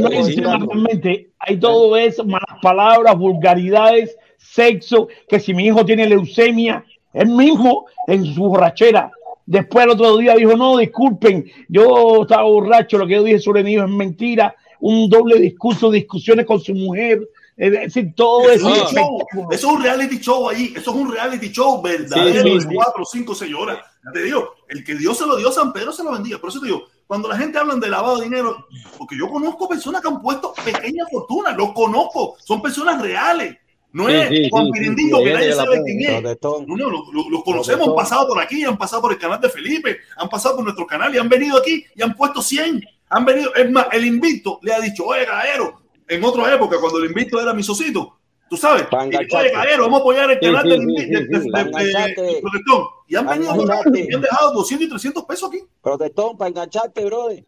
[0.00, 6.84] No realmente hay todo eso, malas palabras, vulgaridades, sexo, que si mi hijo tiene leucemia,
[7.12, 9.10] él mismo en su borrachera.
[9.46, 13.64] Después el otro día dijo, no, disculpen, yo estaba borracho, lo que yo dije sobre
[13.64, 17.20] mi hijo es mentira, un doble discurso, discusiones con su mujer,
[17.56, 18.70] es decir, todo Eso eso.
[18.70, 19.48] es, un show, espectáculo.
[19.50, 22.60] eso es un reality show ahí, eso es un reality show verdadero Sí, sí, de
[22.60, 22.68] sí.
[22.74, 23.78] 4, 5, 6 horas.
[24.04, 26.38] Ya Te digo, el que Dios se lo dio, San Pedro se lo bendiga.
[26.38, 28.66] Por eso te digo, cuando la gente habla de lavado de dinero,
[28.96, 33.56] porque yo conozco personas que han puesto pequeñas fortunas, los conozco, son personas reales.
[33.92, 34.94] No Sí, es sí, Juan sí,
[35.24, 35.84] que nadie sabe pena.
[35.84, 36.20] quién es.
[36.20, 36.64] Protestón.
[36.68, 39.40] No, no, lo- lo- los conocemos, han pasado por aquí, han pasado por el canal
[39.40, 42.82] de Felipe, han pasado por nuestro canal y han venido aquí y han puesto 100.
[43.08, 47.00] Han venido, es más, el invicto le ha dicho, oye, Gaero, en otra época, cuando
[47.00, 48.19] el invicto era mi socito,
[48.50, 52.84] tú sabes, oye, Gaero, vamos a apoyar el canal del de- de- de- de Protestón.
[53.06, 53.54] Y han venido
[53.94, 55.62] y han dejado 200 y 300 pesos aquí.
[55.80, 57.44] Protestón, para engancharte, brother.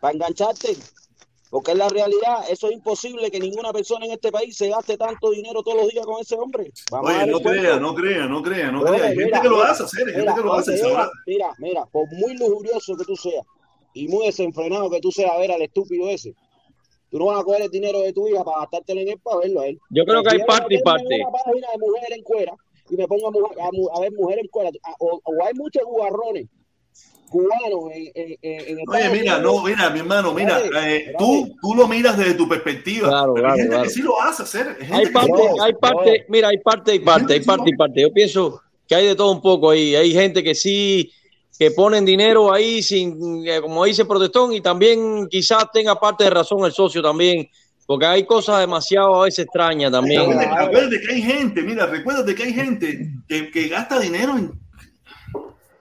[0.00, 0.76] Para engancharte.
[1.50, 2.44] Porque es la realidad.
[2.48, 5.88] Eso es imposible que ninguna persona en este país se gaste tanto dinero todos los
[5.88, 6.70] días con ese hombre.
[6.92, 8.94] Vamos Oye, no crea, no crea, no crea, no crea.
[9.06, 10.80] Hay gente mira, que lo mira, hace, hacer, hay gente mira, que lo hace.
[10.82, 13.44] habrá- mira, mira, por muy lujurioso que tú seas
[13.94, 16.34] y muy desenfrenado que tú seas a ver al estúpido ese,
[17.10, 19.38] tú no vas a coger el dinero de tu hija para gastártelo en él para
[19.38, 19.78] verlo a él.
[19.90, 21.16] Yo creo que hay parte y parte.
[21.20, 22.52] una página de mujer en cuera
[22.88, 24.70] y me pongo a, ver mujer en cuera.
[24.98, 26.46] O, o hay muchos jugarrones
[27.30, 29.42] cubanos en, en, en, en Oye, mira, Unidos.
[29.42, 33.46] no, mira, mi hermano, mira, eh, tú, tú lo miras desde tu perspectiva, Claro, pero
[33.46, 33.82] hay claro, gente claro.
[33.84, 34.76] que sí lo hace hacer.
[34.80, 35.62] Hay gente Hay que parte, sí lo hace.
[35.62, 38.00] hay parte, mira, hay parte y parte, hay parte y parte.
[38.02, 39.94] Yo pienso que hay de todo un poco ahí.
[39.94, 41.12] Hay gente que sí,
[41.60, 46.30] que ponen dinero ahí sin, eh, como dice Protestón, y también quizás tenga parte de
[46.30, 47.50] razón el socio también,
[47.84, 50.22] porque hay cosas demasiado a veces extrañas también.
[50.22, 54.52] Acuérdate, acuérdate que hay gente, mira, recuérdate que hay gente que, que gasta dinero en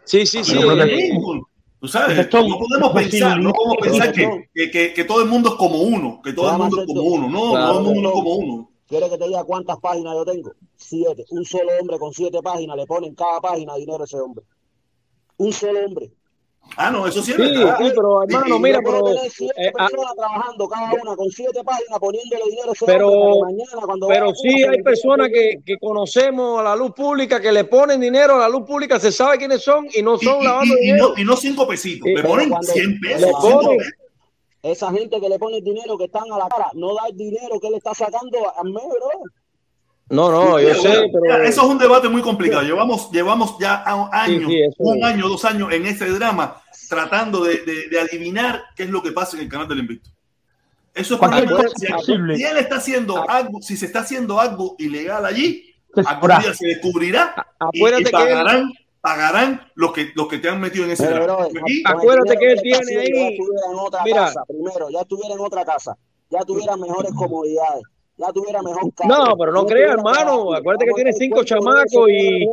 [0.03, 0.57] Sí, sí, sí.
[0.59, 1.47] Pero,
[1.79, 5.29] Tú sabes, Protestón, no podemos pensar, no podemos pensar que, que, que, que todo el
[5.29, 7.29] mundo es como uno, que todo el mundo es como uno.
[7.29, 7.67] No, Claro.
[7.67, 8.69] todo el mundo es como uno.
[8.85, 10.51] ¿Quieres que te diga cuántas páginas yo tengo?
[10.75, 11.23] Siete.
[11.29, 14.43] Un solo hombre con siete páginas le pone en cada página dinero a ese hombre.
[15.39, 16.11] Un solo hombre.
[16.77, 17.77] Ah, no, eso sí es Sí, verdad.
[17.79, 21.27] sí, pero hermano, Y- mira, pero, tener siete eh, ah, personas trabajando cada una con
[21.31, 26.59] siete páginas poniéndole dinero Pero- mañana cuando pero sí le hay personas que, que conocemos
[26.59, 29.63] a la luz pública que le ponen dinero a la luz pública, se sabe quiénes
[29.63, 31.09] son y no son y- lavando y- y dinero.
[31.15, 33.21] no, y no cinco pesitos, Sí, le pero ponen cuando 100 pesos.
[33.21, 33.93] le 200 ponen- pesos.
[34.61, 37.17] Esa gente que le pone el dinero que están a la cara, no da el
[37.17, 39.09] dinero que él está sacando al mes, bro.
[40.09, 42.63] No, no, yo sé, pero Eso es un debate muy complicado.
[42.63, 45.03] Llevamos, llevamos ya a un año, sí, eso un es.
[45.03, 49.11] año, dos años en ese drama, tratando de, de- de adivinar qué es lo que
[49.11, 50.09] pasa en el canal del Invicto.
[50.95, 51.69] Eso es Cualquier problema.
[51.69, 52.35] cosa Si, es posible.
[52.37, 55.63] si él está haciendo algo, si se está haciendo algo ilegal allí,
[55.93, 57.35] Se algún día se descubrirá
[57.71, 60.91] y, acuérdate y que él- pagarán, pagarán los que, los que te han metido en
[60.91, 61.47] ese Pero, drama.
[61.47, 64.25] bro, Aquí, Acuérdate que él tiene ahí- Ya estuviera en otra Mira.
[64.25, 65.95] casa, primero, ya estuviera en otra casa,
[66.31, 67.83] ya tuviera mejores comodidades,
[68.19, 69.09] ya tuviera mejor carro.
[69.09, 70.53] No, pero no ya crea, estuviera hermano.
[70.53, 72.45] Acuérdate que tiene cinco chamacos y-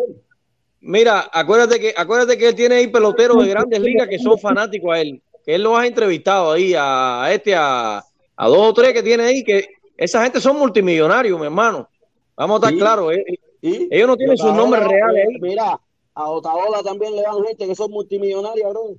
[0.81, 4.93] mira, acuérdate que, acuérdate que él tiene ahí peloteros de grandes ligas que son fanáticos
[4.95, 7.99] a él, que él los ha entrevistado ahí a este, a,
[8.37, 11.89] a dos o tres que tiene ahí, que esa gente son multimillonarios, mi hermano.
[12.37, 13.25] Vamos a estar claros, eh,
[13.63, 13.89] ¿Y?
[13.91, 15.27] ellos no tienen sus nombres reales.
[15.41, 15.81] Mira,
[16.15, 18.95] a Otaola también le dan gente que son multimillonarias, bro.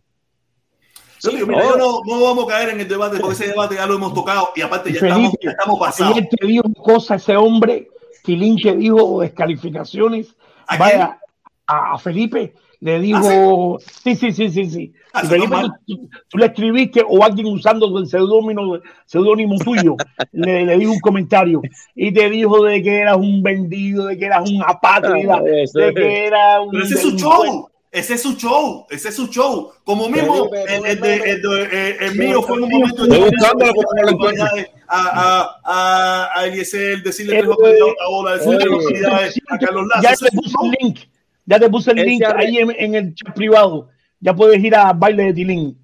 [1.21, 3.75] Yo digo, mira, yo no, no vamos a caer en el debate porque ese debate
[3.75, 6.15] ya lo hemos tocado y aparte ya estamos, Felipe, ya estamos pasados.
[6.15, 7.89] ayer te dijo cosa ese hombre,
[8.23, 10.35] Tilín que dijo descalificaciones,
[10.67, 11.19] ¿A vaya,
[11.65, 14.93] a, a Felipe le dijo, sí, sí, sí, sí, sí.
[15.11, 15.55] Ah, Felipe,
[15.87, 19.95] tú, tú le escribiste o alguien usando el seudónimo, seudónimo tuyo,
[20.31, 21.61] le, le dijo un comentario
[21.95, 25.93] y te dijo de que eras un vendido, de que eras un apátrida, Ah, de
[25.93, 27.69] que era un Pero ese es su show.
[27.91, 28.85] Ese es su show.
[28.89, 29.71] Ese es su show.
[29.83, 31.29] Como mismo, el, pon el, el de- meme.
[31.31, 34.45] el de- eh, el mío fue en un momento encuentro.
[34.87, 40.01] a, a, a, a Eliezer, decirle Eh, barbaridades a Ola, decirle barbaridades a Carlos Lazo.
[40.03, 40.99] Ya su puse el link.
[41.45, 43.89] Ya te puse el link ahí en, en el chat privado.
[44.19, 45.77] Ya puedes ir a baile de Tilín.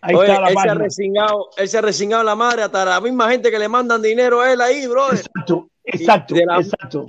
[0.00, 2.84] Ahí Oye, está la él se, ha resingado, él se ha resingado la madre hasta
[2.84, 5.18] la misma gente que le mandan dinero a él ahí, brother.
[5.18, 7.06] Exacto, exacto, De la- exacto.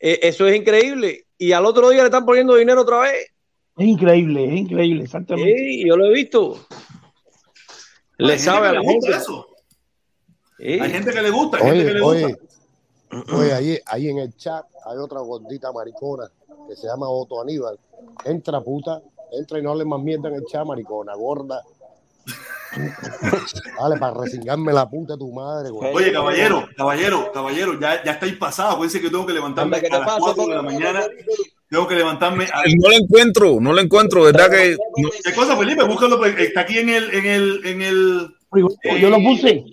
[0.00, 1.24] Eh, eso es increíble.
[1.38, 3.14] Y al otro día le están poniendo dinero otra vez.
[3.78, 5.54] Es increíble, es increíble, exactamente.
[5.56, 6.58] Sí, yo lo he visto.
[8.18, 9.10] Le Hay sabe a la gente.
[9.10, 9.46] eso.
[10.58, 10.80] Sí.
[10.80, 12.38] Hay gente que le gusta, hay gente que Oye, le oye,
[13.10, 13.36] gusta.
[13.36, 16.28] oye, ahí, ahí en el chat hay otra gordita maricona
[16.68, 17.78] que se llama Otto Aníbal.
[18.24, 19.00] Entra puta,
[19.30, 21.62] entra y no le más mierda en el chat, maricona, gorda.
[23.80, 25.94] Dale, para resingarme la puta de tu madre, güey.
[25.94, 28.70] Oye, caballero, caballero, caballero, ya, ya estáis pasado.
[28.72, 31.00] Acuérdense que tengo que levantarme Anda, ¿qué te a las pasa, 4 de la mañana.
[31.70, 32.62] Tengo que levantarme a...
[32.66, 34.76] No lo encuentro, no lo encuentro, ¿verdad que?
[35.24, 35.82] ¿Qué cosa, Felipe?
[35.84, 38.28] Búscalo, pues, está aquí en el, en el, en el,
[39.00, 39.64] Yo lo puse.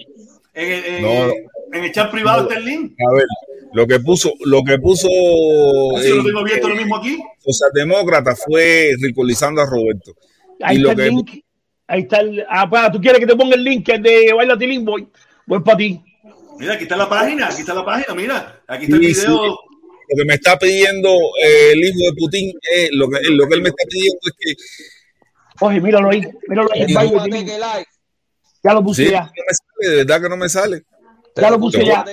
[0.53, 1.31] en el, en, No.
[1.73, 2.93] en el chat privado está el link.
[2.99, 3.25] a ver,
[3.73, 7.17] lo que puso, lo que puso lo eh, tengo abierto lo mismo aquí.
[7.39, 10.13] Socialdemócrata fue ridiculizando a Roberto.
[10.61, 11.43] Ahí Y está lo el que- link.
[11.87, 12.43] Ahí está el.
[12.49, 15.07] Ah, pa, tú quieres que te ponga el link que es de Baila Tilín, voy.
[15.45, 16.01] Voy para ti.
[16.57, 18.61] Mira, aquí está la página, aquí está la página, mira.
[18.67, 19.43] Aquí está el Sí, video.
[19.43, 19.55] sí.
[20.09, 21.09] Lo que me está pidiendo
[21.43, 24.33] eh, el hijo de Putin, es lo que, lo que él me está pidiendo es
[24.37, 24.53] que
[25.61, 26.21] Oye, míralo ahí.
[26.47, 26.85] Míralo ahí.
[28.63, 29.21] Ya lo puse sí, ya.
[29.21, 30.83] no me sale, de verdad que no me sale.
[31.35, 32.03] Ya lo puse ya.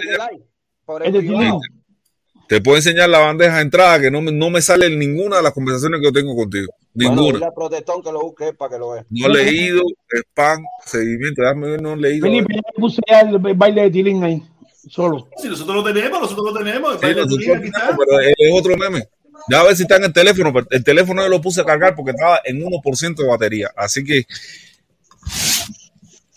[2.46, 5.38] Te puedo enseñar la bandeja de entrada que no me, no me sale en ninguna
[5.38, 6.70] de las conversaciones que yo tengo contigo.
[6.92, 7.46] Bueno, Ninguna.
[7.46, 9.06] al protestón que lo busque para que lo vea.
[9.08, 9.82] No he leído,
[10.14, 12.26] spam, seguimiento, déjame ver, no he leído.
[12.26, 14.42] Felipe, ya puse ya el baile de Tilín ahí.
[14.88, 15.28] Solo.
[15.36, 16.94] Si nosotros lo tenemos, nosotros lo tenemos.
[16.94, 17.80] El Sí, nosotros Tilín, aquí está.
[17.80, 19.08] tenemos, pero es otro meme.
[19.48, 20.52] Ya a ver si está en el teléfono.
[20.52, 23.70] pero el teléfono yo lo puse a cargar porque estaba en 1% de batería.
[23.76, 24.24] Así que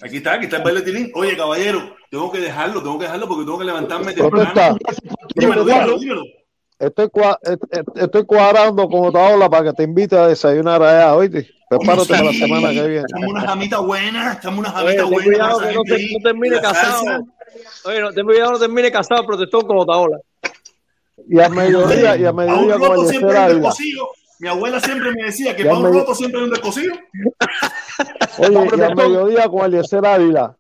[0.02, 1.12] Aquí está, aquí está el baile de Tilín.
[1.16, 4.78] Oye, caballero, tengo que dejarlo, tengo que dejarlo porque tengo que levantarme temprano.
[5.36, 6.22] Dímelo, dímelo, dímelo.
[6.78, 11.16] Estoy, cua- est- est- estoy cuadrando con Otaola para que te invite a desayunar allá,
[11.16, 11.50] oíste.
[11.70, 13.06] Prepárate para la semana que viene.
[13.46, 15.26] Jamitas buenas, echamos unas Oye, jamitas ten buenas.
[15.26, 17.04] cuidado que no, te- no termine casado.
[17.06, 17.24] salsa.
[17.86, 18.12] Oye, no,
[18.52, 20.20] no termine casado protestón con Otaola.
[21.28, 24.10] Y a mediodía, y a mediodía con roto siempre un descosido.
[24.40, 26.94] Mi abuela siempre me decía que para un roto siempre hay un descosido.
[28.38, 30.58] Oye, y a mediodía con Eliezer Ávila.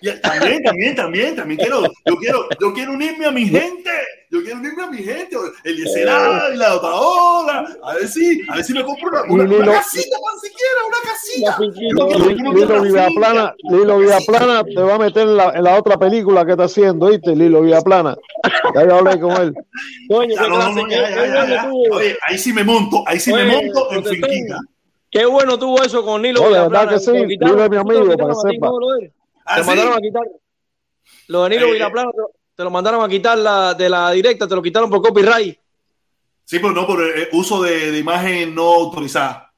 [0.00, 3.90] Y también, también, también, también quiero, yo quiero, yo quiero unirme a mi gente,
[4.30, 8.72] yo quiero unirme a mi gente, Eliezer Ávila, Otaola, a ver si, a ver si
[8.74, 11.58] me compro una, una, Y Lilo- una casita, tan siquiera, una casita.
[11.96, 13.54] No quiero- Lilo Villaplana.
[13.70, 17.06] Lilo Villaplana te va a meter en la, en la otra película que está haciendo,
[17.06, 17.34] ¿oíste?
[17.34, 18.16] Lilo Villaplana.
[18.74, 19.54] Ya yo hablé con él.
[20.08, 21.70] Coño, Ya, no, no, ya, ya.
[21.92, 24.58] Oye, ahí sí me monto, ahí sí me Oye, monto en finquita.
[25.10, 26.90] Qué bueno tuvo eso con Nilo No, de verdad Villaplana.
[26.92, 28.70] que sí, es mi amigo, para que sepa.
[29.46, 29.66] ¿Ah, Te sí?
[29.68, 30.22] mandaron a quitar.
[31.28, 34.48] Lo de Nilo Eh, te lo- te lo mandaron a quitar la, de la directa,
[34.48, 35.58] te lo quitaron por copyright.
[36.44, 39.52] Sí, pero no, por eh, uso de, de imagen no autorizada.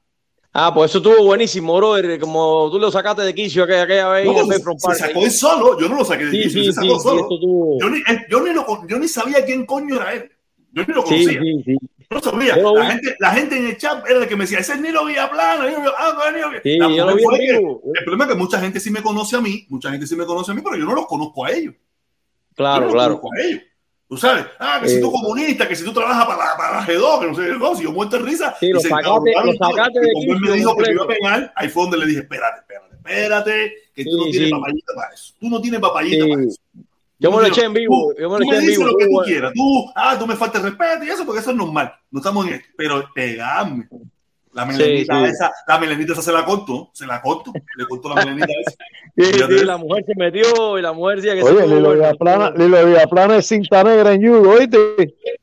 [0.51, 2.19] Ah, pues eso estuvo buenísimo, brother.
[2.19, 5.79] Como tú lo sacaste de quicio aquella, aquella vez No, el se sacó él solo,
[5.79, 7.29] yo no lo saqué de Sí, quicio, sí, se sacó sí, solo.
[7.79, 10.31] Yo ni, eh, yo, ni lo, yo ni sabía quién coño era él.
[10.73, 11.39] Yo ni lo conocía.
[11.39, 11.77] sí, sí.
[12.09, 12.57] No sabía.
[12.59, 12.87] Yo La vi.
[12.91, 15.65] gente, la gente en el chat era de que me decía, ese es Nilo Villaplana.
[15.67, 16.61] Nilo Villaplana, ah, no, Nilo.
[16.63, 17.23] Sí, La yo lo vi.
[17.49, 20.25] El problema es que mucha gente sí me conoce a mí, mucha gente sí me
[20.25, 21.73] conoce a mí, pero yo no los conozco a ellos.
[21.75, 23.09] Yo Claro, no claro.
[23.11, 23.61] los conozco a ellos.
[24.07, 25.01] Tú sabes, ah, que si Eh.
[25.01, 27.59] tú comunista, que si tú trabajas para, la- para la G2, que no sé qué
[27.59, 28.55] cosa, yo muerto en risa.
[28.59, 31.03] Sí, y lo se sacaste- lo sacaste de cuando él me dijo que me iba
[31.03, 34.51] a pegar, ahí fue donde le dije, espérate, espérate, espérate, que tú no tienes sí.
[34.51, 35.33] papayita para eso.
[35.39, 36.31] Tú no tienes papayita Sí.
[36.31, 36.57] para eso.
[37.19, 38.13] Yo me lo eché en vivo.
[38.15, 38.89] tú- Yo me lo eché en dices vivo.
[38.91, 39.27] lo que tú bueno.
[39.27, 39.53] quieras.
[39.53, 41.93] Tú, ah, tú me faltas respeto y eso, porque eso es normal.
[42.11, 42.67] No estamos en esto.
[42.77, 43.87] Pero pegarme.
[44.51, 45.25] La melenita sí.
[45.31, 48.75] esa, la melenita esa se la cortó, se la cortó, le cortó la melenita esa.
[49.15, 51.93] Sí, sí, la mujer se metió y la mujer decía que Oye, estuvo Lilo.
[51.93, 54.77] Villaplana, Lilo Villaplana es cinta negra en judo, ¿oíste?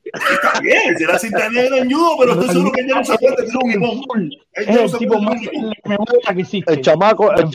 [0.03, 3.25] Está bien, será cinta negra en judo, pero estoy seguro que ella no se que
[3.25, 4.29] es un limón.
[4.53, 5.31] Es Ella no el se tipo acuerda
[6.25, 6.73] más que existe.
[6.73, 7.49] El chamaco, el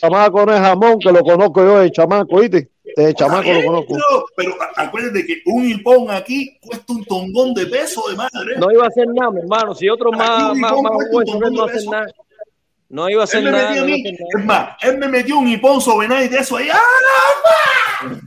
[0.00, 2.70] chamaco no es jamón, que lo conozco yo, el chamaco, ¿oíste?
[2.96, 3.94] El chamaco lo conozco.
[4.36, 8.56] Pero, a- acuérdate que un hipón aquí cuesta un tongón de peso de madre.
[8.58, 9.74] No iba a hacer nada, mi hermano.
[9.74, 11.90] Si otro Aquí más, más, más hueso no montón de hace peso.
[11.90, 12.06] nada.
[12.88, 13.68] No iba a hacer Él me nada.
[13.68, 16.08] metió a no iba a mí, hacer es más, él me metió un hipón sobre
[16.08, 16.68] nada y de eso ahí.
[16.72, 16.78] ¡ah,
[18.08, 18.20] no!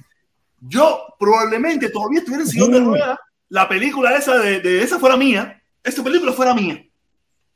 [0.62, 3.18] Yo probablemente todavía estuviera en sillón de ruedas.
[3.50, 5.62] La película esa de, de esa fuera mía.
[5.84, 6.84] Esa película fuera mía.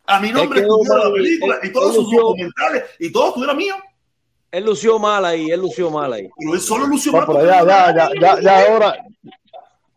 [0.05, 3.75] A mi nombre estuviera la película y todos sus documentales y todo estuviera mío.
[4.53, 6.29] Él lució mal ahí, él lució mal ahí.
[6.37, 8.95] Pero él solo lució mal pero ya, ya, ya, ya, ya es hora,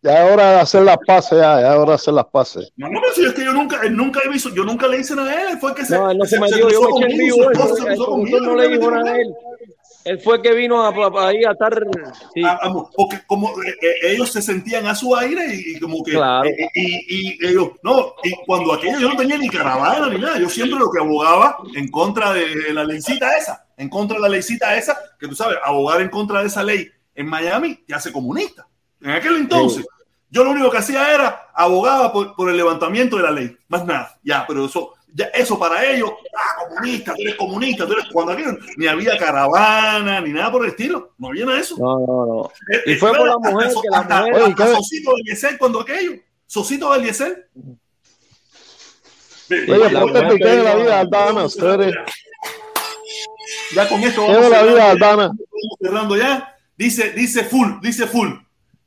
[0.03, 2.73] ya es hora de hacer las paces, ya, ya es hora de hacer las paces.
[2.77, 5.01] No, no, pero si es que yo nunca, él nunca he visto, yo nunca le
[5.01, 6.71] hice nada a él, fue que se, No, él no se se metió.
[6.71, 9.35] Yo me eché en conmigo, vivo El no le dijo nada a él.
[10.05, 11.79] él fue el que vino a, a- ahí a estar.
[12.33, 12.43] sí.
[12.43, 16.03] Ah, vamos, porque como eh, eh, ellos se sentían a su aire y, y como
[16.03, 16.49] que Claro.
[16.49, 20.39] eh, y, y ellos no y cuando aquello yo no tenía ni caravana ni nada
[20.39, 24.29] yo siempre lo que abogaba en contra de la leycita esa en contra de la
[24.29, 28.13] leycita esa que tú sabes abogar en contra de esa ley en Miami te hace
[28.13, 28.67] comunista
[29.01, 29.87] en aquel entonces
[30.31, 33.85] yo lo único que hacía era abogaba por, por el levantamiento de la ley más
[33.85, 38.07] nada ya pero eso ya eso para ellos ah comunista tú eres comunista tú eres
[38.13, 38.43] cuando aquí
[38.77, 42.27] ni había caravana ni nada por el estilo no había nada de eso No, no,
[42.27, 42.51] no.
[42.75, 44.77] eh, Y eh, fue por la mujer, hasta- que la hasta- mujer- hasta Oye, ¿qué?
[44.77, 46.13] Sosito del Yesel cuando aquello.
[46.47, 47.45] Sosito del Yesel.
[49.51, 51.49] Oye, ponte piqué de la vida, Aldana.
[51.49, 51.93] Cere.
[53.75, 55.27] Ya con esto ¿Qué vamos la vida, cerrando, Aldana?
[55.27, 56.57] vamos cerrando ya.
[56.77, 58.31] Dice, dice full, dice full.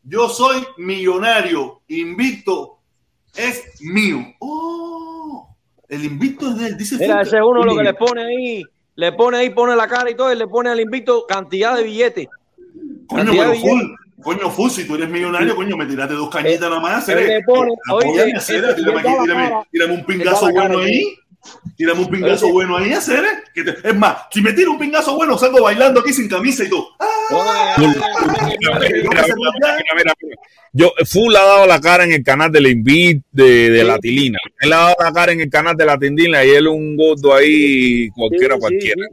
[0.03, 2.80] Yo soy millonario, invicto,
[3.35, 4.19] es mío.
[4.40, 5.56] Oh,
[5.88, 7.27] el invicto es de él, dice Mira, full.
[7.27, 8.64] ese es uno lo que le pone ahí,
[8.95, 11.83] le pone ahí, pone la cara y todo, y le pone al invicto cantidad de
[11.83, 12.27] billetes.
[13.08, 13.82] Coño, pero full.
[14.22, 17.06] Coño, full, si tú eres millonario, coño, me tiraste dos cañitas nada más.
[17.06, 17.24] tírame,
[19.93, 21.16] un Le pingazo cara, bueno ahí.
[21.77, 22.53] Tírame un pingazo Oye.
[22.53, 22.92] bueno ahí.
[23.53, 26.64] Que te- es más, si me tiro un pingazo bueno, salgo bailando aquí sin camisa
[26.64, 26.88] y todo.
[27.00, 27.76] ¡Ah!
[27.77, 30.14] Oye, Mira, mira, mira, mira, mira.
[30.72, 34.38] Yo, Full ha dado la cara en el canal del Invit de, de la Tilina.
[34.59, 37.34] Él ha dado la cara en el canal de la Tindina y él un gordo
[37.34, 39.08] ahí cualquiera, Sí, sí, cualquiera.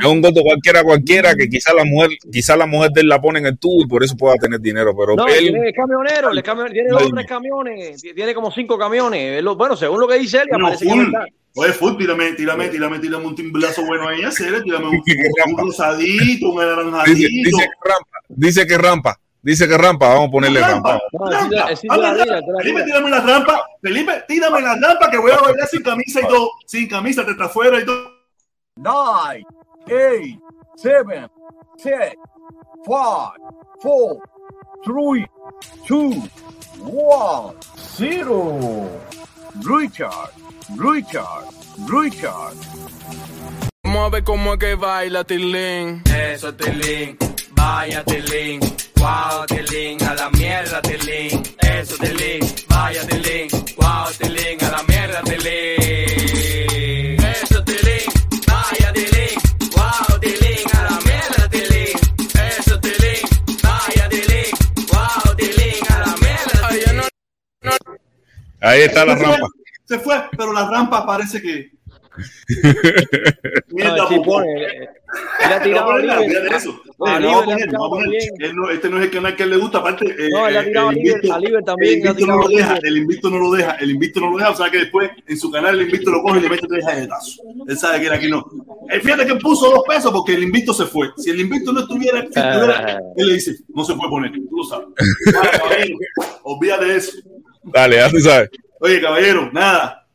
[0.00, 3.20] Es un gordo cualquiera, cualquiera que quizá la mujer, quizá la mujer de él la
[3.20, 6.32] pone en el tubo y por eso pueda tener dinero, pero No, él, tiene camionero,
[6.32, 9.42] le cambio- tiene dos o tres camiones, tiene como cinco camiones.
[9.56, 11.08] Bueno, según lo que dice él, y Coño, parece que es.
[11.54, 14.62] Oye, full, tírame, tírame, tírame, tírame un timblazo bueno ahí, Cere.
[14.62, 17.28] Tírame un, un rosadito, un dice, anaranjadito.
[17.28, 21.00] dice que rampa, dice que rampa, dice que rampa, vamos a ponerle rampa.
[21.10, 23.62] Sí, sí, la Felipe, tírame la rampa.
[23.82, 26.50] Felipe, tírame la rampa que voy a bailar sin camisa y todo.
[26.66, 28.17] Sin camisa, te está afuera y todo.
[28.78, 29.44] Nine,
[29.90, 30.38] eight,
[30.76, 31.28] seven,
[31.78, 32.16] six,
[32.86, 33.36] five,
[33.82, 34.22] four,
[34.84, 35.26] three,
[35.86, 36.12] two,
[36.80, 38.90] one, zero.
[39.64, 40.30] Richard,
[40.76, 41.44] Richard,
[41.88, 42.56] Richard.
[43.84, 46.02] Vamos a ver cómo es que baila Tilín.
[46.06, 47.16] Eso, Tilín.
[47.52, 48.60] Vaya, Tilín.
[48.96, 50.02] Wow, Tilín.
[50.04, 51.42] A la mierda, Tilín.
[51.60, 52.40] Eso, Tilín.
[52.68, 53.48] Vaya, Tilín.
[53.76, 54.62] Wow, Tilín.
[54.64, 54.87] A la mierda,
[68.60, 69.48] Ahí está la Se fue, rampa.
[69.84, 71.70] Se fue, pero la rampa parece que.
[73.68, 74.08] No, Mierda,
[74.44, 74.88] eh,
[75.44, 76.18] él ha No, tirado Liber.
[76.18, 76.70] olvídate de eso.
[76.70, 78.20] Eh, no, no, poner.
[78.40, 80.04] Él no- este no es el canal que a él le gusta, aparte.
[80.06, 82.48] eh, No, él ha eh, tirado el invicto- a Liber también, El invicto no lo
[82.48, 85.10] deja, el invicto no lo deja, el invicto no lo deja, o sea que después
[85.26, 87.40] en su canal el invicto lo coge y le mete tres galletazos.
[87.68, 88.44] Él sabe que era aquí no.
[88.90, 91.10] Eh, fíjate que puso dos pesos porque el invicto se fue.
[91.16, 94.56] Si el invicto no estuviera, si estuviera, él le dice, no se puede poner, tú
[94.56, 94.88] lo sabes.
[96.20, 97.12] Ah, olvídate de eso.
[97.72, 98.50] Dale, tú sabes.
[98.80, 100.06] Oye, caballero, nada.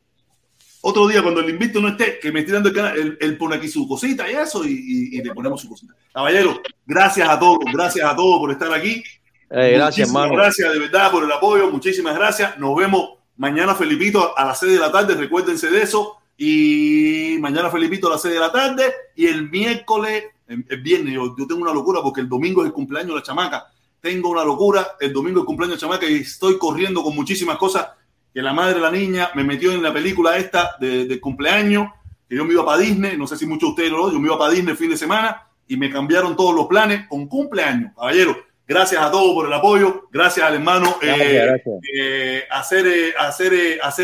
[0.81, 3.37] Otro día, cuando el invicto no esté, que me esté dando el canal, él, él
[3.37, 5.93] pone aquí su cosita y eso, y, y- y le ponemos su cosita.
[6.13, 9.01] Caballero, gracias a todos, gracias a todos por estar aquí.
[9.49, 10.33] Eh, gracias, Muchísimas hermano.
[10.41, 12.57] Gracias de verdad por el apoyo, muchísimas gracias.
[12.57, 16.17] Nos vemos mañana, Felipito, a las 6 de la tarde, recuérdense de eso.
[16.37, 18.83] Y mañana, Felipito, a las 6 de la tarde.
[19.15, 22.67] Y el miércoles, el, el viernes, yo, yo tengo una locura porque el domingo es
[22.67, 23.65] el cumpleaños de la chamaca.
[24.03, 27.87] Tengo una locura, el domingo el cumpleaños chamaca y estoy corriendo con muchísimas cosas
[28.33, 31.87] que la madre de la niña me metió en la película esta de, de cumpleaños,
[32.27, 34.27] que yo me iba para Disney, no sé si muchos de ustedes lo yo me
[34.27, 37.93] iba para Disney el fin de semana y me cambiaron todos los planes con cumpleaños.
[37.95, 38.35] Caballero,
[38.67, 41.55] gracias a todos por el apoyo, gracias al hermano eh,
[41.95, 42.43] eh,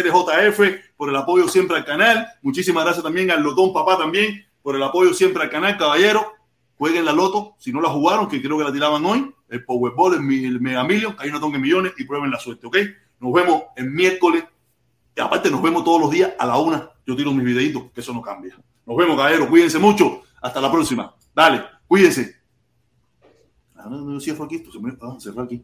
[0.05, 0.59] JF
[0.95, 2.25] por el apoyo siempre al canal.
[2.41, 6.35] Muchísimas gracias también al Lotón Papá también por el apoyo siempre al canal, caballero.
[6.77, 10.15] Jueguen la loto, si no la jugaron, que creo que la tiraban hoy, el Powerball,
[10.15, 12.77] el, el Mega Million, que hay tonga de millones y prueben la suerte, ¿ok?
[13.19, 14.45] Nos vemos el miércoles.
[15.15, 16.89] Y aparte nos vemos todos los días a la una.
[17.05, 18.55] Yo tiro mis videitos, que eso no cambia.
[18.85, 19.49] Nos vemos, caballero.
[19.49, 20.21] Cuídense mucho.
[20.41, 21.13] Hasta la próxima.
[21.35, 22.35] Dale, cuídense.
[23.75, 24.55] Ah, no, no, cierro aquí.
[24.55, 24.93] Esto se me...
[25.01, 25.63] ah, cerró aquí.